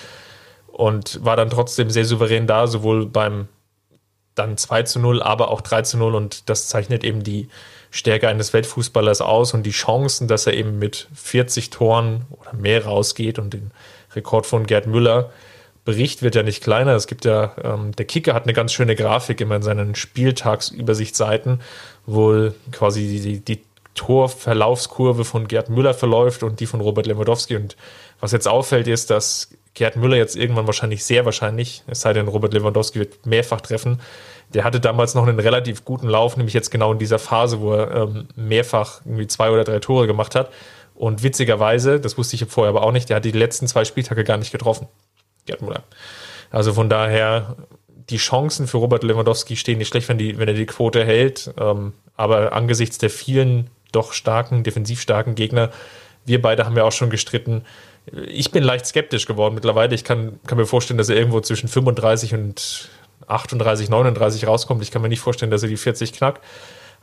und 0.71 1.23
war 1.23 1.35
dann 1.35 1.49
trotzdem 1.49 1.89
sehr 1.89 2.05
souverän 2.05 2.47
da, 2.47 2.67
sowohl 2.67 3.05
beim 3.05 3.47
dann 4.35 4.57
2 4.57 4.83
zu 4.83 4.99
0, 4.99 5.21
aber 5.21 5.51
auch 5.51 5.61
3 5.61 5.81
zu 5.81 5.97
0 5.97 6.15
und 6.15 6.49
das 6.49 6.67
zeichnet 6.67 7.03
eben 7.03 7.23
die 7.23 7.49
Stärke 7.89 8.29
eines 8.29 8.53
Weltfußballers 8.53 9.19
aus 9.21 9.53
und 9.53 9.63
die 9.63 9.71
Chancen, 9.71 10.27
dass 10.29 10.47
er 10.47 10.53
eben 10.53 10.79
mit 10.79 11.09
40 11.13 11.69
Toren 11.69 12.25
oder 12.29 12.53
mehr 12.53 12.85
rausgeht 12.85 13.37
und 13.37 13.53
den 13.53 13.71
Rekord 14.15 14.45
von 14.45 14.65
Gerd 14.65 14.87
Müller 14.87 15.29
Bericht 15.83 16.21
wird 16.21 16.35
ja 16.35 16.43
nicht 16.43 16.63
kleiner. 16.63 16.95
Es 16.95 17.07
gibt 17.07 17.25
ja, 17.25 17.55
ähm, 17.63 17.95
der 17.95 18.05
Kicker 18.05 18.33
hat 18.33 18.43
eine 18.43 18.53
ganz 18.53 18.71
schöne 18.71 18.95
Grafik 18.95 19.41
immer 19.41 19.55
in 19.55 19.63
seinen 19.63 19.95
Spieltagsübersichtsseiten, 19.95 21.61
wo 22.05 22.51
quasi 22.71 23.19
die, 23.19 23.39
die 23.39 23.63
Torverlaufskurve 23.95 25.25
von 25.25 25.47
Gerd 25.47 25.69
Müller 25.69 25.93
verläuft 25.93 26.43
und 26.43 26.59
die 26.59 26.67
von 26.67 26.81
Robert 26.81 27.07
Lewandowski. 27.07 27.55
Und 27.55 27.75
was 28.19 28.31
jetzt 28.31 28.47
auffällt, 28.47 28.87
ist, 28.87 29.09
dass 29.09 29.49
Gerd 29.73 29.95
Müller 29.95 30.17
jetzt 30.17 30.35
irgendwann 30.35 30.67
wahrscheinlich, 30.67 31.03
sehr 31.05 31.25
wahrscheinlich, 31.25 31.83
es 31.87 32.01
sei 32.01 32.13
denn, 32.13 32.27
Robert 32.27 32.53
Lewandowski 32.53 32.99
wird 32.99 33.25
mehrfach 33.25 33.61
treffen. 33.61 34.01
Der 34.53 34.65
hatte 34.65 34.81
damals 34.81 35.15
noch 35.15 35.25
einen 35.25 35.39
relativ 35.39 35.85
guten 35.85 36.09
Lauf, 36.09 36.35
nämlich 36.35 36.53
jetzt 36.53 36.71
genau 36.71 36.91
in 36.91 36.99
dieser 36.99 37.19
Phase, 37.19 37.61
wo 37.61 37.73
er 37.73 38.03
ähm, 38.03 38.27
mehrfach 38.35 39.01
irgendwie 39.05 39.27
zwei 39.27 39.49
oder 39.49 39.63
drei 39.63 39.79
Tore 39.79 40.07
gemacht 40.07 40.35
hat. 40.35 40.51
Und 40.93 41.23
witzigerweise, 41.23 42.01
das 42.01 42.17
wusste 42.17 42.35
ich 42.35 42.45
vorher 42.45 42.69
aber 42.69 42.83
auch 42.83 42.91
nicht, 42.91 43.09
der 43.09 43.17
hat 43.17 43.25
die 43.25 43.31
letzten 43.31 43.67
zwei 43.67 43.85
Spieltage 43.85 44.25
gar 44.25 44.37
nicht 44.37 44.51
getroffen. 44.51 44.87
Gerd 45.45 45.61
Müller. 45.61 45.83
Also 46.51 46.73
von 46.73 46.89
daher, 46.89 47.55
die 48.09 48.17
Chancen 48.17 48.67
für 48.67 48.77
Robert 48.77 49.03
Lewandowski 49.03 49.55
stehen 49.55 49.77
nicht 49.77 49.87
schlecht, 49.87 50.09
wenn, 50.09 50.17
die, 50.17 50.37
wenn 50.37 50.49
er 50.49 50.53
die 50.53 50.65
Quote 50.65 51.05
hält. 51.05 51.53
Ähm, 51.57 51.93
aber 52.17 52.51
angesichts 52.51 52.97
der 52.97 53.09
vielen 53.09 53.69
doch 53.93 54.11
starken, 54.11 54.63
defensiv 54.63 55.01
starken 55.01 55.35
Gegner, 55.35 55.71
wir 56.25 56.41
beide 56.41 56.65
haben 56.65 56.77
ja 56.77 56.83
auch 56.83 56.91
schon 56.91 57.09
gestritten. 57.09 57.63
Ich 58.27 58.51
bin 58.51 58.63
leicht 58.63 58.85
skeptisch 58.85 59.25
geworden 59.25 59.53
mittlerweile. 59.55 59.93
Ich 59.93 60.03
kann, 60.03 60.39
kann 60.47 60.57
mir 60.57 60.65
vorstellen, 60.65 60.97
dass 60.97 61.09
er 61.09 61.15
irgendwo 61.17 61.39
zwischen 61.41 61.67
35 61.67 62.33
und 62.33 62.89
38, 63.27 63.89
39 63.89 64.47
rauskommt. 64.47 64.81
Ich 64.81 64.91
kann 64.91 65.01
mir 65.01 65.09
nicht 65.09 65.19
vorstellen, 65.19 65.51
dass 65.51 65.63
er 65.63 65.69
die 65.69 65.77
40 65.77 66.13
knackt. 66.13 66.41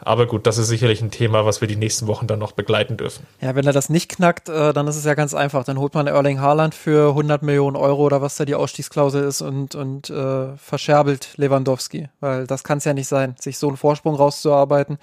Aber 0.00 0.26
gut, 0.26 0.46
das 0.46 0.58
ist 0.58 0.68
sicherlich 0.68 1.02
ein 1.02 1.10
Thema, 1.10 1.44
was 1.44 1.60
wir 1.60 1.66
die 1.66 1.76
nächsten 1.76 2.06
Wochen 2.06 2.28
dann 2.28 2.38
noch 2.38 2.52
begleiten 2.52 2.96
dürfen. 2.96 3.26
Ja, 3.40 3.56
wenn 3.56 3.66
er 3.66 3.72
das 3.72 3.88
nicht 3.88 4.08
knackt, 4.08 4.48
äh, 4.48 4.72
dann 4.72 4.86
ist 4.86 4.94
es 4.94 5.04
ja 5.04 5.14
ganz 5.14 5.34
einfach. 5.34 5.64
Dann 5.64 5.78
holt 5.78 5.94
man 5.94 6.06
Erling 6.06 6.40
Haaland 6.40 6.74
für 6.74 7.10
100 7.10 7.42
Millionen 7.42 7.74
Euro 7.74 8.04
oder 8.04 8.22
was 8.22 8.36
da 8.36 8.44
die 8.44 8.54
Ausstiegsklausel 8.54 9.24
ist 9.24 9.42
und, 9.42 9.74
und 9.74 10.08
äh, 10.08 10.56
verscherbelt 10.56 11.36
Lewandowski. 11.36 12.08
Weil 12.20 12.46
das 12.46 12.62
kann 12.62 12.78
es 12.78 12.84
ja 12.84 12.94
nicht 12.94 13.08
sein, 13.08 13.34
sich 13.40 13.58
so 13.58 13.66
einen 13.66 13.76
Vorsprung 13.76 14.14
rauszuarbeiten 14.14 14.98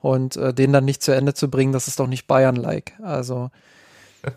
und 0.00 0.36
äh, 0.36 0.52
den 0.52 0.74
dann 0.74 0.84
nicht 0.84 1.02
zu 1.02 1.12
Ende 1.12 1.32
zu 1.32 1.48
bringen, 1.48 1.72
das 1.72 1.88
ist 1.88 1.98
doch 1.98 2.06
nicht 2.06 2.26
Bayern-like. 2.26 2.92
Also 3.02 3.50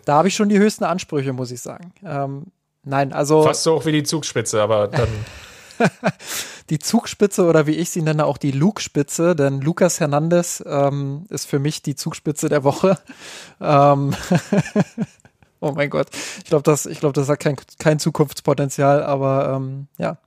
da 0.05 0.15
habe 0.15 0.27
ich 0.27 0.35
schon 0.35 0.49
die 0.49 0.57
höchsten 0.57 0.83
Ansprüche, 0.83 1.33
muss 1.33 1.51
ich 1.51 1.61
sagen. 1.61 1.93
Ähm, 2.03 2.47
nein, 2.83 3.13
also. 3.13 3.43
Fast 3.43 3.63
so 3.63 3.75
hoch 3.75 3.85
wie 3.85 3.91
die 3.91 4.03
Zugspitze, 4.03 4.61
aber 4.61 4.87
dann. 4.87 5.09
die 6.69 6.79
Zugspitze 6.79 7.45
oder 7.45 7.67
wie 7.67 7.75
ich 7.75 7.89
sie 7.89 8.01
nenne, 8.01 8.25
auch 8.25 8.37
die 8.37 8.51
Lugspitze, 8.51 9.35
denn 9.35 9.61
Lukas 9.61 9.99
Hernandez 9.99 10.63
ähm, 10.65 11.25
ist 11.29 11.45
für 11.45 11.59
mich 11.59 11.81
die 11.81 11.95
Zugspitze 11.95 12.49
der 12.49 12.63
Woche. 12.63 12.97
Ähm 13.61 14.15
oh 15.59 15.71
mein 15.71 15.89
Gott, 15.89 16.07
ich 16.39 16.45
glaube, 16.45 16.63
das, 16.63 16.85
ich 16.85 16.99
glaube, 16.99 17.13
das 17.13 17.29
hat 17.29 17.39
kein, 17.39 17.55
kein 17.79 17.99
Zukunftspotenzial, 17.99 19.03
aber 19.03 19.53
ähm, 19.55 19.87
ja, 19.97 20.17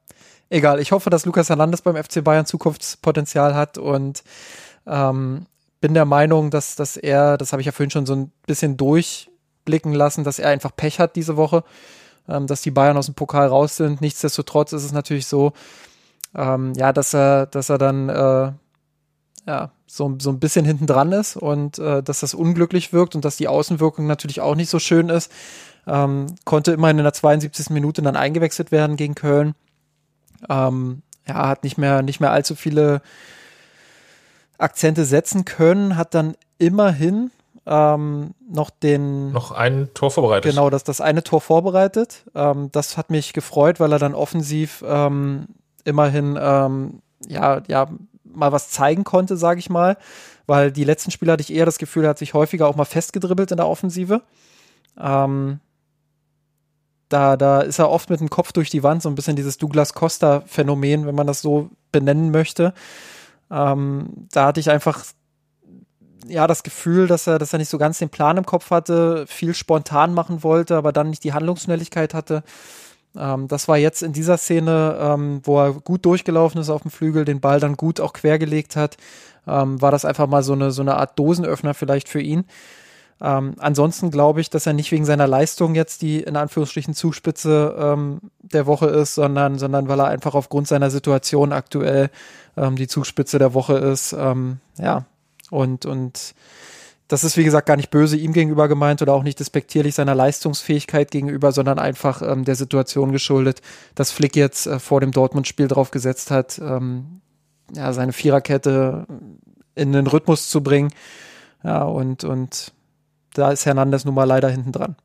egal. 0.49 0.81
Ich 0.81 0.93
hoffe, 0.93 1.11
dass 1.11 1.27
Lukas 1.27 1.49
Hernandez 1.49 1.83
beim 1.83 1.97
FC 1.97 2.23
Bayern 2.25 2.47
Zukunftspotenzial 2.47 3.55
hat 3.55 3.79
und 3.79 4.23
ähm, 4.87 5.47
bin 5.81 5.95
der 5.95 6.05
Meinung, 6.05 6.51
dass, 6.51 6.77
dass 6.77 6.97
er, 6.97 7.39
das 7.39 7.53
habe 7.53 7.63
ich 7.63 7.67
ja 7.67 7.73
vorhin 7.73 7.91
schon 7.91 8.07
so 8.07 8.15
ein 8.15 8.33
bisschen 8.47 8.77
durchblicken 9.71 9.93
lassen, 9.93 10.25
dass 10.25 10.39
er 10.39 10.51
einfach 10.51 10.75
Pech 10.75 10.99
hat 10.99 11.17
diese 11.17 11.37
Woche 11.37 11.65
ähm, 12.31 12.47
dass 12.47 12.63
die 12.63 12.71
Bayern 12.71 12.97
aus 12.97 13.07
dem 13.07 13.15
Pokal 13.15 13.49
raus 13.49 13.77
sind. 13.77 14.01
Nichtsdestotrotz 14.01 14.73
ist 14.73 14.85
es 14.85 14.93
natürlich 14.93 15.27
so, 15.27 15.53
ähm, 16.35 16.73
ja, 16.75 16.93
dass 16.93 17.15
er, 17.15 17.47
dass 17.47 17.69
er 17.69 17.79
dann 17.79 18.09
äh, 18.09 18.53
ja, 19.47 19.71
so, 19.87 20.17
so 20.21 20.31
ein 20.31 20.39
bisschen 20.39 20.65
hinten 20.65 20.87
dran 20.87 21.13
ist 21.13 21.37
und 21.37 21.79
äh, 21.79 22.03
dass 22.03 22.21
das 22.21 22.35
unglücklich 22.35 22.93
wirkt 22.93 23.15
und 23.15 23.25
dass 23.25 23.37
die 23.37 23.49
Außenwirkung 23.49 24.07
natürlich 24.07 24.41
auch 24.41 24.55
nicht 24.55 24.71
so 24.71 24.79
schön 24.79 25.09
ist. 25.09 25.33
Ähm, 25.87 26.27
konnte 26.45 26.73
immerhin 26.73 26.99
in 26.99 27.05
der 27.05 27.15
72. 27.15 27.71
Minute 27.71 28.03
dann 28.03 28.17
eingewechselt 28.17 28.71
werden 28.71 28.97
gegen 28.97 29.15
Köln. 29.15 29.55
Ähm, 30.49 31.03
ja, 31.27 31.49
hat 31.49 31.65
nicht 31.65 31.79
mehr, 31.79 32.03
nicht 32.03 32.21
mehr 32.21 32.31
allzu 32.31 32.55
viele 32.55 33.03
Akzente 34.59 35.05
setzen 35.05 35.45
können, 35.45 35.97
hat 35.97 36.15
dann 36.15 36.37
immerhin 36.59 37.31
ähm, 37.71 38.35
noch 38.51 38.71
den. 38.71 39.31
Noch 39.31 39.53
ein 39.53 39.89
Tor 39.95 40.11
vorbereitet. 40.11 40.51
Genau, 40.51 40.71
das, 40.71 40.83
das 40.83 41.01
eine 41.01 41.23
Tor 41.23 41.41
vorbereitet. 41.41 42.25
Ähm, 42.35 42.69
das 42.73 42.97
hat 42.97 43.11
mich 43.11 43.33
gefreut, 43.33 43.79
weil 43.79 43.93
er 43.93 44.01
dann 44.01 44.15
offensiv 44.15 44.85
ähm, 44.87 45.47
immerhin 45.85 46.37
ähm, 46.41 47.01
ja, 47.29 47.63
ja, 47.69 47.89
mal 48.25 48.51
was 48.51 48.71
zeigen 48.71 49.05
konnte, 49.05 49.37
sage 49.37 49.61
ich 49.61 49.71
mal. 49.71 49.97
Weil 50.47 50.73
die 50.73 50.83
letzten 50.83 51.13
Spiele 51.13 51.31
hatte 51.31 51.43
ich 51.43 51.53
eher 51.53 51.65
das 51.65 51.79
Gefühl, 51.79 52.05
er 52.05 52.11
hat 52.11 52.19
sich 52.19 52.35
häufiger 52.35 52.67
auch 52.67 52.75
mal 52.75 52.85
festgedribbelt 52.85 53.53
in 53.53 53.59
der 53.59 53.69
Offensive. 53.69 54.23
Ähm, 54.99 55.61
da, 57.09 57.37
da 57.37 57.61
ist 57.61 57.79
er 57.79 57.91
oft 57.91 58.11
mit 58.11 58.19
dem 58.19 58.31
Kopf 58.31 58.51
durch 58.53 58.69
die 58.69 58.83
Wand, 58.83 59.03
so 59.03 59.09
ein 59.09 59.15
bisschen 59.15 59.37
dieses 59.37 59.59
Douglas 59.59 59.95
Costa-Phänomen, 59.95 61.07
wenn 61.07 61.15
man 61.15 61.29
das 61.29 61.41
so 61.41 61.71
benennen 61.93 62.33
möchte. 62.33 62.75
Ähm, 63.49 64.27
da 64.33 64.47
hatte 64.47 64.59
ich 64.61 64.71
einfach 64.71 65.05
ja 66.27 66.47
das 66.47 66.63
Gefühl, 66.63 67.07
dass 67.07 67.27
er, 67.27 67.39
dass 67.39 67.53
er 67.53 67.59
nicht 67.59 67.69
so 67.69 67.79
ganz 67.79 67.99
den 67.99 68.11
Plan 68.11 68.37
im 68.37 68.47
Kopf 68.47 68.71
hatte, 68.71 69.25
viel 69.27 69.55
spontan 69.55 70.15
machen 70.15 70.43
wollte, 70.43 70.77
aber 70.77 70.93
dann 70.93 71.11
nicht 71.11 71.25
die 71.25 71.33
Handlungsschnelligkeit 71.33 72.15
hatte. 72.15 72.43
Ähm, 73.17 73.49
das 73.49 73.69
war 73.69 73.79
jetzt 73.79 74.03
in 74.03 74.13
dieser 74.13 74.39
Szene, 74.39 74.97
ähm, 75.01 75.41
wo 75.45 75.61
er 75.61 75.73
gut 75.73 76.05
durchgelaufen 76.05 76.61
ist 76.61 76.71
auf 76.71 76.83
dem 76.83 76.91
Flügel, 76.91 77.25
den 77.25 77.41
Ball 77.41 77.61
dann 77.61 77.77
gut 77.77 78.01
auch 78.01 78.13
quergelegt 78.13 78.77
hat, 78.77 78.97
ähm, 79.47 79.81
war 79.81 79.91
das 79.91 80.05
einfach 80.05 80.27
mal 80.27 80.43
so 80.43 80.53
eine, 80.53 80.71
so 80.71 80.83
eine 80.83 80.97
Art 80.97 81.19
Dosenöffner 81.19 81.75
vielleicht 81.75 82.09
für 82.09 82.21
ihn. 82.21 82.45
Ähm, 83.23 83.55
ansonsten 83.59 84.11
glaube 84.11 84.41
ich, 84.41 84.49
dass 84.49 84.67
er 84.67 84.73
nicht 84.73 84.91
wegen 84.93 85.05
seiner 85.05 85.27
Leistung 85.27 85.75
jetzt 85.75 86.01
die 86.01 86.23
in 86.23 86.37
Anführungsstrichen 86.37 86.95
Zugspitze 86.95 87.77
ähm, 87.79 88.21
der 88.41 88.67
Woche 88.67 88.87
ist, 88.87 89.15
sondern, 89.15 89.59
sondern 89.59 89.89
weil 89.89 90.01
er 90.01 90.07
einfach 90.07 90.35
aufgrund 90.35 90.69
seiner 90.69 90.91
Situation 90.91 91.53
aktuell 91.53 92.11
ähm, 92.57 92.77
die 92.77 92.89
Zugspitze 92.89 93.39
der 93.39 93.53
Woche 93.53 93.75
ist. 93.75 94.13
Ja, 94.13 95.05
und, 95.51 95.87
und 95.87 96.35
das 97.11 97.25
ist, 97.25 97.37
wie 97.37 97.45
gesagt, 97.45 97.67
gar 97.67 97.77
nicht 97.77 97.91
böse 97.91 98.17
ihm 98.17 98.33
gegenüber 98.33 98.69
gemeint 98.69 99.03
oder 99.03 99.15
auch 99.15 99.25
nicht 99.25 99.41
despektierlich 99.41 99.97
seiner 99.97 100.15
Leistungsfähigkeit 100.15 101.11
gegenüber, 101.11 101.51
sondern 101.51 101.81
einfach 101.81 102.23
ähm, 102.23 102.45
der 102.45 102.55
Situation 102.55 103.11
geschuldet, 103.11 103.63
dass 103.97 104.13
Flick 104.13 104.37
jetzt 104.37 104.67
äh, 104.67 104.79
vor 104.79 105.01
dem 105.01 105.11
Dortmund-Spiel 105.11 105.67
drauf 105.67 105.91
gesetzt 105.91 106.31
hat, 106.31 106.61
ähm, 106.61 107.21
ja, 107.75 107.93
seine 107.93 108.13
Viererkette 108.13 109.07
in 109.75 109.93
den 109.93 110.07
Rhythmus 110.07 110.49
zu 110.49 110.63
bringen. 110.63 110.93
Ja, 111.65 111.83
und, 111.83 112.23
und 112.23 112.73
da 113.35 113.51
ist 113.51 113.67
Hernandez 113.67 114.05
nun 114.05 114.15
mal 114.15 114.25
leider 114.25 114.49
hinten 114.49 114.73
dran. 114.73 114.97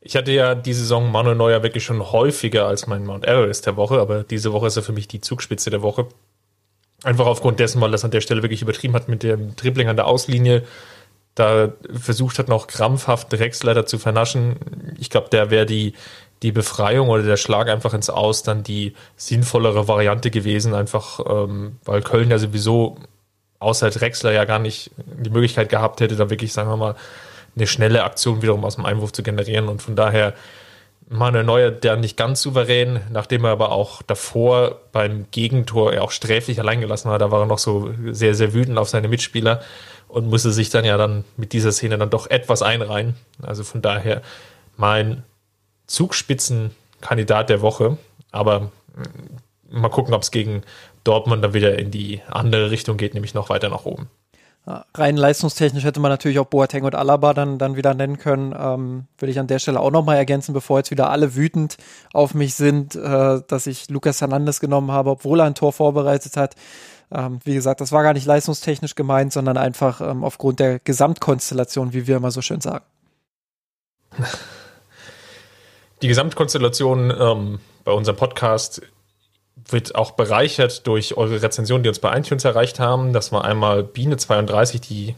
Ich 0.00 0.16
hatte 0.16 0.32
ja 0.32 0.56
die 0.56 0.72
Saison 0.72 1.12
Manuel 1.12 1.36
Neuer 1.36 1.62
wirklich 1.62 1.84
schon 1.84 2.02
häufiger 2.10 2.66
als 2.66 2.88
mein 2.88 3.04
Mount 3.04 3.24
Everest 3.24 3.66
der 3.66 3.76
Woche, 3.76 4.00
aber 4.00 4.24
diese 4.24 4.52
Woche 4.52 4.66
ist 4.66 4.76
er 4.76 4.82
für 4.82 4.92
mich 4.92 5.06
die 5.06 5.20
Zugspitze 5.20 5.70
der 5.70 5.82
Woche. 5.82 6.08
Einfach 7.04 7.26
aufgrund 7.26 7.58
dessen, 7.58 7.80
weil 7.80 7.90
das 7.90 8.04
an 8.04 8.10
der 8.10 8.20
Stelle 8.20 8.42
wirklich 8.42 8.62
übertrieben 8.62 8.94
hat 8.94 9.08
mit 9.08 9.22
dem 9.22 9.56
Dribbling 9.56 9.88
an 9.88 9.96
der 9.96 10.06
Auslinie. 10.06 10.62
da 11.34 11.72
versucht 11.92 12.38
hat, 12.38 12.48
noch 12.48 12.66
krampfhaft 12.66 13.32
Drexler 13.32 13.86
zu 13.86 13.98
vernaschen. 13.98 14.56
Ich 14.98 15.10
glaube, 15.10 15.30
der 15.30 15.50
wäre 15.50 15.66
die, 15.66 15.94
die 16.42 16.52
Befreiung 16.52 17.08
oder 17.08 17.22
der 17.22 17.36
Schlag 17.36 17.68
einfach 17.68 17.94
ins 17.94 18.10
Aus 18.10 18.42
dann 18.42 18.62
die 18.62 18.94
sinnvollere 19.16 19.88
Variante 19.88 20.30
gewesen, 20.30 20.74
einfach 20.74 21.20
ähm, 21.26 21.78
weil 21.84 22.02
Köln 22.02 22.30
ja 22.30 22.38
sowieso 22.38 22.98
außer 23.60 23.90
Drexler 23.90 24.32
ja 24.32 24.44
gar 24.44 24.58
nicht 24.58 24.90
die 24.96 25.30
Möglichkeit 25.30 25.68
gehabt 25.68 26.00
hätte, 26.00 26.16
da 26.16 26.30
wirklich, 26.30 26.52
sagen 26.52 26.68
wir 26.68 26.76
mal, 26.76 26.96
eine 27.54 27.66
schnelle 27.66 28.04
Aktion 28.04 28.42
wiederum 28.42 28.64
aus 28.64 28.76
dem 28.76 28.84
Einwurf 28.84 29.12
zu 29.12 29.22
generieren. 29.22 29.68
Und 29.68 29.82
von 29.82 29.94
daher 29.94 30.34
Manuel 31.08 31.44
Neuer, 31.44 31.70
der 31.70 31.96
nicht 31.96 32.16
ganz 32.16 32.40
souverän, 32.42 33.00
nachdem 33.10 33.44
er 33.44 33.50
aber 33.50 33.72
auch 33.72 34.02
davor 34.02 34.80
beim 34.92 35.26
Gegentor 35.30 35.92
er 35.92 36.04
auch 36.04 36.10
sträflich 36.10 36.58
allein 36.58 36.80
gelassen 36.80 37.10
war, 37.10 37.18
da 37.18 37.30
war 37.30 37.40
er 37.40 37.46
noch 37.46 37.58
so 37.58 37.92
sehr, 38.10 38.34
sehr 38.34 38.54
wütend 38.54 38.78
auf 38.78 38.88
seine 38.88 39.08
Mitspieler 39.08 39.60
und 40.08 40.28
musste 40.28 40.52
sich 40.52 40.70
dann 40.70 40.84
ja 40.84 40.96
dann 40.96 41.24
mit 41.36 41.52
dieser 41.52 41.72
Szene 41.72 41.98
dann 41.98 42.10
doch 42.10 42.28
etwas 42.28 42.62
einreihen. 42.62 43.14
Also 43.42 43.64
von 43.64 43.82
daher 43.82 44.22
mein 44.76 45.22
Zugspitzenkandidat 45.86 47.50
der 47.50 47.60
Woche. 47.60 47.98
Aber 48.30 48.60
mm, 48.60 49.80
mal 49.80 49.88
gucken, 49.88 50.14
ob 50.14 50.22
es 50.22 50.30
gegen 50.30 50.62
Dortmund 51.04 51.42
dann 51.44 51.54
wieder 51.54 51.78
in 51.78 51.90
die 51.90 52.20
andere 52.28 52.70
Richtung 52.70 52.96
geht, 52.96 53.14
nämlich 53.14 53.34
noch 53.34 53.48
weiter 53.48 53.68
nach 53.68 53.84
oben. 53.84 54.08
Rein 54.64 55.16
leistungstechnisch 55.16 55.82
hätte 55.82 55.98
man 55.98 56.12
natürlich 56.12 56.38
auch 56.38 56.46
Boateng 56.46 56.84
und 56.84 56.94
Alaba 56.94 57.34
dann, 57.34 57.58
dann 57.58 57.74
wieder 57.74 57.94
nennen 57.94 58.18
können. 58.18 58.54
Ähm, 58.56 59.06
will 59.18 59.28
ich 59.28 59.40
an 59.40 59.48
der 59.48 59.58
Stelle 59.58 59.80
auch 59.80 59.90
nochmal 59.90 60.16
ergänzen, 60.16 60.52
bevor 60.52 60.78
jetzt 60.78 60.92
wieder 60.92 61.10
alle 61.10 61.34
wütend 61.34 61.78
auf 62.12 62.32
mich 62.34 62.54
sind, 62.54 62.94
äh, 62.94 63.40
dass 63.48 63.66
ich 63.66 63.90
Lucas 63.90 64.20
Hernandez 64.20 64.60
genommen 64.60 64.92
habe, 64.92 65.10
obwohl 65.10 65.40
er 65.40 65.46
ein 65.46 65.56
Tor 65.56 65.72
vorbereitet 65.72 66.36
hat. 66.36 66.54
Ähm, 67.10 67.40
wie 67.44 67.54
gesagt, 67.54 67.80
das 67.80 67.90
war 67.90 68.04
gar 68.04 68.12
nicht 68.12 68.24
leistungstechnisch 68.24 68.94
gemeint, 68.94 69.32
sondern 69.32 69.56
einfach 69.56 70.00
ähm, 70.00 70.22
aufgrund 70.22 70.60
der 70.60 70.78
Gesamtkonstellation, 70.78 71.92
wie 71.92 72.06
wir 72.06 72.16
immer 72.16 72.30
so 72.30 72.40
schön 72.40 72.60
sagen. 72.60 72.84
Die 76.02 76.08
Gesamtkonstellation 76.08 77.12
ähm, 77.18 77.58
bei 77.84 77.92
unserem 77.92 78.16
Podcast 78.16 78.80
wird 79.68 79.94
auch 79.94 80.12
bereichert 80.12 80.86
durch 80.86 81.16
eure 81.16 81.42
Rezensionen, 81.42 81.82
die 81.82 81.88
uns 81.88 81.98
bei 81.98 82.16
iTunes 82.16 82.44
erreicht 82.44 82.80
haben. 82.80 83.12
Das 83.12 83.32
war 83.32 83.44
einmal 83.44 83.80
Biene32, 83.82 84.80
die 84.80 85.14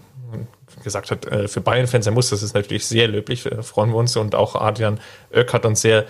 gesagt 0.83 1.11
hat, 1.11 1.27
äh, 1.27 1.49
für 1.49 1.61
Bayern-Fans, 1.61 2.07
er 2.07 2.13
muss, 2.13 2.31
das 2.31 2.43
ist 2.43 2.55
natürlich 2.55 2.87
sehr 2.87 3.09
löblich, 3.09 3.47
äh, 3.47 3.63
freuen 3.63 3.91
wir 3.91 3.97
uns. 3.97 4.17
Und 4.17 4.35
auch 4.35 4.55
Adrian 4.55 5.01
Oeck 5.33 5.53
hat 5.53 5.65
uns 5.65 5.81
sehr 5.81 6.05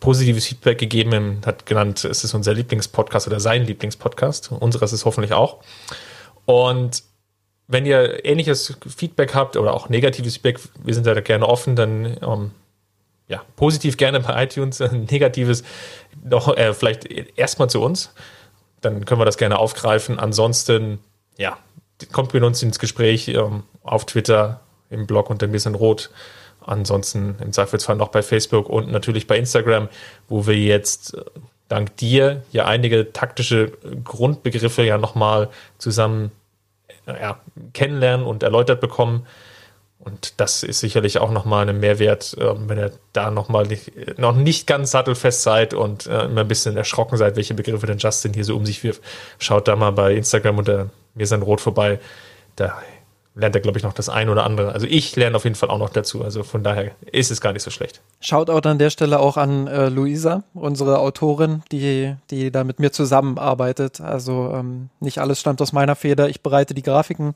positives 0.00 0.46
Feedback 0.46 0.78
gegeben, 0.78 1.40
hat 1.46 1.66
genannt, 1.66 2.04
es 2.04 2.24
ist 2.24 2.34
unser 2.34 2.54
Lieblingspodcast 2.54 3.26
oder 3.26 3.40
sein 3.40 3.64
Lieblingspodcast. 3.64 4.52
Unseres 4.52 4.92
ist 4.92 5.04
hoffentlich 5.04 5.32
auch. 5.32 5.58
Und 6.44 7.04
wenn 7.68 7.86
ihr 7.86 8.24
ähnliches 8.24 8.76
Feedback 8.96 9.34
habt 9.34 9.56
oder 9.56 9.74
auch 9.74 9.88
negatives 9.88 10.34
Feedback, 10.34 10.60
wir 10.82 10.94
sind 10.94 11.06
da 11.06 11.18
gerne 11.20 11.48
offen, 11.48 11.76
dann 11.76 12.16
ähm, 12.20 12.50
ja, 13.32 13.42
positiv 13.56 13.96
gerne 13.96 14.20
bei 14.20 14.44
iTunes, 14.44 14.80
negatives 14.92 15.64
noch 16.22 16.54
äh, 16.54 16.74
vielleicht 16.74 17.06
erstmal 17.38 17.70
zu 17.70 17.80
uns. 17.80 18.12
Dann 18.82 19.06
können 19.06 19.20
wir 19.20 19.24
das 19.24 19.38
gerne 19.38 19.58
aufgreifen. 19.58 20.18
Ansonsten, 20.18 20.98
ja, 21.38 21.56
kommt 22.12 22.34
mit 22.34 22.42
uns 22.42 22.62
ins 22.62 22.78
Gespräch 22.78 23.28
ähm, 23.28 23.62
auf 23.82 24.04
Twitter, 24.04 24.60
im 24.90 25.06
Blog 25.06 25.30
unter 25.30 25.46
ein 25.46 25.52
bisschen 25.52 25.74
rot. 25.74 26.10
Ansonsten 26.60 27.36
im 27.40 27.52
Zweifelsfall 27.52 27.96
noch 27.96 28.08
bei 28.08 28.22
Facebook 28.22 28.68
und 28.68 28.92
natürlich 28.92 29.26
bei 29.26 29.38
Instagram, 29.38 29.88
wo 30.28 30.46
wir 30.46 30.56
jetzt 30.56 31.14
äh, 31.14 31.22
dank 31.68 31.96
dir 31.96 32.42
ja 32.52 32.66
einige 32.66 33.14
taktische 33.14 33.72
Grundbegriffe 34.04 34.82
ja 34.82 34.98
nochmal 34.98 35.48
zusammen 35.78 36.32
äh, 37.06 37.18
ja, 37.18 37.40
kennenlernen 37.72 38.26
und 38.26 38.42
erläutert 38.42 38.82
bekommen. 38.82 39.26
Und 40.04 40.40
das 40.40 40.64
ist 40.64 40.80
sicherlich 40.80 41.18
auch 41.18 41.30
nochmal 41.30 41.68
ein 41.68 41.78
Mehrwert, 41.78 42.36
ähm, 42.40 42.68
wenn 42.68 42.78
ihr 42.78 42.92
da 43.12 43.30
nochmal 43.30 43.66
nicht, 43.66 44.18
noch 44.18 44.34
nicht 44.34 44.66
ganz 44.66 44.90
sattelfest 44.90 45.42
seid 45.42 45.74
und 45.74 46.06
äh, 46.06 46.24
immer 46.24 46.40
ein 46.40 46.48
bisschen 46.48 46.76
erschrocken 46.76 47.16
seid, 47.16 47.36
welche 47.36 47.54
Begriffe 47.54 47.86
denn 47.86 47.98
Justin 47.98 48.32
hier 48.32 48.44
so 48.44 48.56
um 48.56 48.66
sich 48.66 48.82
wirft. 48.82 49.00
Schaut 49.38 49.68
da 49.68 49.76
mal 49.76 49.92
bei 49.92 50.14
Instagram 50.14 50.58
unter 50.58 50.90
mir 51.14 51.26
sein 51.26 51.42
Rot 51.42 51.60
vorbei. 51.60 52.00
Da 52.56 52.82
lernt 53.34 53.54
er, 53.54 53.60
glaube 53.60 53.78
ich, 53.78 53.84
noch 53.84 53.94
das 53.94 54.08
ein 54.08 54.28
oder 54.28 54.44
andere. 54.44 54.72
Also 54.72 54.86
ich 54.86 55.14
lerne 55.16 55.36
auf 55.36 55.44
jeden 55.44 55.56
Fall 55.56 55.70
auch 55.70 55.78
noch 55.78 55.88
dazu. 55.90 56.22
Also 56.22 56.42
von 56.42 56.62
daher 56.62 56.90
ist 57.10 57.30
es 57.30 57.40
gar 57.40 57.52
nicht 57.52 57.62
so 57.62 57.70
schlecht. 57.70 58.00
Schaut 58.20 58.50
auch 58.50 58.62
an 58.62 58.78
der 58.78 58.90
Stelle 58.90 59.20
auch 59.20 59.36
an 59.36 59.68
äh, 59.68 59.88
Luisa, 59.88 60.42
unsere 60.52 60.98
Autorin, 60.98 61.62
die, 61.70 62.14
die 62.30 62.50
da 62.50 62.64
mit 62.64 62.78
mir 62.78 62.92
zusammenarbeitet. 62.92 64.00
Also 64.00 64.52
ähm, 64.54 64.90
nicht 65.00 65.18
alles 65.18 65.40
stammt 65.40 65.62
aus 65.62 65.72
meiner 65.72 65.96
Feder. 65.96 66.28
Ich 66.28 66.42
bereite 66.42 66.74
die 66.74 66.82
Grafiken 66.82 67.34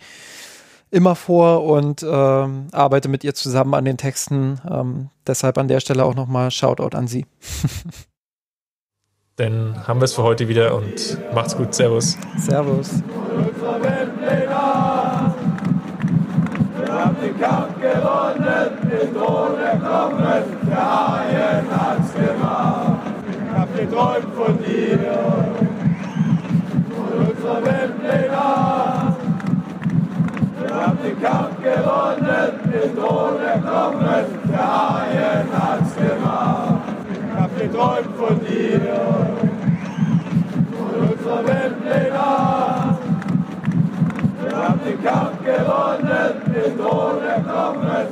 immer 0.91 1.15
vor 1.15 1.65
und 1.65 2.03
ähm, 2.09 2.69
arbeite 2.73 3.09
mit 3.09 3.25
ihr 3.25 3.35
zusammen 3.35 3.75
an 3.75 3.85
den 3.85 3.97
Texten. 3.97 4.61
Ähm, 4.71 5.11
deshalb 5.27 5.59
an 5.59 5.69
der 5.69 5.81
Stelle 5.81 6.05
auch 6.05 6.15
nochmal 6.15 6.51
Shoutout 6.51 6.97
an 6.97 7.07
sie. 7.07 7.27
Dann 9.37 9.87
haben 9.87 10.01
wir 10.01 10.05
es 10.07 10.15
für 10.15 10.23
heute 10.23 10.49
wieder 10.49 10.75
und 10.75 11.19
macht's 11.35 11.55
gut. 11.57 11.75
Servus. 11.75 12.17
Servus. 12.39 13.03
Wir 16.79 16.93
haben 16.93 17.17
den 17.21 17.39
Kampf 17.39 17.75
gewonnen, 17.79 18.79
den 18.91 19.15
Thron 19.15 19.59
erkommen, 19.59 20.43
der 20.67 20.77
Haien 20.77 21.67
hat's 21.71 22.15
gemacht. 22.15 23.01
Ich 23.29 23.59
hab 23.59 23.77
geträumt 23.77 24.35
von 24.35 24.59
dir, 24.65 25.36
den 31.07 31.23
Kampf 31.23 31.63
gewonnen, 31.63 32.53
den 32.65 32.97
Thron 32.97 33.41
erkommen, 33.41 34.25
der 34.49 34.59
Haien 34.59 35.49
hat's 35.53 35.95
gemacht. 35.95 36.83
Ich 37.13 37.41
hab 37.41 37.59
geträumt 37.59 38.17
von 38.17 38.41
dir, 38.41 38.81
von 40.77 41.09
unserer 41.09 41.47
Weltpläne. 41.47 42.19
Wir 44.43 44.57
haben 44.57 44.81
den 44.85 45.05
Kampf 45.05 45.45
gewonnen, 45.45 46.33
den 46.47 46.79
Thron 46.79 47.23
erkommen, 47.23 48.07